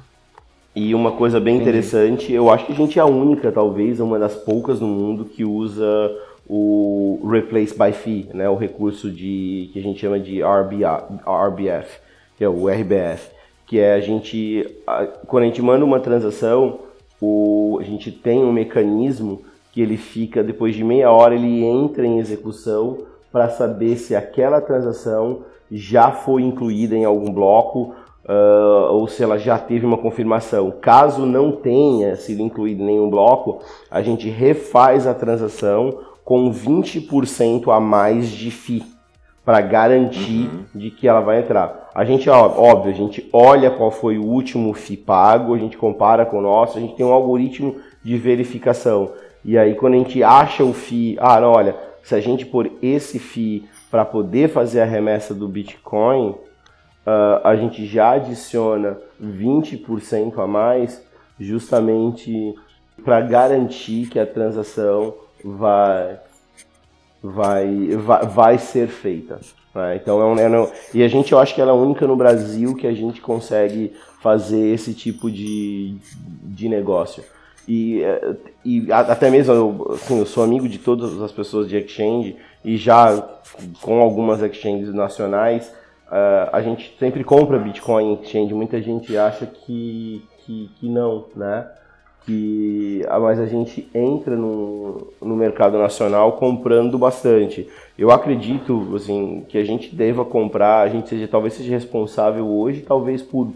E 0.75 0.93
uma 0.93 1.11
coisa 1.11 1.39
bem 1.39 1.57
interessante, 1.57 2.31
eu 2.31 2.49
acho 2.51 2.65
que 2.67 2.71
a 2.71 2.75
gente 2.75 2.99
é 2.99 3.01
a 3.01 3.05
única, 3.05 3.51
talvez, 3.51 3.99
uma 3.99 4.19
das 4.19 4.35
poucas 4.35 4.79
no 4.79 4.87
mundo 4.87 5.25
que 5.25 5.43
usa 5.43 5.85
o 6.47 7.19
Replace 7.29 7.75
by 7.77 7.91
Fee, 7.91 8.29
né, 8.33 8.47
o 8.47 8.55
recurso 8.55 9.09
de 9.09 9.69
que 9.73 9.79
a 9.79 9.81
gente 9.81 9.99
chama 9.99 10.19
de 10.19 10.41
RBA, 10.41 11.07
RBF, 11.25 11.99
que 12.37 12.43
é 12.43 12.47
o 12.47 12.69
RBF 12.69 13.36
que 13.67 13.79
é 13.79 13.93
a 13.93 13.99
gente, 13.99 14.65
quando 15.27 15.43
a 15.43 15.45
gente 15.45 15.61
manda 15.61 15.83
uma 15.83 15.99
transação, 15.99 16.79
o, 17.21 17.77
a 17.81 17.83
gente 17.83 18.11
tem 18.11 18.43
um 18.43 18.51
mecanismo 18.51 19.41
que 19.73 19.81
ele 19.81 19.97
fica, 19.97 20.41
depois 20.41 20.73
de 20.73 20.83
meia 20.83 21.11
hora, 21.11 21.35
ele 21.35 21.63
entra 21.63 22.05
em 22.05 22.17
execução 22.17 22.99
para 23.31 23.49
saber 23.49 23.97
se 23.97 24.15
aquela 24.15 24.61
transação 24.61 25.41
já 25.69 26.11
foi 26.11 26.43
incluída 26.43 26.95
em 26.95 27.03
algum 27.03 27.31
bloco 27.31 27.93
uh, 28.23 28.93
ou 28.93 29.05
se 29.05 29.21
ela 29.21 29.37
já 29.37 29.59
teve 29.59 29.85
uma 29.85 29.97
confirmação. 29.97 30.71
Caso 30.71 31.25
não 31.25 31.51
tenha 31.51 32.15
sido 32.15 32.41
incluída 32.41 32.81
em 32.81 32.85
nenhum 32.85 33.09
bloco, 33.09 33.59
a 33.91 34.01
gente 34.01 34.29
refaz 34.29 35.05
a 35.05 35.13
transação 35.13 35.99
com 36.23 36.51
20% 36.51 37.69
a 37.75 37.79
mais 37.81 38.29
de 38.29 38.49
FII 38.49 38.96
para 39.47 39.61
garantir 39.61 40.49
uhum. 40.49 40.65
de 40.75 40.91
que 40.91 41.07
ela 41.07 41.21
vai 41.21 41.39
entrar. 41.39 41.89
A 41.95 42.03
gente, 42.03 42.29
ó, 42.29 42.47
óbvio, 42.47 42.91
a 42.91 42.93
gente 42.93 43.29
olha 43.31 43.71
qual 43.71 43.89
foi 43.89 44.17
o 44.17 44.25
último 44.25 44.73
FII 44.73 44.97
pago, 44.97 45.53
a 45.53 45.57
gente 45.57 45.77
compara 45.77 46.25
com 46.25 46.39
o 46.39 46.41
nosso, 46.41 46.77
a 46.77 46.81
gente 46.81 46.97
tem 46.97 47.05
um 47.05 47.13
algoritmo 47.13 47.77
de 48.03 48.17
verificação. 48.17 49.13
E 49.45 49.57
aí 49.57 49.73
quando 49.73 49.93
a 49.93 49.97
gente 49.99 50.21
acha 50.21 50.65
o 50.65 50.73
FII, 50.73 51.15
ah, 51.21 51.39
não, 51.39 51.53
olha, 51.53 51.77
se 52.03 52.13
a 52.13 52.19
gente 52.19 52.45
pôr 52.45 52.69
esse 52.81 53.19
FII 53.19 53.63
para 53.89 54.03
poder 54.03 54.49
fazer 54.49 54.81
a 54.81 54.85
remessa 54.85 55.33
do 55.33 55.47
Bitcoin, 55.47 56.31
uh, 56.31 57.39
a 57.41 57.55
gente 57.55 57.85
já 57.85 58.15
adiciona 58.15 58.97
20% 59.23 60.39
a 60.39 60.45
mais, 60.45 61.01
justamente 61.39 62.53
para 63.01 63.21
garantir 63.21 64.09
que 64.09 64.19
a 64.19 64.25
transação 64.25 65.13
vai 65.41 66.19
vai, 67.21 67.89
vai, 67.95 68.25
vai 68.25 68.57
ser 68.57 68.87
feita. 68.87 69.39
Né? 69.73 69.95
Então 69.95 70.21
é 70.21 70.25
um, 70.25 70.39
é 70.39 70.61
um, 70.61 70.69
e 70.93 71.03
a 71.03 71.07
gente 71.07 71.31
eu 71.31 71.39
acho 71.39 71.53
que 71.53 71.61
ela 71.61 71.71
é 71.71 71.73
a 71.73 71.77
única 71.77 72.07
no 72.07 72.15
Brasil 72.15 72.75
que 72.75 72.87
a 72.87 72.93
gente 72.93 73.21
consegue 73.21 73.93
fazer 74.21 74.73
esse 74.73 74.93
tipo 74.93 75.29
de, 75.29 75.97
de 76.43 76.67
negócio. 76.67 77.23
E, 77.67 78.01
e 78.63 78.91
até 78.91 79.29
mesmo 79.29 79.53
eu, 79.53 79.91
assim, 79.93 80.17
eu 80.17 80.25
sou 80.25 80.41
amigo 80.43 80.69
de 80.69 80.79
todas 80.79 81.21
as 81.21 81.33
pessoas 81.33 81.67
de 81.67 81.75
exchange 81.75 82.37
e 82.63 82.77
já 82.77 83.21
com 83.81 83.99
algumas 83.99 84.41
exchanges 84.41 84.93
nacionais 84.93 85.67
uh, 86.07 86.49
a 86.51 86.61
gente 86.61 86.95
sempre 86.97 87.23
compra 87.23 87.59
Bitcoin 87.59 88.13
em 88.13 88.21
exchange. 88.21 88.53
Muita 88.53 88.81
gente 88.81 89.17
acha 89.17 89.45
que, 89.45 90.23
que, 90.39 90.71
que 90.79 90.89
não, 90.89 91.25
né? 91.35 91.67
Que 92.27 93.05
mas 93.21 93.39
a 93.39 93.45
gente 93.45 93.87
entra 93.95 94.35
no, 94.35 95.07
no 95.21 95.33
mercado 95.33 95.77
nacional 95.77 96.33
comprando 96.33 96.97
bastante. 96.97 97.69
Eu 97.97 98.11
acredito 98.11 98.93
assim 98.93 99.45
que 99.47 99.57
a 99.57 99.63
gente 99.63 99.95
deva 99.95 100.25
comprar, 100.25 100.81
a 100.81 100.89
gente 100.89 101.07
seja 101.07 101.25
talvez 101.25 101.53
seja 101.53 101.71
responsável 101.71 102.45
hoje, 102.45 102.81
talvez 102.81 103.21
por 103.21 103.53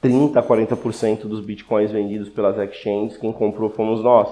30, 0.00 0.42
40% 0.42 1.20
dos 1.20 1.40
bitcoins 1.40 1.92
vendidos 1.92 2.28
pelas 2.28 2.58
exchanges, 2.58 3.16
quem 3.16 3.32
comprou 3.32 3.70
fomos 3.70 4.02
nós. 4.02 4.28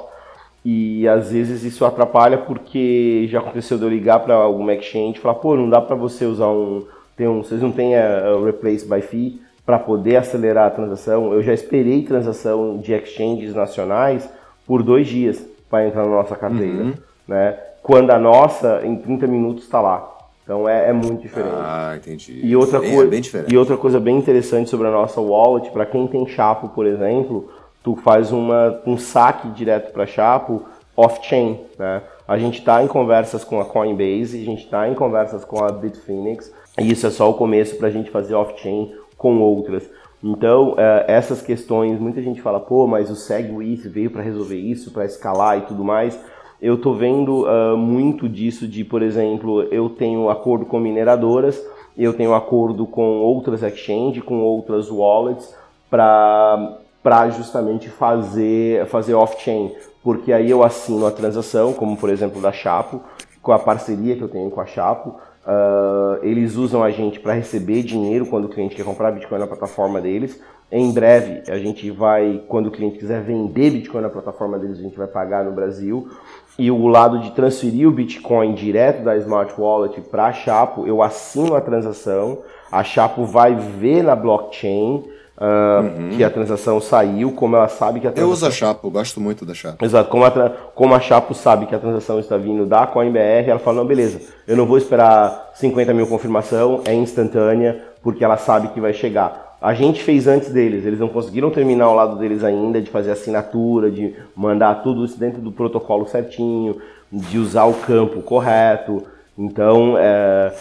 E 0.64 1.06
às 1.06 1.30
vezes 1.30 1.62
isso 1.62 1.84
atrapalha 1.84 2.36
porque 2.36 3.28
já 3.30 3.38
aconteceu 3.38 3.78
de 3.78 3.84
eu 3.84 3.88
ligar 3.88 4.18
para 4.20 4.34
alguma 4.34 4.74
exchange 4.74 5.18
e 5.18 5.20
falar, 5.20 5.36
pô, 5.36 5.56
não 5.56 5.70
dá 5.70 5.80
para 5.80 5.94
você 5.94 6.24
usar 6.24 6.48
um, 6.48 6.84
tem 7.16 7.28
um, 7.28 7.44
vocês 7.44 7.62
não 7.62 7.70
têm 7.70 7.94
a, 7.94 8.30
a 8.30 8.44
replace 8.44 8.84
by 8.88 9.00
fee 9.00 9.40
para 9.68 9.78
poder 9.78 10.16
acelerar 10.16 10.68
a 10.68 10.70
transação. 10.70 11.34
Eu 11.34 11.42
já 11.42 11.52
esperei 11.52 12.00
transação 12.02 12.78
de 12.78 12.94
exchanges 12.94 13.54
nacionais 13.54 14.26
por 14.66 14.82
dois 14.82 15.06
dias 15.06 15.44
para 15.68 15.86
entrar 15.86 16.04
na 16.04 16.08
nossa 16.08 16.34
carteira, 16.34 16.84
uhum. 16.84 16.94
né? 17.28 17.54
Quando 17.82 18.10
a 18.10 18.18
nossa 18.18 18.80
em 18.82 18.96
30 18.96 19.26
minutos 19.26 19.64
está 19.64 19.78
lá. 19.78 20.10
Então 20.42 20.66
é, 20.66 20.88
é, 20.88 20.92
muito 20.94 21.20
diferente. 21.20 21.52
Ah, 21.54 21.92
entendi. 21.98 22.40
E 22.42 22.56
outra, 22.56 22.80
bem, 22.80 22.94
coisa, 22.94 23.40
é 23.40 23.44
e 23.46 23.58
outra 23.58 23.76
coisa 23.76 24.00
bem 24.00 24.16
interessante 24.16 24.70
sobre 24.70 24.86
a 24.86 24.90
nossa 24.90 25.20
wallet, 25.20 25.70
para 25.70 25.84
quem 25.84 26.06
tem 26.06 26.26
Chapo, 26.26 26.70
por 26.70 26.86
exemplo, 26.86 27.50
tu 27.84 27.94
faz 27.96 28.32
uma, 28.32 28.80
um 28.86 28.96
saque 28.96 29.50
direto 29.50 29.92
para 29.92 30.06
Chapo 30.06 30.62
off-chain. 30.96 31.60
Né? 31.78 32.00
A 32.26 32.38
gente 32.38 32.60
está 32.60 32.82
em 32.82 32.86
conversas 32.86 33.44
com 33.44 33.60
a 33.60 33.66
Coinbase, 33.66 34.40
a 34.40 34.44
gente 34.46 34.64
está 34.64 34.88
em 34.88 34.94
conversas 34.94 35.44
com 35.44 35.62
a 35.62 35.70
Bitfinex, 35.70 36.50
e 36.78 36.90
isso 36.90 37.06
é 37.06 37.10
só 37.10 37.28
o 37.28 37.34
começo 37.34 37.76
para 37.76 37.88
a 37.88 37.90
gente 37.90 38.10
fazer 38.10 38.34
off-chain 38.34 38.94
com 39.18 39.40
outras. 39.40 39.90
Então, 40.24 40.74
é, 40.78 41.04
essas 41.08 41.42
questões, 41.42 42.00
muita 42.00 42.22
gente 42.22 42.40
fala, 42.40 42.58
pô, 42.58 42.86
mas 42.86 43.10
o 43.10 43.16
SegWith 43.16 43.86
veio 43.88 44.10
para 44.10 44.22
resolver 44.22 44.58
isso, 44.58 44.92
para 44.92 45.04
escalar 45.04 45.58
e 45.58 45.62
tudo 45.62 45.84
mais. 45.84 46.18
Eu 46.60 46.74
estou 46.74 46.94
vendo 46.94 47.44
uh, 47.44 47.76
muito 47.76 48.28
disso 48.28 48.66
de, 48.66 48.84
por 48.84 49.00
exemplo, 49.00 49.62
eu 49.64 49.88
tenho 49.88 50.28
acordo 50.28 50.66
com 50.66 50.80
mineradoras, 50.80 51.64
eu 51.96 52.12
tenho 52.12 52.34
acordo 52.34 52.84
com 52.84 53.20
outras 53.20 53.62
exchanges, 53.62 54.24
com 54.24 54.40
outras 54.40 54.90
wallets, 54.90 55.54
para 55.88 57.30
justamente 57.30 57.88
fazer, 57.88 58.86
fazer 58.86 59.14
off-chain. 59.14 59.72
Porque 60.02 60.32
aí 60.32 60.50
eu 60.50 60.64
assino 60.64 61.06
a 61.06 61.12
transação, 61.12 61.72
como 61.72 61.96
por 61.96 62.10
exemplo 62.10 62.40
da 62.42 62.50
Chapo, 62.50 63.00
com 63.40 63.52
a 63.52 63.58
parceria 63.58 64.16
que 64.16 64.22
eu 64.22 64.28
tenho 64.28 64.50
com 64.50 64.60
a 64.60 64.66
Chapo, 64.66 65.14
Uh, 65.48 66.22
eles 66.22 66.56
usam 66.56 66.82
a 66.82 66.90
gente 66.90 67.18
para 67.18 67.32
receber 67.32 67.82
dinheiro 67.82 68.26
quando 68.26 68.44
o 68.44 68.48
cliente 68.50 68.76
quer 68.76 68.84
comprar 68.84 69.10
Bitcoin 69.12 69.38
na 69.38 69.46
plataforma 69.46 69.98
deles. 69.98 70.38
Em 70.70 70.92
breve, 70.92 71.50
a 71.50 71.56
gente 71.56 71.90
vai, 71.90 72.44
quando 72.46 72.66
o 72.66 72.70
cliente 72.70 72.98
quiser 72.98 73.22
vender 73.22 73.70
Bitcoin 73.70 74.02
na 74.02 74.10
plataforma 74.10 74.58
deles, 74.58 74.78
a 74.78 74.82
gente 74.82 74.98
vai 74.98 75.06
pagar 75.06 75.42
no 75.46 75.52
Brasil. 75.52 76.10
E 76.58 76.70
o 76.70 76.86
lado 76.86 77.20
de 77.20 77.30
transferir 77.30 77.88
o 77.88 77.90
Bitcoin 77.90 78.52
direto 78.52 79.02
da 79.02 79.16
Smart 79.16 79.58
Wallet 79.58 79.98
para 80.02 80.26
a 80.26 80.32
Chapo, 80.34 80.86
eu 80.86 81.02
assino 81.02 81.54
a 81.54 81.62
transação, 81.62 82.42
a 82.70 82.84
Chapo 82.84 83.24
vai 83.24 83.54
ver 83.54 84.02
na 84.02 84.14
blockchain 84.14 85.04
uh, 85.38 85.82
uhum. 85.82 86.08
que 86.10 86.24
a 86.24 86.30
transação 86.30 86.80
saiu, 86.80 87.32
como 87.32 87.56
ela 87.56 87.68
sabe 87.68 88.00
que 88.00 88.06
a 88.06 88.10
transação... 88.10 88.28
Eu 88.28 88.32
uso 88.32 88.46
a 88.46 88.50
Chapo, 88.50 88.90
gosto 88.90 89.20
muito 89.20 89.46
da 89.46 89.54
Chapo. 89.54 89.84
Exato, 89.84 90.10
como 90.10 90.24
a, 90.24 90.50
como 90.74 90.94
a 90.94 91.00
Chapo 91.00 91.34
sabe 91.34 91.66
que 91.66 91.74
a 91.74 91.78
transação 91.78 92.18
está 92.18 92.36
vindo 92.36 92.66
da 92.66 92.86
CoinBR, 92.86 93.48
ela 93.48 93.58
fala, 93.58 93.78
não, 93.78 93.86
beleza, 93.86 94.20
eu 94.46 94.56
não 94.56 94.66
vou 94.66 94.76
esperar 94.76 95.52
50 95.54 95.94
mil 95.94 96.06
confirmação, 96.06 96.82
é 96.84 96.92
instantânea, 96.92 97.82
porque 98.02 98.24
ela 98.24 98.36
sabe 98.36 98.68
que 98.68 98.80
vai 98.80 98.92
chegar. 98.92 99.56
A 99.60 99.74
gente 99.74 100.02
fez 100.04 100.28
antes 100.28 100.50
deles, 100.50 100.84
eles 100.84 101.00
não 101.00 101.08
conseguiram 101.08 101.50
terminar 101.50 101.90
o 101.90 101.94
lado 101.94 102.16
deles 102.16 102.44
ainda, 102.44 102.80
de 102.80 102.90
fazer 102.90 103.10
assinatura, 103.10 103.90
de 103.90 104.14
mandar 104.34 104.82
tudo 104.82 105.04
isso 105.04 105.18
dentro 105.18 105.40
do 105.40 105.50
protocolo 105.50 106.06
certinho, 106.06 106.76
de 107.10 107.38
usar 107.38 107.64
o 107.64 107.74
campo 107.74 108.22
correto. 108.22 109.02
Então, 109.36 109.96
é, 109.98 110.52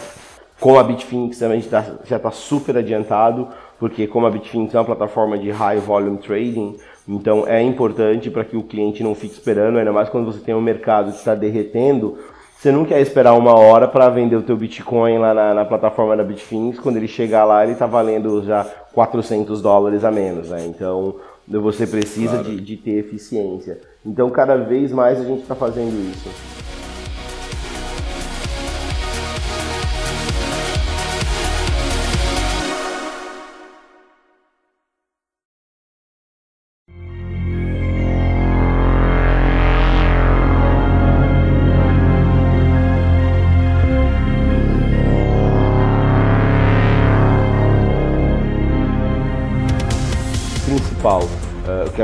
com 0.58 0.76
a 0.78 0.82
Bitfinex 0.82 1.40
a 1.42 1.54
gente 1.54 1.68
tá, 1.68 1.84
já 2.04 2.16
está 2.16 2.32
super 2.32 2.76
adiantado, 2.76 3.48
porque 3.78 4.06
como 4.06 4.26
a 4.26 4.30
Bitfinex 4.30 4.74
é 4.74 4.78
uma 4.78 4.84
plataforma 4.84 5.38
de 5.38 5.50
high 5.50 5.78
volume 5.78 6.18
trading, 6.18 6.76
então 7.06 7.46
é 7.46 7.62
importante 7.62 8.30
para 8.30 8.44
que 8.44 8.56
o 8.56 8.62
cliente 8.62 9.02
não 9.02 9.14
fique 9.14 9.34
esperando, 9.34 9.78
ainda 9.78 9.92
mais 9.92 10.08
quando 10.08 10.26
você 10.26 10.40
tem 10.40 10.54
um 10.54 10.60
mercado 10.60 11.12
que 11.12 11.18
está 11.18 11.34
derretendo, 11.34 12.18
você 12.58 12.72
não 12.72 12.84
quer 12.84 13.00
esperar 13.00 13.34
uma 13.34 13.54
hora 13.54 13.86
para 13.86 14.08
vender 14.08 14.34
o 14.34 14.42
teu 14.42 14.56
Bitcoin 14.56 15.18
lá 15.18 15.32
na, 15.32 15.54
na, 15.54 15.64
plataforma 15.64 16.16
da 16.16 16.24
Bitfinex, 16.24 16.80
quando 16.80 16.96
ele 16.96 17.06
chegar 17.06 17.44
lá 17.44 17.62
ele 17.62 17.72
está 17.72 17.86
valendo 17.86 18.42
já 18.44 18.64
400 18.92 19.62
dólares 19.62 20.04
a 20.04 20.10
menos, 20.10 20.50
né? 20.50 20.66
Então 20.66 21.14
você 21.46 21.86
precisa 21.86 22.32
claro. 22.32 22.44
de, 22.44 22.60
de 22.60 22.76
ter 22.76 22.98
eficiência. 22.98 23.80
Então 24.04 24.28
cada 24.28 24.56
vez 24.56 24.90
mais 24.90 25.20
a 25.20 25.24
gente 25.24 25.42
está 25.42 25.54
fazendo 25.54 25.94
isso. 26.10 26.28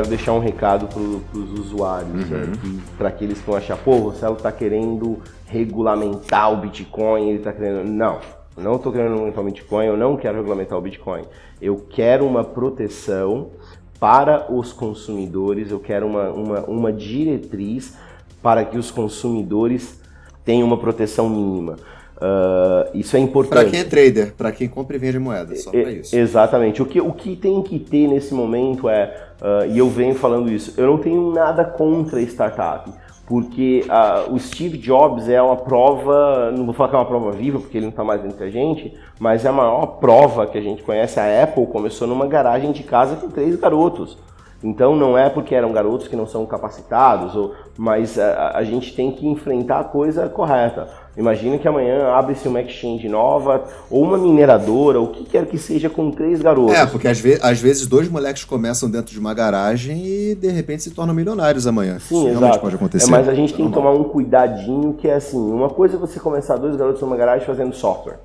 Quero 0.05 0.09
deixar 0.09 0.33
um 0.33 0.39
recado 0.39 0.87
para 0.87 1.01
os 1.01 1.59
usuários, 1.59 2.31
uhum. 2.31 2.39
né, 2.39 2.81
para 2.97 3.09
aqueles 3.09 3.39
que 3.39 3.47
vão 3.47 3.57
achar, 3.57 3.77
pô, 3.77 3.93
o 3.93 4.07
Marcelo 4.09 4.37
está 4.37 4.53
querendo 4.53 5.19
regulamentar 5.47 6.53
o 6.53 6.57
Bitcoin, 6.57 7.29
ele 7.29 7.39
está 7.39 7.53
querendo. 7.53 7.85
Não, 7.89 8.21
não 8.57 8.77
estou 8.77 8.93
querendo 8.93 9.11
regulamentar 9.11 9.43
o 9.43 9.47
Bitcoin, 9.47 9.87
eu 9.87 9.97
não 9.97 10.17
quero 10.17 10.37
regulamentar 10.37 10.79
o 10.79 10.83
Bitcoin. 10.83 11.23
Eu 11.61 11.87
quero 11.89 12.27
uma 12.27 12.45
proteção 12.45 13.51
para 13.99 14.53
os 14.53 14.73
consumidores, 14.73 15.71
eu 15.71 15.81
quero 15.81 16.07
uma, 16.07 16.29
uma, 16.31 16.61
uma 16.65 16.93
diretriz 16.93 17.97
para 18.43 18.65
que 18.65 18.77
os 18.77 18.91
consumidores 18.91 20.01
tenham 20.45 20.67
uma 20.67 20.77
proteção 20.77 21.29
mínima. 21.29 21.77
Uh, 22.17 22.97
isso 22.97 23.17
é 23.17 23.21
importante. 23.21 23.63
Para 23.63 23.71
quem 23.71 23.81
é 23.81 23.85
trader, 23.85 24.35
para 24.35 24.53
quem 24.53 24.69
compra 24.69 24.97
e 24.97 24.99
vende 24.99 25.19
moeda, 25.19 25.55
só 25.57 25.71
para 25.71 25.91
isso. 25.91 26.17
Exatamente. 26.17 26.81
O 26.81 26.87
que, 26.87 27.01
o 27.01 27.13
que 27.13 27.35
tem 27.35 27.61
que 27.63 27.79
ter 27.79 28.07
nesse 28.07 28.33
momento 28.33 28.89
é, 28.89 29.31
uh, 29.41 29.71
e 29.71 29.79
eu 29.79 29.89
venho 29.89 30.15
falando 30.15 30.51
isso, 30.51 30.79
eu 30.81 30.87
não 30.87 30.99
tenho 30.99 31.33
nada 31.33 31.65
contra 31.65 32.21
startup, 32.21 32.91
porque 33.27 33.87
uh, 33.89 34.33
o 34.33 34.39
Steve 34.39 34.77
Jobs 34.77 35.29
é 35.29 35.41
uma 35.41 35.57
prova, 35.57 36.51
não 36.51 36.65
vou 36.65 36.75
falar 36.75 36.91
que 36.91 36.97
é 36.97 36.99
uma 36.99 37.07
prova 37.07 37.33
viva, 37.33 37.59
porque 37.59 37.79
ele 37.79 37.87
não 37.87 37.91
está 37.91 38.05
mais 38.05 38.25
entre 38.25 38.45
a 38.45 38.51
gente, 38.51 38.95
mas 39.19 39.45
é 39.45 39.49
a 39.49 39.53
maior 39.53 39.87
prova 39.99 40.47
que 40.47 40.59
a 40.59 40.61
gente 40.61 40.83
conhece. 40.83 41.19
A 41.19 41.43
Apple 41.43 41.67
começou 41.67 42.07
numa 42.07 42.27
garagem 42.27 42.73
de 42.73 42.83
casa 42.83 43.17
com 43.17 43.29
três 43.29 43.57
garotos. 43.57 44.19
Então 44.65 44.97
não 44.97 45.17
é 45.17 45.29
porque 45.29 45.55
eram 45.55 45.71
garotos 45.73 46.09
que 46.09 46.17
não 46.17 46.27
são 46.27 46.47
capacitados, 46.47 47.37
ou, 47.37 47.55
mas 47.77 48.19
a, 48.19 48.53
a 48.55 48.65
gente 48.65 48.97
tem 48.97 49.13
que 49.13 49.29
enfrentar 49.29 49.81
a 49.81 49.85
coisa 49.85 50.27
correta. 50.27 50.89
Imagina 51.17 51.59
que 51.59 51.69
amanhã 51.69 52.09
abre-se 52.09 52.49
uma 52.49 52.63
exchange 52.63 53.07
nova, 53.07 53.65
ou 53.91 54.03
uma 54.03 54.17
mineradora, 54.17 54.99
ou 54.99 55.07
o 55.07 55.11
que 55.11 55.25
quer 55.25 55.47
que 55.47 55.59
seja, 55.59 55.91
com 55.91 56.11
três 56.11 56.41
garotos. 56.41 56.75
É, 56.75 56.87
porque 56.87 57.07
às, 57.07 57.21
ve 57.21 57.39
às 57.43 57.61
vezes 57.61 57.87
dois 57.87 58.09
moleques 58.09 58.43
começam 58.43 58.91
dentro 58.91 59.13
de 59.13 59.21
uma 59.21 59.35
garagem 59.35 60.03
e 60.05 60.35
de 60.35 60.49
repente 60.49 60.83
se 60.83 60.91
tornam 60.93 61.15
milionários 61.15 61.67
amanhã. 61.67 61.99
Sim, 61.99 62.31
Isso 62.31 62.39
exato. 62.39 62.59
pode 62.59 62.75
acontecer. 62.75 63.07
É, 63.07 63.11
mas 63.11 63.29
a 63.29 63.35
gente 63.35 63.53
tem 63.53 63.67
que 63.67 63.73
tomar 63.73 63.93
um 63.93 64.05
cuidadinho 64.05 64.95
que 64.95 65.07
é 65.07 65.15
assim, 65.15 65.39
uma 65.39 65.69
coisa 65.69 65.97
é 65.97 65.99
você 65.99 66.19
começar 66.19 66.57
dois 66.57 66.75
garotos 66.75 67.03
numa 67.03 67.17
garagem 67.17 67.47
fazendo 67.47 67.75
software. 67.75 68.19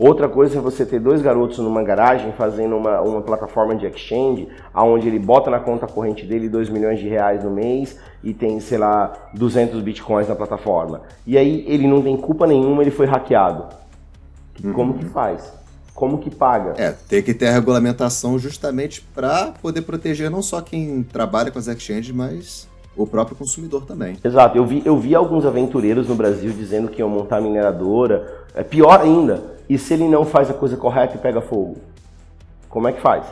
Outra 0.00 0.30
coisa 0.30 0.56
é 0.56 0.60
você 0.62 0.86
ter 0.86 0.98
dois 0.98 1.20
garotos 1.20 1.58
numa 1.58 1.82
garagem 1.82 2.32
fazendo 2.32 2.74
uma, 2.74 3.02
uma 3.02 3.20
plataforma 3.20 3.76
de 3.76 3.84
exchange, 3.84 4.48
aonde 4.72 5.06
ele 5.06 5.18
bota 5.18 5.50
na 5.50 5.60
conta 5.60 5.86
corrente 5.86 6.24
dele 6.24 6.48
2 6.48 6.70
milhões 6.70 6.98
de 6.98 7.06
reais 7.06 7.44
no 7.44 7.50
mês 7.50 7.98
e 8.24 8.32
tem, 8.32 8.58
sei 8.60 8.78
lá, 8.78 9.12
200 9.34 9.78
bitcoins 9.82 10.26
na 10.26 10.34
plataforma. 10.34 11.02
E 11.26 11.36
aí 11.36 11.66
ele 11.68 11.86
não 11.86 12.00
tem 12.00 12.16
culpa 12.16 12.46
nenhuma, 12.46 12.80
ele 12.80 12.90
foi 12.90 13.04
hackeado. 13.04 13.66
Uhum. 14.64 14.72
Como 14.72 14.94
que 14.94 15.04
faz? 15.04 15.52
Como 15.94 16.16
que 16.16 16.30
paga? 16.30 16.82
É, 16.82 16.92
tem 17.06 17.22
que 17.22 17.34
ter 17.34 17.48
a 17.48 17.52
regulamentação 17.52 18.38
justamente 18.38 19.02
para 19.14 19.52
poder 19.60 19.82
proteger 19.82 20.30
não 20.30 20.40
só 20.40 20.62
quem 20.62 21.02
trabalha 21.02 21.50
com 21.50 21.58
as 21.58 21.68
exchanges, 21.68 22.10
mas 22.10 22.66
o 22.96 23.06
próprio 23.06 23.36
consumidor 23.36 23.84
também. 23.84 24.16
Exato, 24.24 24.56
eu 24.56 24.64
vi, 24.64 24.80
eu 24.82 24.96
vi 24.96 25.14
alguns 25.14 25.44
aventureiros 25.44 26.08
no 26.08 26.14
Brasil 26.14 26.50
dizendo 26.52 26.88
que 26.88 27.00
iam 27.00 27.08
montar 27.10 27.42
mineradora. 27.42 28.46
É 28.54 28.64
pior 28.64 28.98
ainda, 28.98 29.59
e 29.70 29.78
se 29.78 29.94
ele 29.94 30.08
não 30.08 30.24
faz 30.24 30.50
a 30.50 30.52
coisa 30.52 30.76
correta 30.76 31.14
e 31.14 31.18
pega 31.18 31.40
fogo? 31.40 31.76
Como 32.68 32.88
é 32.88 32.92
que 32.92 33.00
faz? 33.00 33.24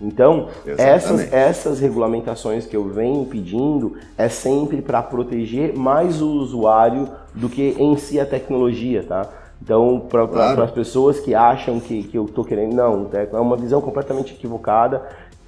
Então, 0.00 0.46
essas, 0.78 1.32
essas 1.32 1.80
regulamentações 1.80 2.66
que 2.66 2.76
eu 2.76 2.84
venho 2.84 3.24
pedindo 3.24 3.96
é 4.16 4.28
sempre 4.28 4.80
para 4.80 5.02
proteger 5.02 5.76
mais 5.76 6.22
o 6.22 6.30
usuário 6.34 7.08
do 7.34 7.48
que 7.48 7.74
em 7.80 7.96
si 7.96 8.20
a 8.20 8.24
tecnologia, 8.24 9.02
tá? 9.02 9.28
Então, 9.60 9.98
para 10.08 10.28
claro. 10.28 10.62
as 10.62 10.70
pessoas 10.70 11.18
que 11.18 11.34
acham 11.34 11.80
que, 11.80 12.04
que 12.04 12.16
eu 12.16 12.26
estou 12.26 12.44
querendo, 12.44 12.74
não, 12.74 13.10
é 13.12 13.40
uma 13.40 13.56
visão 13.56 13.80
completamente 13.80 14.34
equivocada. 14.34 15.02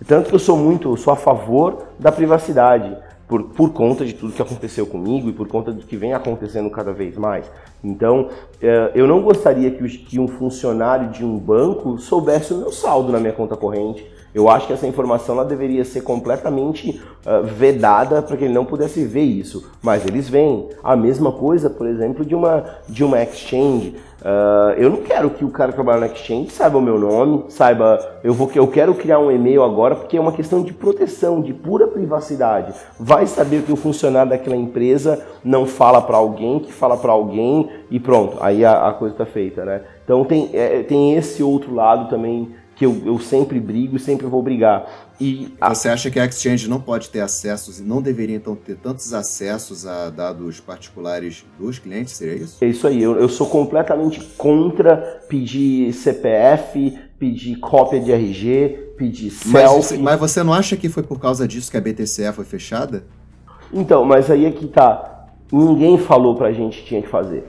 Tanto 0.05 0.31
que 0.31 0.35
eu 0.35 0.41
sou 0.41 0.57
muito, 0.57 0.97
sou 0.97 1.13
a 1.13 1.17
favor 1.17 1.85
da 1.97 2.11
privacidade 2.11 2.97
por, 3.29 3.45
por 3.45 3.73
conta 3.73 4.05
de 4.07 4.15
tudo 4.15 4.33
que 4.33 4.41
aconteceu 4.41 4.87
comigo 4.87 5.29
e 5.29 5.33
por 5.33 5.47
conta 5.47 5.71
do 5.71 5.85
que 5.85 5.97
vem 5.97 6.15
acontecendo 6.15 6.71
cada 6.71 6.93
vez 6.93 7.17
mais. 7.17 7.49
Então, 7.85 8.31
é, 8.61 8.91
eu 8.95 9.07
não 9.07 9.21
gostaria 9.21 9.71
que, 9.71 9.87
que 9.99 10.19
um 10.19 10.27
funcionário 10.27 11.11
de 11.11 11.25
um 11.25 11.39
banco 11.39 11.99
soubesse 11.99 12.55
o 12.55 12.57
meu 12.57 12.73
saldo 12.73 13.13
na 13.13 13.21
minha 13.21 13.35
conta 13.35 13.55
corrente. 13.55 14.05
Eu 14.35 14.49
acho 14.49 14.67
que 14.67 14.73
essa 14.73 14.87
informação 14.87 15.35
ela 15.35 15.45
deveria 15.45 15.85
ser 15.85 16.03
completamente 16.03 17.01
uh, 17.27 17.45
vedada 17.45 18.23
para 18.23 18.37
que 18.37 18.45
ele 18.45 18.55
não 18.55 18.65
pudesse 18.65 19.05
ver 19.05 19.23
isso. 19.23 19.71
Mas 19.83 20.07
eles 20.07 20.29
veem. 20.29 20.69
A 20.83 20.95
mesma 20.95 21.33
coisa, 21.33 21.71
por 21.71 21.87
exemplo, 21.87 22.25
de 22.25 22.35
uma, 22.35 22.65
de 22.89 23.03
uma 23.05 23.23
exchange. 23.23 23.97
Uh, 24.21 24.75
eu 24.77 24.91
não 24.91 24.97
quero 24.97 25.31
que 25.31 25.45
o 25.45 25.51
cara 25.51 25.71
que 25.71 25.77
trabalha 25.77 26.01
na 26.01 26.07
Exchange 26.07 26.51
saiba 26.51 26.77
o 26.77 26.83
meu 26.83 26.99
nome, 26.99 27.45
saiba. 27.51 28.19
Eu, 28.25 28.35
vou, 28.35 28.51
eu 28.53 28.67
quero 28.67 28.93
criar 28.95 29.21
um 29.21 29.31
e-mail 29.31 29.63
agora 29.63 29.95
porque 29.95 30.17
é 30.17 30.21
uma 30.21 30.33
questão 30.33 30.61
de 30.61 30.73
proteção, 30.73 31.41
de 31.41 31.55
pura 31.55 31.87
privacidade. 31.87 32.75
Vai 32.99 33.27
saber 33.27 33.63
que 33.63 33.73
o 33.73 33.77
funcionário 33.77 34.31
daquela 34.31 34.57
empresa 34.57 35.25
não 35.45 35.67
fala 35.67 36.03
para 36.03 36.17
alguém, 36.17 36.59
que 36.59 36.73
fala 36.73 36.97
para 36.97 37.13
alguém 37.13 37.71
e 37.91 38.01
pronto, 38.01 38.37
aí 38.41 38.65
a, 38.65 38.89
a 38.89 38.93
coisa 38.93 39.15
está 39.15 39.25
feita, 39.25 39.65
né? 39.65 39.83
Então 40.05 40.25
tem, 40.25 40.51
é, 40.53 40.83
tem 40.83 41.15
esse 41.15 41.43
outro 41.43 41.73
lado 41.73 42.09
também 42.09 42.55
que 42.79 42.87
eu, 42.87 43.03
eu 43.05 43.19
sempre 43.19 43.59
brigo 43.59 43.97
e 43.97 43.99
sempre 43.99 44.25
vou 44.27 44.41
brigar. 44.41 44.87
E 45.21 45.53
a... 45.61 45.75
Você 45.75 45.89
acha 45.89 46.09
que 46.11 46.21
a 46.21 46.25
Exchange 46.25 46.71
não 46.71 46.81
pode 46.81 47.11
ter 47.11 47.19
acessos 47.21 47.81
e 47.81 47.83
não 47.83 48.01
deveria 48.01 48.37
então 48.37 48.55
ter 48.55 48.77
tantos 48.77 49.13
acessos 49.13 49.85
a 49.85 50.11
dados 50.11 50.61
particulares 50.61 51.45
dos 51.59 51.81
clientes? 51.81 52.13
Seria 52.15 52.37
isso? 52.37 52.65
É 52.65 52.69
isso 52.69 52.87
aí. 52.87 53.03
Eu, 53.03 53.19
eu 53.19 53.29
sou 53.29 53.49
completamente 53.49 54.21
contra 54.37 54.97
pedir 55.29 55.93
CPF, 55.93 56.97
pedir 57.19 57.57
cópia 57.57 57.99
de 57.99 58.13
RG, 58.13 58.93
pedir 58.97 59.31
selfie. 59.31 59.99
Mas, 59.99 60.21
mas 60.21 60.21
você 60.21 60.45
não 60.45 60.55
acha 60.55 60.77
que 60.77 60.89
foi 60.89 61.03
por 61.03 61.19
causa 61.19 61.49
disso 61.49 61.73
que 61.73 61.77
a 61.77 61.81
BTCE 61.81 62.33
foi 62.33 62.45
fechada? 62.45 63.03
Então, 63.73 64.05
mas 64.05 64.31
aí 64.31 64.47
é 64.47 64.53
que 64.53 64.69
tá. 64.69 65.27
Ninguém 65.51 65.99
falou 65.99 66.37
pra 66.37 66.53
gente 66.53 66.79
que 66.79 66.87
tinha 66.87 67.03
que 67.03 67.09
fazer. 67.09 67.45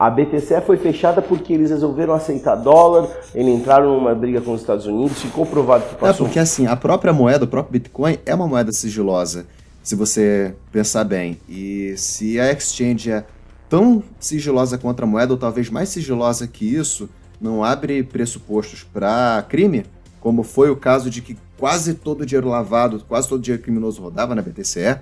A 0.00 0.08
BTC 0.08 0.62
foi 0.62 0.78
fechada 0.78 1.20
porque 1.20 1.52
eles 1.52 1.68
resolveram 1.68 2.14
aceitar 2.14 2.54
dólar, 2.54 3.06
eles 3.34 3.54
entraram 3.54 3.94
numa 3.96 4.14
briga 4.14 4.40
com 4.40 4.54
os 4.54 4.62
Estados 4.62 4.86
Unidos, 4.86 5.20
ficou 5.20 5.44
provado 5.44 5.84
que 5.84 5.94
passou. 5.94 6.24
É, 6.24 6.26
porque 6.26 6.38
assim, 6.38 6.66
a 6.66 6.74
própria 6.74 7.12
moeda, 7.12 7.44
o 7.44 7.46
próprio 7.46 7.72
Bitcoin 7.72 8.16
é 8.24 8.34
uma 8.34 8.48
moeda 8.48 8.72
sigilosa, 8.72 9.44
se 9.82 9.94
você 9.94 10.54
pensar 10.72 11.04
bem. 11.04 11.38
E 11.46 11.92
se 11.98 12.40
a 12.40 12.50
exchange 12.50 13.10
é 13.10 13.26
tão 13.68 14.02
sigilosa 14.18 14.78
contra 14.78 15.04
a 15.04 15.06
moeda, 15.06 15.34
ou 15.34 15.38
talvez 15.38 15.68
mais 15.68 15.90
sigilosa 15.90 16.46
que 16.46 16.64
isso, 16.64 17.06
não 17.38 17.62
abre 17.62 18.02
pressupostos 18.02 18.82
para 18.82 19.44
crime, 19.50 19.84
como 20.18 20.42
foi 20.42 20.70
o 20.70 20.76
caso 20.76 21.10
de 21.10 21.20
que 21.20 21.36
quase 21.58 21.92
todo 21.92 22.22
o 22.22 22.26
dinheiro 22.26 22.48
lavado, 22.48 23.04
quase 23.06 23.28
todo 23.28 23.40
o 23.40 23.42
dinheiro 23.42 23.62
criminoso 23.62 24.00
rodava 24.00 24.34
na 24.34 24.40
BTCE? 24.40 24.98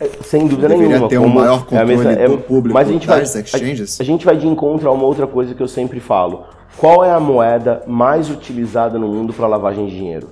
É, 0.00 0.08
sem 0.24 0.46
dúvida 0.48 0.68
Deveria 0.68 0.88
nenhuma. 0.88 1.08
ter 1.08 1.18
um 1.18 1.28
maior 1.28 1.58
é 1.58 1.64
controle 1.64 1.84
mesma- 1.96 2.12
é- 2.12 2.28
do 2.28 2.38
público 2.38 2.72
mas 2.72 2.88
a 2.88 2.92
gente 2.92 3.06
vai, 3.06 3.22
exchanges? 3.22 4.00
A, 4.00 4.02
a 4.02 4.06
gente 4.06 4.24
vai 4.24 4.36
de 4.36 4.48
encontro 4.48 4.88
a 4.88 4.92
uma 4.92 5.04
outra 5.04 5.26
coisa 5.26 5.54
que 5.54 5.62
eu 5.62 5.68
sempre 5.68 6.00
falo. 6.00 6.44
Qual 6.78 7.04
é 7.04 7.10
a 7.12 7.20
moeda 7.20 7.82
mais 7.86 8.30
utilizada 8.30 8.98
no 8.98 9.06
mundo 9.08 9.34
para 9.34 9.46
lavagem 9.46 9.86
de 9.86 9.94
dinheiro? 9.94 10.28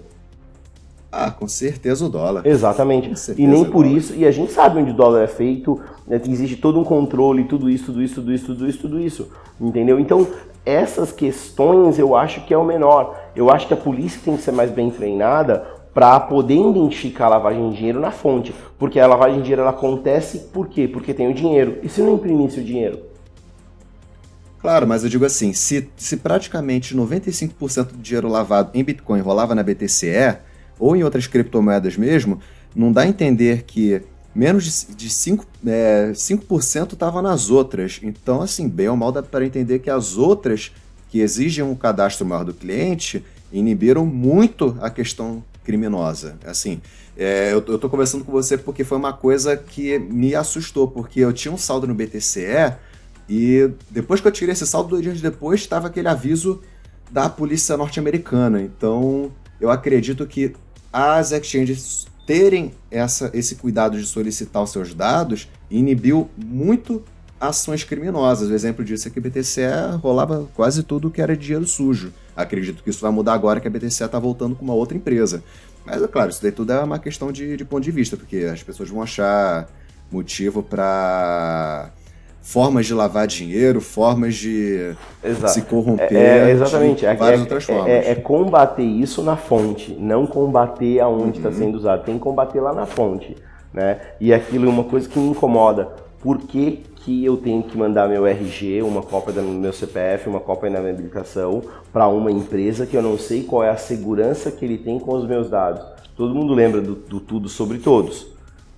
Ah, 1.12 1.30
com 1.30 1.46
certeza 1.48 2.04
o 2.06 2.08
dólar. 2.08 2.46
Exatamente. 2.46 3.12
E 3.36 3.46
nem 3.46 3.64
por 3.64 3.84
dólar. 3.84 3.96
isso, 3.98 4.14
e 4.14 4.26
a 4.26 4.30
gente 4.30 4.52
sabe 4.52 4.78
onde 4.80 4.90
o 4.90 4.94
dólar 4.94 5.22
é 5.22 5.26
feito, 5.26 5.78
né, 6.06 6.20
existe 6.28 6.56
todo 6.56 6.78
um 6.78 6.84
controle, 6.84 7.44
tudo 7.44 7.68
isso, 7.68 7.86
tudo 7.86 8.02
isso, 8.02 8.14
tudo 8.16 8.32
isso, 8.32 8.46
tudo 8.46 8.68
isso, 8.68 8.78
tudo 8.78 9.00
isso. 9.00 9.28
Entendeu? 9.60 9.98
Então, 9.98 10.26
essas 10.64 11.10
questões 11.10 11.98
eu 11.98 12.14
acho 12.14 12.42
que 12.42 12.52
é 12.52 12.58
o 12.58 12.64
menor. 12.64 13.16
Eu 13.34 13.50
acho 13.50 13.66
que 13.66 13.74
a 13.74 13.76
polícia 13.76 14.20
tem 14.22 14.36
que 14.36 14.42
ser 14.42 14.52
mais 14.52 14.70
bem 14.70 14.90
treinada 14.90 15.64
para 15.92 16.18
poder 16.20 16.54
identificar 16.54 17.26
a 17.26 17.30
lavagem 17.30 17.70
de 17.70 17.76
dinheiro 17.76 18.00
na 18.00 18.10
fonte. 18.10 18.54
Porque 18.78 19.00
a 19.00 19.06
lavagem 19.06 19.36
de 19.36 19.42
dinheiro 19.42 19.62
ela 19.62 19.70
acontece 19.70 20.38
por 20.52 20.68
quê? 20.68 20.86
Porque 20.86 21.12
tem 21.12 21.28
o 21.28 21.34
dinheiro. 21.34 21.78
E 21.82 21.88
se 21.88 22.00
não 22.00 22.14
imprimisse 22.14 22.60
o 22.60 22.64
dinheiro? 22.64 23.00
Claro, 24.60 24.86
mas 24.86 25.04
eu 25.04 25.08
digo 25.08 25.24
assim, 25.24 25.52
se, 25.52 25.88
se 25.96 26.16
praticamente 26.16 26.96
95% 26.96 27.86
do 27.92 27.98
dinheiro 27.98 28.28
lavado 28.28 28.70
em 28.74 28.82
Bitcoin 28.82 29.20
rolava 29.20 29.54
na 29.54 29.62
BTCE, 29.62 30.38
ou 30.78 30.96
em 30.96 31.04
outras 31.04 31.26
criptomoedas 31.26 31.96
mesmo, 31.96 32.40
não 32.74 32.92
dá 32.92 33.02
a 33.02 33.06
entender 33.06 33.62
que 33.64 34.02
menos 34.34 34.86
de, 34.86 34.94
de 34.94 35.08
5%, 35.08 35.44
é, 35.66 36.10
5% 36.12 36.92
estava 36.92 37.22
nas 37.22 37.50
outras. 37.50 38.00
Então, 38.02 38.40
assim, 38.40 38.68
bem 38.68 38.88
ou 38.88 38.96
mal 38.96 39.10
dá 39.10 39.22
para 39.22 39.44
entender 39.44 39.80
que 39.80 39.90
as 39.90 40.16
outras, 40.16 40.72
que 41.08 41.20
exigem 41.20 41.64
um 41.64 41.74
cadastro 41.74 42.26
maior 42.26 42.44
do 42.44 42.54
cliente, 42.54 43.24
inibiram 43.52 44.04
muito 44.04 44.76
a 44.80 44.90
questão 44.90 45.42
criminosa. 45.68 46.38
Assim, 46.46 46.80
é, 47.14 47.52
eu, 47.52 47.62
eu 47.68 47.78
tô 47.78 47.90
conversando 47.90 48.24
com 48.24 48.32
você 48.32 48.56
porque 48.56 48.84
foi 48.84 48.96
uma 48.96 49.12
coisa 49.12 49.54
que 49.54 49.98
me 49.98 50.34
assustou, 50.34 50.88
porque 50.88 51.20
eu 51.20 51.30
tinha 51.30 51.52
um 51.52 51.58
saldo 51.58 51.86
no 51.86 51.94
BTCE 51.94 52.72
e 53.28 53.70
depois 53.90 54.18
que 54.18 54.26
eu 54.26 54.32
tirei 54.32 54.54
esse 54.54 54.66
saldo, 54.66 54.88
dois 54.88 55.02
dias 55.02 55.20
depois, 55.20 55.60
estava 55.60 55.88
aquele 55.88 56.08
aviso 56.08 56.62
da 57.10 57.28
polícia 57.28 57.76
norte-americana. 57.76 58.62
Então, 58.62 59.30
eu 59.60 59.70
acredito 59.70 60.26
que 60.26 60.54
as 60.90 61.32
exchanges 61.32 62.06
terem 62.26 62.72
essa, 62.90 63.30
esse 63.34 63.56
cuidado 63.56 63.98
de 63.98 64.06
solicitar 64.06 64.62
os 64.62 64.70
seus 64.70 64.94
dados 64.94 65.50
inibiu 65.70 66.30
muito 66.34 67.04
ações 67.38 67.84
criminosas. 67.84 68.48
O 68.48 68.54
exemplo 68.54 68.82
disso 68.82 69.06
é 69.06 69.10
que 69.10 69.18
a 69.18 69.22
BTCE 69.22 69.98
rolava 70.00 70.48
quase 70.54 70.82
tudo 70.82 71.10
que 71.10 71.20
era 71.20 71.36
dinheiro 71.36 71.66
sujo. 71.66 72.10
Acredito 72.42 72.82
que 72.84 72.90
isso 72.90 73.00
vai 73.00 73.10
mudar 73.10 73.34
agora 73.34 73.58
que 73.60 73.66
a 73.66 73.70
BTCE 73.70 74.04
está 74.04 74.18
voltando 74.18 74.54
com 74.54 74.64
uma 74.64 74.74
outra 74.74 74.96
empresa. 74.96 75.42
Mas, 75.84 76.00
é 76.02 76.06
claro, 76.06 76.30
isso 76.30 76.40
daí 76.42 76.52
tudo 76.52 76.72
é 76.72 76.80
uma 76.80 76.98
questão 76.98 77.32
de, 77.32 77.56
de 77.56 77.64
ponto 77.64 77.82
de 77.82 77.90
vista, 77.90 78.16
porque 78.16 78.48
as 78.52 78.62
pessoas 78.62 78.88
vão 78.88 79.02
achar 79.02 79.66
motivo 80.10 80.62
para 80.62 81.90
formas 82.40 82.86
de 82.86 82.94
lavar 82.94 83.26
dinheiro, 83.26 83.80
formas 83.80 84.34
de 84.36 84.94
Exato. 85.22 85.52
se 85.52 85.62
corromper, 85.62 86.12
É, 86.16 86.48
é, 86.48 86.50
exatamente. 86.50 87.00
de 87.00 87.06
É, 87.06 87.14
várias 87.14 87.40
é- 87.40 87.42
outras 87.42 87.62
é- 87.64 87.66
formas. 87.66 87.88
É, 87.88 88.10
é 88.10 88.14
combater 88.14 88.82
isso 88.84 89.22
na 89.22 89.36
fonte, 89.36 89.92
não 89.98 90.26
combater 90.26 91.00
aonde 91.00 91.38
está 91.38 91.48
Uhum. 91.50 91.54
sendo 91.56 91.76
usado. 91.76 92.04
Tem 92.04 92.14
que 92.14 92.20
combater 92.20 92.60
lá 92.60 92.72
na 92.72 92.86
fonte. 92.86 93.36
Né? 93.74 94.00
E 94.20 94.32
aquilo 94.32 94.66
é 94.66 94.68
uma 94.70 94.84
coisa 94.84 95.08
que 95.08 95.18
me 95.18 95.28
incomoda. 95.30 95.88
Por 96.22 96.38
que, 96.38 96.84
que 97.08 97.24
eu 97.24 97.38
tenho 97.38 97.62
que 97.62 97.74
mandar 97.74 98.06
meu 98.06 98.26
RG, 98.26 98.82
uma 98.82 99.00
cópia 99.00 99.32
do 99.32 99.40
meu 99.40 99.72
CPF, 99.72 100.28
uma 100.28 100.40
cópia 100.40 100.70
da 100.70 100.78
minha 100.78 100.92
habilitação 100.92 101.62
para 101.90 102.06
uma 102.06 102.30
empresa 102.30 102.84
que 102.84 102.94
eu 102.94 103.00
não 103.00 103.16
sei 103.16 103.44
qual 103.44 103.64
é 103.64 103.70
a 103.70 103.78
segurança 103.78 104.50
que 104.50 104.62
ele 104.62 104.76
tem 104.76 104.98
com 104.98 105.14
os 105.14 105.26
meus 105.26 105.48
dados? 105.48 105.82
Todo 106.14 106.34
mundo 106.34 106.52
lembra 106.52 106.82
do, 106.82 106.94
do 106.94 107.18
tudo 107.18 107.48
sobre 107.48 107.78
todos. 107.78 108.26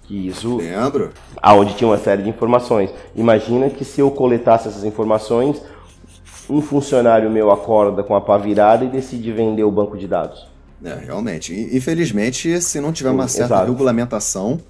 Que 0.04 0.28
isso 0.28 0.58
Lembro? 0.58 1.10
aonde 1.42 1.74
tinha 1.74 1.88
uma 1.88 1.98
série 1.98 2.22
de 2.22 2.28
informações. 2.28 2.90
Imagina 3.16 3.68
que 3.68 3.84
se 3.84 4.00
eu 4.00 4.12
coletasse 4.12 4.68
essas 4.68 4.84
informações, 4.84 5.60
um 6.48 6.62
funcionário 6.62 7.28
meu 7.28 7.50
acorda 7.50 8.04
com 8.04 8.14
a 8.14 8.20
pá 8.20 8.38
virada 8.38 8.84
e 8.84 8.88
decide 8.88 9.32
vender 9.32 9.64
o 9.64 9.72
banco 9.72 9.98
de 9.98 10.06
dados. 10.06 10.46
É, 10.84 10.94
realmente. 10.94 11.52
Infelizmente, 11.76 12.60
se 12.60 12.80
não 12.80 12.92
tiver 12.92 13.10
uma 13.10 13.26
certa 13.26 13.54
exato. 13.54 13.72
regulamentação 13.72 14.60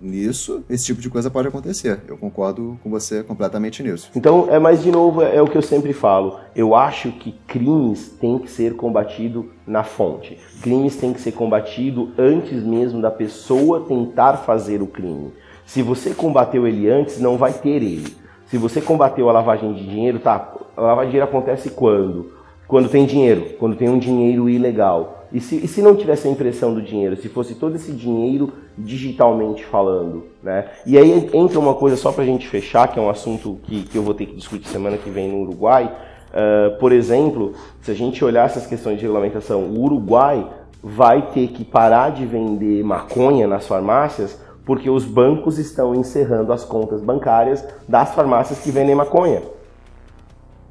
nisso, 0.00 0.64
esse 0.68 0.86
tipo 0.86 1.00
de 1.00 1.08
coisa 1.08 1.30
pode 1.30 1.48
acontecer. 1.48 2.00
Eu 2.06 2.16
concordo 2.16 2.78
com 2.82 2.90
você 2.90 3.22
completamente 3.22 3.82
nisso. 3.82 4.10
Então, 4.14 4.48
é 4.50 4.58
mais 4.58 4.82
de 4.82 4.90
novo, 4.90 5.22
é, 5.22 5.36
é 5.36 5.42
o 5.42 5.46
que 5.46 5.56
eu 5.56 5.62
sempre 5.62 5.92
falo. 5.92 6.38
Eu 6.54 6.74
acho 6.74 7.10
que 7.12 7.32
crimes 7.46 8.08
têm 8.20 8.38
que 8.38 8.50
ser 8.50 8.76
combatido 8.76 9.50
na 9.66 9.82
fonte. 9.82 10.38
Crimes 10.62 10.96
têm 10.96 11.12
que 11.12 11.20
ser 11.20 11.32
combatido 11.32 12.12
antes 12.18 12.62
mesmo 12.62 13.00
da 13.00 13.10
pessoa 13.10 13.84
tentar 13.86 14.38
fazer 14.38 14.82
o 14.82 14.86
crime. 14.86 15.32
Se 15.66 15.82
você 15.82 16.12
combateu 16.12 16.66
ele 16.66 16.88
antes, 16.88 17.18
não 17.18 17.36
vai 17.36 17.52
ter 17.52 17.82
ele. 17.82 18.14
Se 18.46 18.58
você 18.58 18.80
combateu 18.80 19.28
a 19.28 19.32
lavagem 19.32 19.72
de 19.72 19.86
dinheiro, 19.86 20.18
tá? 20.18 20.52
A 20.76 20.80
lavagem 20.80 21.06
de 21.06 21.12
dinheiro 21.12 21.28
acontece 21.28 21.70
quando? 21.70 22.32
Quando 22.68 22.88
tem 22.88 23.06
dinheiro, 23.06 23.54
quando 23.58 23.76
tem 23.76 23.88
um 23.88 23.98
dinheiro 23.98 24.48
ilegal. 24.48 25.23
E 25.34 25.40
se, 25.40 25.56
e 25.56 25.66
se 25.66 25.82
não 25.82 25.96
tivesse 25.96 26.28
a 26.28 26.30
impressão 26.30 26.72
do 26.72 26.80
dinheiro, 26.80 27.16
se 27.16 27.28
fosse 27.28 27.56
todo 27.56 27.74
esse 27.74 27.90
dinheiro 27.90 28.52
digitalmente 28.78 29.64
falando, 29.64 30.26
né? 30.40 30.66
E 30.86 30.96
aí 30.96 31.28
entra 31.34 31.58
uma 31.58 31.74
coisa 31.74 31.96
só 31.96 32.12
pra 32.12 32.24
gente 32.24 32.46
fechar, 32.46 32.86
que 32.86 33.00
é 33.00 33.02
um 33.02 33.10
assunto 33.10 33.58
que, 33.64 33.82
que 33.82 33.98
eu 33.98 34.04
vou 34.04 34.14
ter 34.14 34.26
que 34.26 34.36
discutir 34.36 34.68
semana 34.68 34.96
que 34.96 35.10
vem 35.10 35.28
no 35.28 35.40
Uruguai. 35.40 35.92
Uh, 36.30 36.78
por 36.78 36.92
exemplo, 36.92 37.52
se 37.82 37.90
a 37.90 37.94
gente 37.94 38.24
olhar 38.24 38.46
essas 38.46 38.64
questões 38.64 38.96
de 38.96 39.02
regulamentação, 39.02 39.62
o 39.62 39.82
Uruguai 39.82 40.48
vai 40.80 41.30
ter 41.32 41.48
que 41.48 41.64
parar 41.64 42.10
de 42.10 42.24
vender 42.24 42.84
maconha 42.84 43.48
nas 43.48 43.66
farmácias 43.66 44.38
porque 44.64 44.88
os 44.88 45.04
bancos 45.04 45.58
estão 45.58 45.96
encerrando 45.96 46.52
as 46.52 46.64
contas 46.64 47.00
bancárias 47.00 47.66
das 47.88 48.14
farmácias 48.14 48.60
que 48.60 48.70
vendem 48.70 48.94
maconha. 48.94 49.42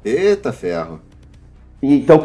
Eita 0.02 0.54
ferro. 0.54 1.00
E, 1.82 1.96
então, 1.98 2.18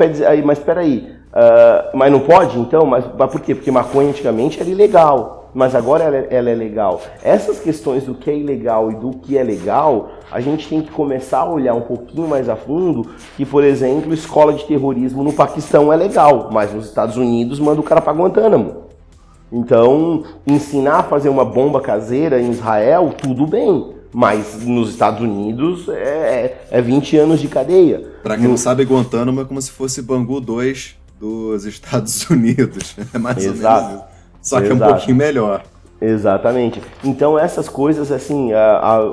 mas 0.45 0.57
peraí, 0.57 1.18
ah, 1.41 1.89
mas 1.93 2.11
não 2.11 2.19
pode 2.19 2.59
então? 2.59 2.85
Mas, 2.85 3.05
mas 3.17 3.31
por 3.31 3.39
quê? 3.39 3.55
Porque 3.55 3.71
maconha 3.71 4.09
antigamente 4.09 4.59
era 4.59 4.69
ilegal, 4.69 5.49
mas 5.53 5.73
agora 5.73 6.03
ela, 6.03 6.17
é- 6.17 6.27
ela 6.31 6.49
é 6.49 6.53
legal. 6.55 7.01
Essas 7.23 7.59
questões 7.61 8.03
do 8.03 8.13
que 8.13 8.29
é 8.29 8.35
ilegal 8.37 8.91
e 8.91 8.95
do 8.95 9.11
que 9.11 9.37
é 9.37 9.43
legal, 9.43 10.09
a 10.29 10.41
gente 10.41 10.67
tem 10.67 10.81
que 10.81 10.91
começar 10.91 11.39
a 11.39 11.49
olhar 11.49 11.73
um 11.73 11.81
pouquinho 11.81 12.27
mais 12.27 12.49
a 12.49 12.57
fundo 12.57 13.07
que, 13.37 13.45
por 13.45 13.63
exemplo, 13.63 14.13
escola 14.13 14.51
de 14.51 14.65
terrorismo 14.65 15.23
no 15.23 15.31
Paquistão 15.31 15.93
é 15.93 15.95
legal, 15.95 16.49
mas 16.51 16.73
nos 16.73 16.87
Estados 16.87 17.15
Unidos 17.15 17.57
manda 17.57 17.79
o 17.79 17.83
cara 17.83 18.01
para 18.01 18.11
Guantánamo. 18.11 18.89
Então, 19.51 20.23
ensinar 20.45 20.97
a 20.99 21.03
fazer 21.03 21.29
uma 21.29 21.45
bomba 21.45 21.79
caseira 21.79 22.39
em 22.39 22.51
Israel, 22.51 23.13
tudo 23.17 23.47
bem. 23.47 23.93
Mas 24.11 24.65
nos 24.65 24.89
Estados 24.89 25.21
Unidos 25.21 25.87
é, 25.87 26.57
é 26.69 26.81
20 26.81 27.15
anos 27.17 27.39
de 27.39 27.47
cadeia. 27.47 28.03
Pra 28.23 28.35
quem 28.37 28.47
não 28.47 28.57
sabe, 28.57 28.83
Guantánamo 28.83 29.41
é 29.41 29.45
como 29.45 29.61
se 29.61 29.71
fosse 29.71 30.01
Bangu 30.01 30.41
2 30.41 30.98
dos 31.19 31.65
Estados 31.65 32.27
Unidos. 32.29 32.95
É 33.13 33.17
mais 33.17 33.43
Exato. 33.43 33.81
ou 33.83 33.87
menos 33.89 34.01
isso. 34.03 34.09
Só 34.41 34.61
que 34.61 34.67
é 34.67 34.73
um 34.73 34.75
Exato. 34.75 34.93
pouquinho 34.93 35.17
melhor. 35.17 35.63
Exatamente. 36.01 36.81
Então 37.03 37.37
essas 37.37 37.67
coisas 37.67 38.09
assim, 38.09 38.53
a- 38.53 38.77
a- 38.79 39.11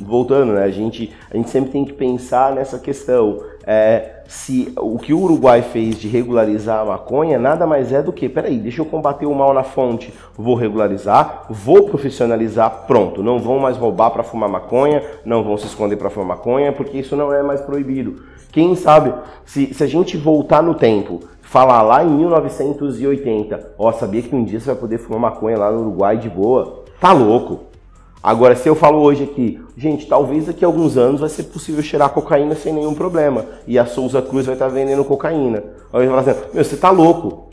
voltando, 0.00 0.52
né? 0.54 0.64
A 0.64 0.70
gente, 0.70 1.12
a 1.32 1.36
gente 1.36 1.48
sempre 1.48 1.70
tem 1.70 1.84
que 1.84 1.92
pensar 1.92 2.52
nessa 2.52 2.76
questão. 2.78 3.40
É, 3.66 4.22
se 4.26 4.72
o 4.76 4.98
que 4.98 5.14
o 5.14 5.20
Uruguai 5.20 5.62
fez 5.62 5.96
de 5.96 6.08
regularizar 6.08 6.80
a 6.80 6.84
maconha 6.84 7.38
nada 7.38 7.66
mais 7.66 7.92
é 7.92 8.02
do 8.02 8.12
que, 8.12 8.28
peraí, 8.28 8.58
deixa 8.58 8.82
eu 8.82 8.84
combater 8.84 9.26
o 9.26 9.34
mal 9.34 9.54
na 9.54 9.62
fonte, 9.62 10.12
vou 10.36 10.54
regularizar, 10.56 11.44
vou 11.48 11.84
profissionalizar, 11.88 12.84
pronto. 12.88 13.22
Não 13.22 13.38
vão 13.38 13.60
mais 13.60 13.76
roubar 13.76 14.10
para 14.10 14.24
fumar 14.24 14.48
maconha, 14.48 15.02
não 15.24 15.44
vão 15.44 15.56
se 15.56 15.66
esconder 15.66 15.96
para 15.96 16.10
fumar 16.10 16.36
maconha, 16.36 16.72
porque 16.72 16.98
isso 16.98 17.14
não 17.14 17.32
é 17.32 17.42
mais 17.44 17.60
proibido. 17.60 18.22
Quem 18.50 18.74
sabe, 18.74 19.14
se, 19.46 19.72
se 19.72 19.82
a 19.84 19.86
gente 19.86 20.16
voltar 20.16 20.62
no 20.62 20.74
tempo, 20.74 21.20
falar 21.54 21.82
lá 21.82 22.02
em 22.02 22.10
1980, 22.10 23.74
ó, 23.78 23.92
sabia 23.92 24.20
que 24.22 24.34
um 24.34 24.42
dia 24.42 24.58
você 24.58 24.66
vai 24.66 24.74
poder 24.74 24.98
fumar 24.98 25.20
maconha 25.20 25.56
lá 25.56 25.70
no 25.70 25.82
Uruguai 25.82 26.16
de 26.16 26.28
boa? 26.28 26.82
Tá 27.00 27.12
louco. 27.12 27.60
Agora, 28.20 28.56
se 28.56 28.68
eu 28.68 28.74
falo 28.74 29.00
hoje 29.00 29.22
aqui, 29.22 29.62
gente, 29.76 30.08
talvez 30.08 30.46
daqui 30.46 30.64
a 30.64 30.66
alguns 30.66 30.96
anos 30.96 31.20
vai 31.20 31.28
ser 31.28 31.44
possível 31.44 31.80
cheirar 31.80 32.10
cocaína 32.10 32.56
sem 32.56 32.72
nenhum 32.72 32.92
problema. 32.92 33.44
E 33.68 33.78
a 33.78 33.86
Souza 33.86 34.20
Cruz 34.20 34.46
vai 34.46 34.56
estar 34.56 34.66
vendendo 34.66 35.04
cocaína. 35.04 35.62
Aí 35.92 36.08
vai 36.08 36.08
falar 36.08 36.20
assim, 36.22 36.40
meu, 36.52 36.64
você 36.64 36.76
tá 36.76 36.90
louco. 36.90 37.50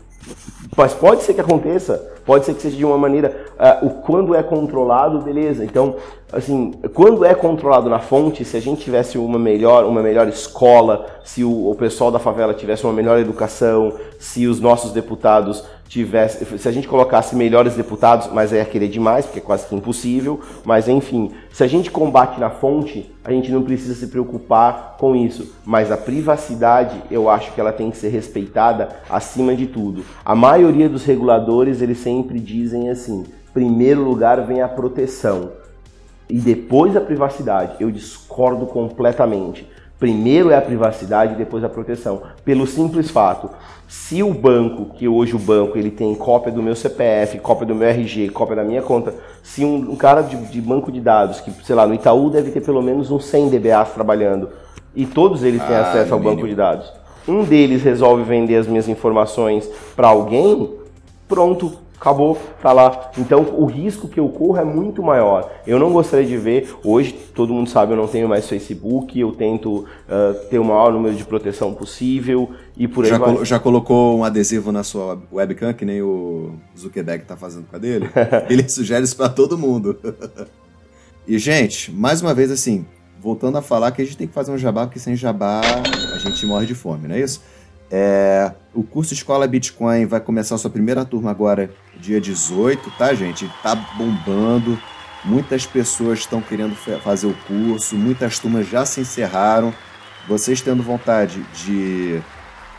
Mas 0.76 0.96
pode 0.96 1.22
ser 1.22 1.36
que 1.36 1.42
aconteça. 1.42 2.04
Pode 2.26 2.46
ser 2.46 2.54
que 2.54 2.62
seja 2.62 2.78
de 2.78 2.86
uma 2.86 2.98
maneira, 2.98 3.46
uh, 3.60 3.86
o 3.88 3.90
quando 4.02 4.36
é 4.36 4.44
controlado, 4.44 5.20
beleza. 5.22 5.64
Então, 5.64 5.96
assim, 6.32 6.74
quando 6.94 7.26
é 7.26 7.34
controlado 7.34 7.90
na 7.90 8.00
fonte, 8.00 8.46
se 8.46 8.56
a 8.56 8.62
gente 8.62 8.82
tivesse 8.82 9.18
uma 9.18 9.40
melhor, 9.40 9.86
uma 9.86 10.02
melhor 10.02 10.28
escola, 10.28 11.06
se 11.24 11.44
o, 11.44 11.70
o 11.70 11.76
pessoal 11.76 12.12
da 12.12 12.20
favela 12.20 12.54
tivesse 12.54 12.84
uma 12.84 12.94
melhor 12.94 13.20
educação, 13.20 13.94
se 14.20 14.48
os 14.48 14.60
nossos 14.60 14.92
deputados 14.92 15.64
tivesse, 15.92 16.58
se 16.58 16.70
a 16.70 16.72
gente 16.72 16.88
colocasse 16.88 17.36
melhores 17.36 17.76
deputados, 17.76 18.30
mas 18.32 18.54
é 18.54 18.64
querer 18.64 18.88
demais, 18.88 19.26
porque 19.26 19.40
é 19.40 19.42
quase 19.42 19.68
que 19.68 19.76
impossível, 19.76 20.40
mas 20.64 20.88
enfim, 20.88 21.32
se 21.52 21.66
a 21.66 21.68
gente 21.68 21.92
combate 21.92 22.40
na 22.40 22.50
fonte, 22.50 23.14
a 23.26 23.30
gente 23.30 23.52
não 23.52 23.62
precisa 23.62 23.94
se 23.94 24.08
preocupar 24.08 24.96
com 24.98 25.14
isso, 25.14 25.54
mas 25.66 25.92
a 25.92 25.98
privacidade, 25.98 27.04
eu 27.12 27.30
acho 27.30 27.52
que 27.52 27.60
ela 27.60 27.74
tem 27.74 27.92
que 27.92 27.98
ser 27.98 28.08
respeitada 28.08 28.88
acima 29.10 29.54
de 29.54 29.68
tudo. 29.68 30.06
A 30.24 30.34
maioria 30.34 30.88
dos 30.88 31.04
reguladores, 31.04 31.82
eles 31.82 31.98
sempre 31.98 32.11
dizem 32.40 32.90
assim: 32.90 33.26
primeiro 33.54 34.04
lugar 34.04 34.46
vem 34.46 34.62
a 34.62 34.68
proteção 34.68 35.52
e 36.30 36.38
depois 36.38 36.96
a 36.96 37.02
privacidade. 37.02 37.76
Eu 37.80 37.92
discordo 37.92 38.66
completamente. 38.66 39.68
Primeiro 40.00 40.50
é 40.50 40.58
a 40.58 40.62
privacidade, 40.62 41.36
depois 41.36 41.64
a 41.64 41.70
proteção. 41.70 42.24
Pelo 42.44 42.66
simples 42.66 43.12
fato, 43.12 43.52
se 43.88 44.24
o 44.24 44.34
banco, 44.34 44.96
que 44.96 45.08
hoje 45.08 45.36
o 45.36 45.40
banco 45.40 45.78
ele 45.78 45.92
tem 45.92 46.16
cópia 46.16 46.52
do 46.52 46.64
meu 46.64 46.76
CPF, 46.76 47.38
cópia 47.38 47.68
do 47.68 47.76
meu 47.76 47.88
RG, 47.88 48.30
cópia 48.30 48.56
da 48.56 48.64
minha 48.64 48.82
conta, 48.82 49.14
se 49.44 49.64
um, 49.64 49.92
um 49.92 49.96
cara 49.96 50.24
de, 50.24 50.36
de, 50.38 50.60
banco 50.60 50.92
de 50.92 51.00
dados, 51.00 51.40
que 51.40 51.52
sei 51.64 51.76
lá, 51.76 51.86
no 51.86 51.94
Itaú 51.94 52.32
deve 52.32 52.50
ter 52.50 52.62
pelo 52.62 52.82
menos 52.82 53.12
uns 53.12 53.26
100 53.26 53.50
DBAs 53.50 53.94
trabalhando, 53.94 54.50
e 54.96 55.06
todos 55.06 55.44
eles 55.44 55.62
têm 55.62 55.76
ah, 55.76 55.82
acesso 55.82 56.14
ao 56.14 56.20
mínimo. 56.20 56.38
banco 56.38 56.48
de 56.48 56.56
dados, 56.56 56.92
um 57.28 57.44
deles 57.44 57.84
resolve 57.84 58.24
vender 58.24 58.56
as 58.56 58.66
minhas 58.66 58.88
informações 58.88 59.70
para 59.96 60.08
alguém, 60.08 60.74
pronto, 61.28 61.74
acabou, 62.02 62.36
tá 62.60 62.74
lá. 62.74 63.12
Então 63.16 63.42
o 63.56 63.66
risco 63.66 64.08
que 64.08 64.20
eu 64.20 64.28
corro 64.28 64.58
é 64.58 64.66
muito 64.66 65.04
maior. 65.04 65.52
Eu 65.68 65.78
não 65.78 65.94
gostaria 65.94 66.26
de 66.26 66.36
ver, 66.36 66.76
hoje 66.84 67.14
todo 67.36 67.54
mundo 67.54 67.70
sabe, 67.70 67.94
eu 67.94 67.98
não 67.98 68.08
tenho 68.08 68.28
mais 68.28 68.50
Facebook, 68.50 69.20
eu 69.20 69.32
tento 69.34 69.82
uh, 69.82 70.34
ter 70.50 70.58
o 70.58 70.66
maior 70.66 70.92
número 70.92 71.16
de 71.16 71.24
proteção 71.24 71.76
possível 71.76 72.50
e 72.76 72.88
por 72.88 73.06
aí 73.06 73.12
já, 73.12 73.18
vai. 73.20 73.46
já 73.46 73.60
colocou 73.60 74.18
um 74.18 74.24
adesivo 74.24 74.72
na 74.72 74.84
sua 74.84 75.22
webcam, 75.32 75.74
que 75.74 75.86
nem 75.86 76.02
o 76.02 76.56
Zuckerberg 76.76 77.24
tá 77.24 77.38
fazendo 77.38 77.68
com 77.68 77.76
a 77.76 77.80
dele? 77.80 78.10
Ele 78.50 78.68
sugere 78.68 79.04
isso 79.04 79.16
para 79.16 79.30
todo 79.30 79.56
mundo. 79.56 79.96
e 81.28 81.38
gente, 81.38 81.92
mais 81.92 82.20
uma 82.20 82.34
vez 82.34 82.50
assim, 82.50 82.84
voltando 83.20 83.60
a 83.60 83.62
falar 83.62 83.92
que 83.92 84.02
a 84.02 84.06
gente 84.06 84.18
tem 84.18 84.28
que 84.28 84.34
fazer 84.34 84.52
um 84.52 84.58
jabá, 84.58 84.88
porque 84.88 84.98
sem 84.98 85.16
jabá 85.16 85.62
a 85.62 86.18
gente 86.18 86.48
morre 86.48 86.66
de 86.66 86.74
fome, 86.74 87.08
não 87.08 87.16
é 87.16 87.20
isso? 87.20 87.42
É, 87.94 88.54
o 88.74 88.84
curso 88.84 89.14
Escola 89.14 89.46
Bitcoin 89.46 90.06
vai 90.06 90.22
começar 90.22 90.56
a 90.56 90.58
sua 90.58 90.70
primeira 90.70 91.04
turma 91.04 91.30
agora, 91.30 91.70
dia 92.02 92.20
18, 92.20 92.92
tá, 92.98 93.14
gente? 93.14 93.50
Tá 93.62 93.76
bombando. 93.76 94.78
Muitas 95.24 95.66
pessoas 95.66 96.20
estão 96.20 96.42
querendo 96.42 96.76
fazer 96.76 97.28
o 97.28 97.36
curso, 97.48 97.96
muitas 97.96 98.40
turmas 98.40 98.68
já 98.68 98.86
se 98.86 99.02
encerraram. 99.02 99.72
Vocês 100.28 100.62
tendo 100.62 100.82
vontade 100.82 101.46
de 101.64 102.20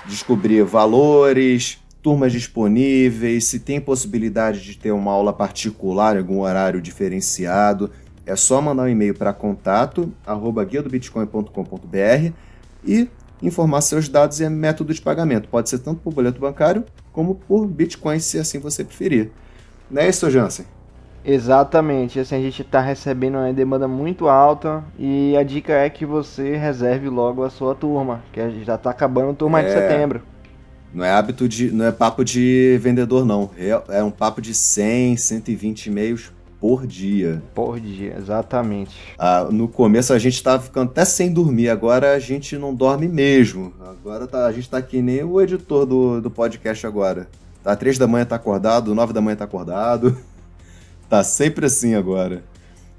descobrir 0.06 0.64
valores, 0.64 1.78
turmas 2.02 2.32
disponíveis, 2.32 3.44
se 3.44 3.60
tem 3.60 3.80
possibilidade 3.80 4.60
de 4.60 4.76
ter 4.76 4.90
uma 4.90 5.12
aula 5.12 5.32
particular 5.32 6.16
algum 6.16 6.40
horário 6.40 6.80
diferenciado, 6.80 7.90
é 8.26 8.34
só 8.34 8.60
mandar 8.60 8.84
um 8.84 8.88
e-mail 8.88 9.14
para 9.14 9.32
contato 9.32 10.12
arroba 10.26 10.64
guia 10.64 10.82
do 10.82 10.90
bitcoin.com.br 10.90 12.32
e 12.84 13.08
informar 13.40 13.80
seus 13.82 14.08
dados 14.08 14.40
e 14.40 14.48
método 14.48 14.92
de 14.92 15.00
pagamento. 15.00 15.48
Pode 15.48 15.68
ser 15.68 15.78
tanto 15.78 16.00
por 16.00 16.12
boleto 16.12 16.40
bancário 16.40 16.84
como 17.12 17.34
por 17.34 17.66
Bitcoin, 17.66 18.18
se 18.18 18.38
assim 18.38 18.58
você 18.58 18.84
preferir. 18.84 19.30
Não 19.90 20.02
é 20.02 20.08
isso, 20.08 20.30
Jansen? 20.30 20.66
Exatamente, 21.24 22.18
assim, 22.18 22.34
a 22.34 22.40
gente 22.40 22.62
está 22.62 22.80
recebendo 22.80 23.36
uma 23.36 23.52
demanda 23.52 23.86
muito 23.86 24.26
alta 24.26 24.82
e 24.98 25.36
a 25.36 25.44
dica 25.44 25.72
é 25.72 25.88
que 25.88 26.04
você 26.04 26.56
reserve 26.56 27.08
logo 27.08 27.44
a 27.44 27.50
sua 27.50 27.76
turma, 27.76 28.22
que 28.32 28.64
já 28.64 28.74
está 28.74 28.90
acabando 28.90 29.30
a 29.30 29.34
turma 29.34 29.60
é, 29.60 29.64
de 29.64 29.72
setembro. 29.72 30.22
Não 30.92 31.04
é 31.04 31.12
hábito 31.12 31.48
de, 31.48 31.70
não 31.70 31.84
é 31.84 31.92
papo 31.92 32.24
de 32.24 32.76
vendedor 32.82 33.24
não, 33.24 33.50
é, 33.56 33.98
é 33.98 34.02
um 34.02 34.10
papo 34.10 34.42
de 34.42 34.52
100, 34.52 35.16
120 35.16 35.86
e-mails 35.86 36.32
por 36.62 36.86
dia. 36.86 37.42
Por 37.56 37.80
dia, 37.80 38.14
exatamente. 38.16 38.96
Ah, 39.18 39.48
no 39.50 39.66
começo 39.66 40.12
a 40.12 40.18
gente 40.20 40.34
estava 40.34 40.62
ficando 40.62 40.90
até 40.90 41.04
sem 41.04 41.32
dormir, 41.32 41.68
agora 41.68 42.14
a 42.14 42.20
gente 42.20 42.56
não 42.56 42.72
dorme 42.72 43.08
mesmo. 43.08 43.74
Agora 43.80 44.28
tá, 44.28 44.46
a 44.46 44.52
gente 44.52 44.70
tá 44.70 44.80
que 44.80 45.02
nem 45.02 45.24
o 45.24 45.40
editor 45.40 45.84
do, 45.84 46.20
do 46.20 46.30
podcast 46.30 46.86
agora. 46.86 47.26
Tá 47.64 47.74
três 47.74 47.98
da 47.98 48.06
manhã 48.06 48.24
tá 48.24 48.36
acordado, 48.36 48.94
nove 48.94 49.12
da 49.12 49.20
manhã 49.20 49.34
tá 49.34 49.42
acordado. 49.42 50.16
tá 51.10 51.24
sempre 51.24 51.66
assim 51.66 51.96
agora. 51.96 52.44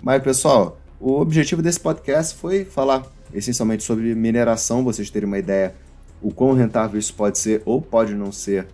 Mas, 0.01 0.21
pessoal, 0.21 0.77
o 0.99 1.13
objetivo 1.21 1.61
desse 1.61 1.79
podcast 1.79 2.35
foi 2.35 2.65
falar 2.65 3.03
essencialmente 3.33 3.83
sobre 3.83 4.13
mineração, 4.13 4.83
vocês 4.83 5.09
terem 5.09 5.25
uma 5.25 5.39
ideia 5.39 5.73
o 6.21 6.33
quão 6.33 6.51
rentável 6.51 6.99
isso 6.99 7.13
pode 7.13 7.37
ser 7.37 7.61
ou 7.65 7.81
pode 7.81 8.13
não 8.13 8.29
ser 8.29 8.67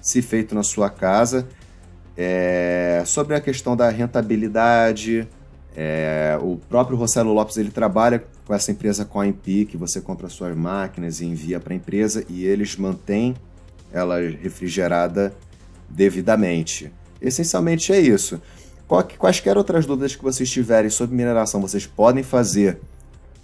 se 0.00 0.22
feito 0.22 0.54
na 0.54 0.62
sua 0.62 0.88
casa. 0.88 1.48
É, 2.20 3.04
sobre 3.06 3.36
a 3.36 3.40
questão 3.40 3.76
da 3.76 3.88
rentabilidade, 3.90 5.28
é, 5.76 6.36
o 6.42 6.56
próprio 6.68 6.96
Rossello 6.96 7.32
Lopes 7.32 7.56
ele 7.56 7.70
trabalha 7.70 8.24
com 8.44 8.52
essa 8.52 8.72
empresa 8.72 9.04
CoinP, 9.04 9.66
que 9.66 9.76
você 9.76 10.00
compra 10.00 10.28
suas 10.28 10.56
máquinas 10.56 11.20
e 11.20 11.26
envia 11.26 11.60
para 11.60 11.72
a 11.72 11.76
empresa 11.76 12.24
e 12.28 12.44
eles 12.44 12.76
mantêm 12.76 13.36
ela 13.92 14.16
refrigerada 14.18 15.32
devidamente. 15.88 16.92
Essencialmente 17.22 17.92
é 17.92 18.00
isso. 18.00 18.42
Quaisquer 19.16 19.56
outras 19.56 19.86
dúvidas 19.86 20.16
que 20.16 20.22
vocês 20.24 20.50
tiverem 20.50 20.90
sobre 20.90 21.14
mineração, 21.14 21.60
vocês 21.60 21.86
podem 21.86 22.24
fazer 22.24 22.80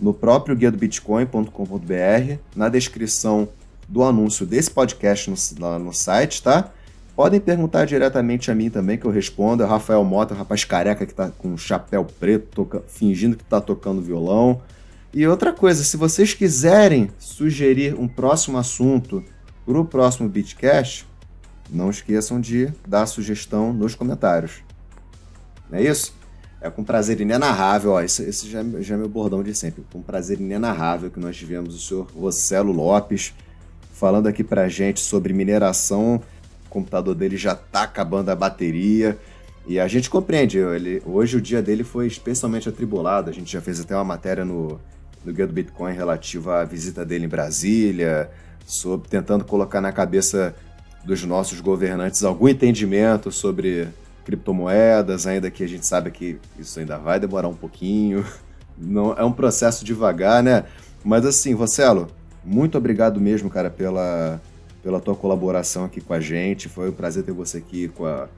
no 0.01 0.13
próprio 0.13 0.57
guia 0.57 0.73
do 0.73 0.79
bitcoin.com.br, 0.79 2.39
na 2.57 2.69
descrição 2.69 3.49
do 3.89 4.03
anúncio 4.03 4.45
desse 4.45 4.73
podcast 4.73 5.31
no, 5.31 5.79
no 5.79 5.93
site, 5.93 6.43
tá? 6.43 6.73
Podem 7.17 7.39
perguntar 7.39 7.85
diretamente 7.85 8.51
a 8.51 8.55
mim 8.55 8.69
também, 8.69 8.99
que 8.99 9.05
eu 9.05 9.11
respondo. 9.11 9.63
É 9.63 9.67
o 9.67 9.69
Rafael 9.69 10.03
Mota, 10.03 10.35
o 10.35 10.37
rapaz 10.37 10.65
careca 10.65 11.07
que 11.07 11.15
tá 11.15 11.31
com 11.31 11.49
um 11.49 11.57
chapéu 11.57 12.05
preto, 12.05 12.49
toca, 12.55 12.83
fingindo 12.89 13.37
que 13.37 13.45
tá 13.45 13.61
tocando 13.61 14.03
violão. 14.03 14.61
E 15.13 15.25
outra 15.27 15.53
coisa, 15.53 15.85
se 15.85 15.97
vocês 15.97 16.35
quiserem 16.35 17.09
sugerir 17.19 17.95
um 17.95 18.09
próximo 18.09 18.59
assunto 18.59 19.23
para 19.65 19.79
o 19.79 19.85
próximo 19.85 20.29
Beatcast, 20.29 21.07
não 21.71 21.89
esqueçam 21.89 22.41
de 22.41 22.73
dar 22.87 23.07
sugestão 23.07 23.73
nos 23.73 23.95
comentários. 23.95 24.65
Não 25.71 25.79
é 25.79 25.83
isso? 25.83 26.15
É 26.61 26.69
com 26.69 26.83
prazer 26.83 27.21
inenarrável, 27.21 27.93
ó, 27.93 28.01
esse, 28.01 28.23
esse 28.25 28.51
já, 28.51 28.65
já 28.81 28.95
é 28.95 28.99
meu 28.99 29.09
bordão 29.09 29.43
de 29.43 29.55
sempre. 29.55 29.85
Com 29.93 30.03
prazer 30.03 30.41
inenarrável 30.41 31.11
que 31.11 31.21
nós 31.21 31.37
tivemos 31.37 31.77
o 31.77 31.79
senhor 31.79 32.09
Rossello 32.13 32.73
Lopes 32.73 33.35
falando 33.93 34.27
aqui 34.27 34.43
pra 34.43 34.69
gente 34.69 35.01
sobre 35.01 35.33
mineração 35.33 36.21
computador 36.75 37.15
dele 37.15 37.37
já 37.37 37.55
tá 37.55 37.85
acabando 37.85 38.31
a 38.31 38.35
bateria. 38.35 39.17
E 39.67 39.79
a 39.79 39.87
gente 39.87 40.11
compreende, 40.11 40.59
ele, 40.59 41.01
hoje 41.07 41.37
o 41.37 41.41
dia 41.41 41.63
dele 41.63 41.85
foi 41.85 42.07
especialmente 42.07 42.69
atribulado. 42.69 43.31
A 43.31 43.33
gente 43.33 43.51
já 43.51 43.61
fez 43.61 43.81
até 43.81 43.95
uma 43.95 44.05
matéria 44.05 44.45
no, 44.45 44.81
no 45.25 45.33
Guia 45.33 45.47
do 45.47 45.53
Bitcoin 45.53 45.95
relativa 45.95 46.61
à 46.61 46.65
visita 46.65 47.05
dele 47.05 47.25
em 47.25 47.29
Brasília, 47.29 48.29
sobre 48.67 49.09
tentando 49.09 49.45
colocar 49.45 49.81
na 49.81 49.93
cabeça 49.93 50.55
dos 51.05 51.23
nossos 51.25 51.61
governantes 51.61 52.25
algum 52.25 52.49
entendimento 52.49 53.31
sobre 53.31 53.89
criptomoedas, 54.25 55.27
ainda 55.27 55.51
que 55.51 55.63
a 55.63 55.69
gente 55.69 55.87
sabe 55.87 56.11
que 56.11 56.39
isso 56.59 56.81
ainda 56.81 56.99
vai 56.99 57.21
demorar 57.21 57.49
um 57.49 57.55
pouquinho. 57.55 58.25
Não 58.77 59.13
é 59.15 59.25
um 59.25 59.33
processo 59.33 59.85
devagar, 59.85 60.43
né? 60.43 60.65
Mas 61.05 61.25
assim, 61.25 61.55
Rossello, 61.55 62.09
muito 62.45 62.77
obrigado 62.77 63.21
mesmo, 63.21 63.49
cara, 63.49 63.71
pela 63.71 64.41
pela 64.85 65.01
tua 65.01 65.17
colaboração 65.17 65.85
aqui 65.85 66.01
com 66.01 66.13
a 66.13 66.21
gente. 66.21 66.69
Foi 66.69 66.91
um 66.91 66.93
prazer 66.93 67.25
ter 67.25 67.33
você 67.33 67.59
aqui 67.59 67.89
com, 67.89 68.07
a, 68.07 68.29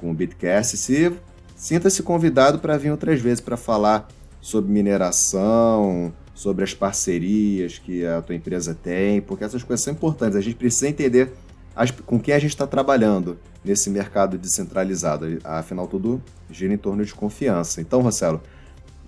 com 0.00 0.10
o 0.10 0.14
Bitcast. 0.14 0.78
Se, 0.78 1.12
Sinta-se 1.58 2.04
convidado 2.04 2.60
para 2.60 2.78
vir 2.78 2.92
outras 2.92 3.20
vezes 3.20 3.40
para 3.40 3.56
falar 3.56 4.06
sobre 4.40 4.70
mineração, 4.70 6.14
sobre 6.32 6.62
as 6.62 6.72
parcerias 6.72 7.78
que 7.78 8.06
a 8.06 8.22
tua 8.22 8.36
empresa 8.36 8.78
tem, 8.80 9.20
porque 9.20 9.42
essas 9.42 9.64
coisas 9.64 9.82
são 9.82 9.92
importantes. 9.92 10.36
A 10.36 10.40
gente 10.40 10.54
precisa 10.54 10.88
entender 10.88 11.32
as, 11.74 11.90
com 11.90 12.20
quem 12.20 12.32
a 12.32 12.38
gente 12.38 12.50
está 12.50 12.64
trabalhando 12.64 13.40
nesse 13.64 13.90
mercado 13.90 14.38
descentralizado. 14.38 15.26
Afinal, 15.42 15.88
tudo 15.88 16.22
gira 16.48 16.72
em 16.72 16.78
torno 16.78 17.04
de 17.04 17.12
confiança. 17.12 17.80
Então, 17.80 18.00
Marcelo, 18.02 18.40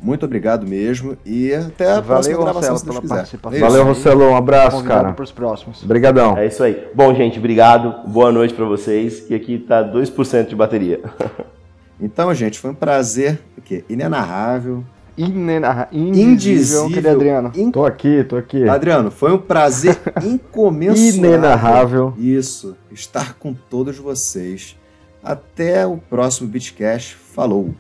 muito 0.03 0.25
obrigado 0.25 0.67
mesmo 0.67 1.17
e 1.25 1.53
até 1.55 1.85
a 1.87 2.01
Valeu, 2.01 2.05
próxima 2.05 2.35
gravação, 2.37 2.55
Rossello, 2.55 2.79
se 2.79 2.85
Deus 2.85 2.95
pela 2.97 3.01
quiser. 3.03 3.15
participação. 3.15 3.59
É 3.59 3.61
Valeu, 3.61 3.85
Rossello. 3.85 4.25
Um 4.31 4.37
abraço, 4.37 4.77
Convidado 4.79 5.01
cara. 5.03 5.13
para 5.15 5.23
os 5.25 5.33
próximos. 5.33 5.83
Obrigadão. 5.83 6.37
É 6.39 6.47
isso 6.47 6.63
aí. 6.63 6.87
Bom, 6.95 7.15
gente, 7.15 7.39
obrigado. 7.39 8.09
Boa 8.09 8.33
noite 8.33 8.55
para 8.55 8.65
vocês. 8.65 9.21
Que 9.21 9.35
aqui 9.35 9.59
tá 9.59 9.83
2% 9.85 10.49
de 10.49 10.57
bateria. 10.57 11.01
Então, 12.03 12.33
gente, 12.33 12.59
foi 12.59 12.71
um 12.71 12.75
prazer 12.75 13.39
o 13.59 13.61
quê? 13.61 13.85
inenarrável, 13.87 14.83
Inenarra... 15.19 15.87
indizível. 15.93 16.87
Adriano? 17.11 17.53
in- 17.55 17.71
Tô 17.71 17.85
aqui, 17.85 18.25
tô 18.25 18.37
aqui. 18.37 18.67
Adriano, 18.67 19.11
foi 19.11 19.31
um 19.35 19.37
prazer 19.37 19.99
incomensurável. 20.25 21.15
Inenarrável. 21.19 22.15
Isso, 22.17 22.75
estar 22.91 23.35
com 23.35 23.53
todos 23.53 23.99
vocês 23.99 24.79
Até 25.23 25.87
o 25.87 25.99
próximo 25.99 26.49
Bitcash. 26.49 27.11
Falou! 27.35 27.75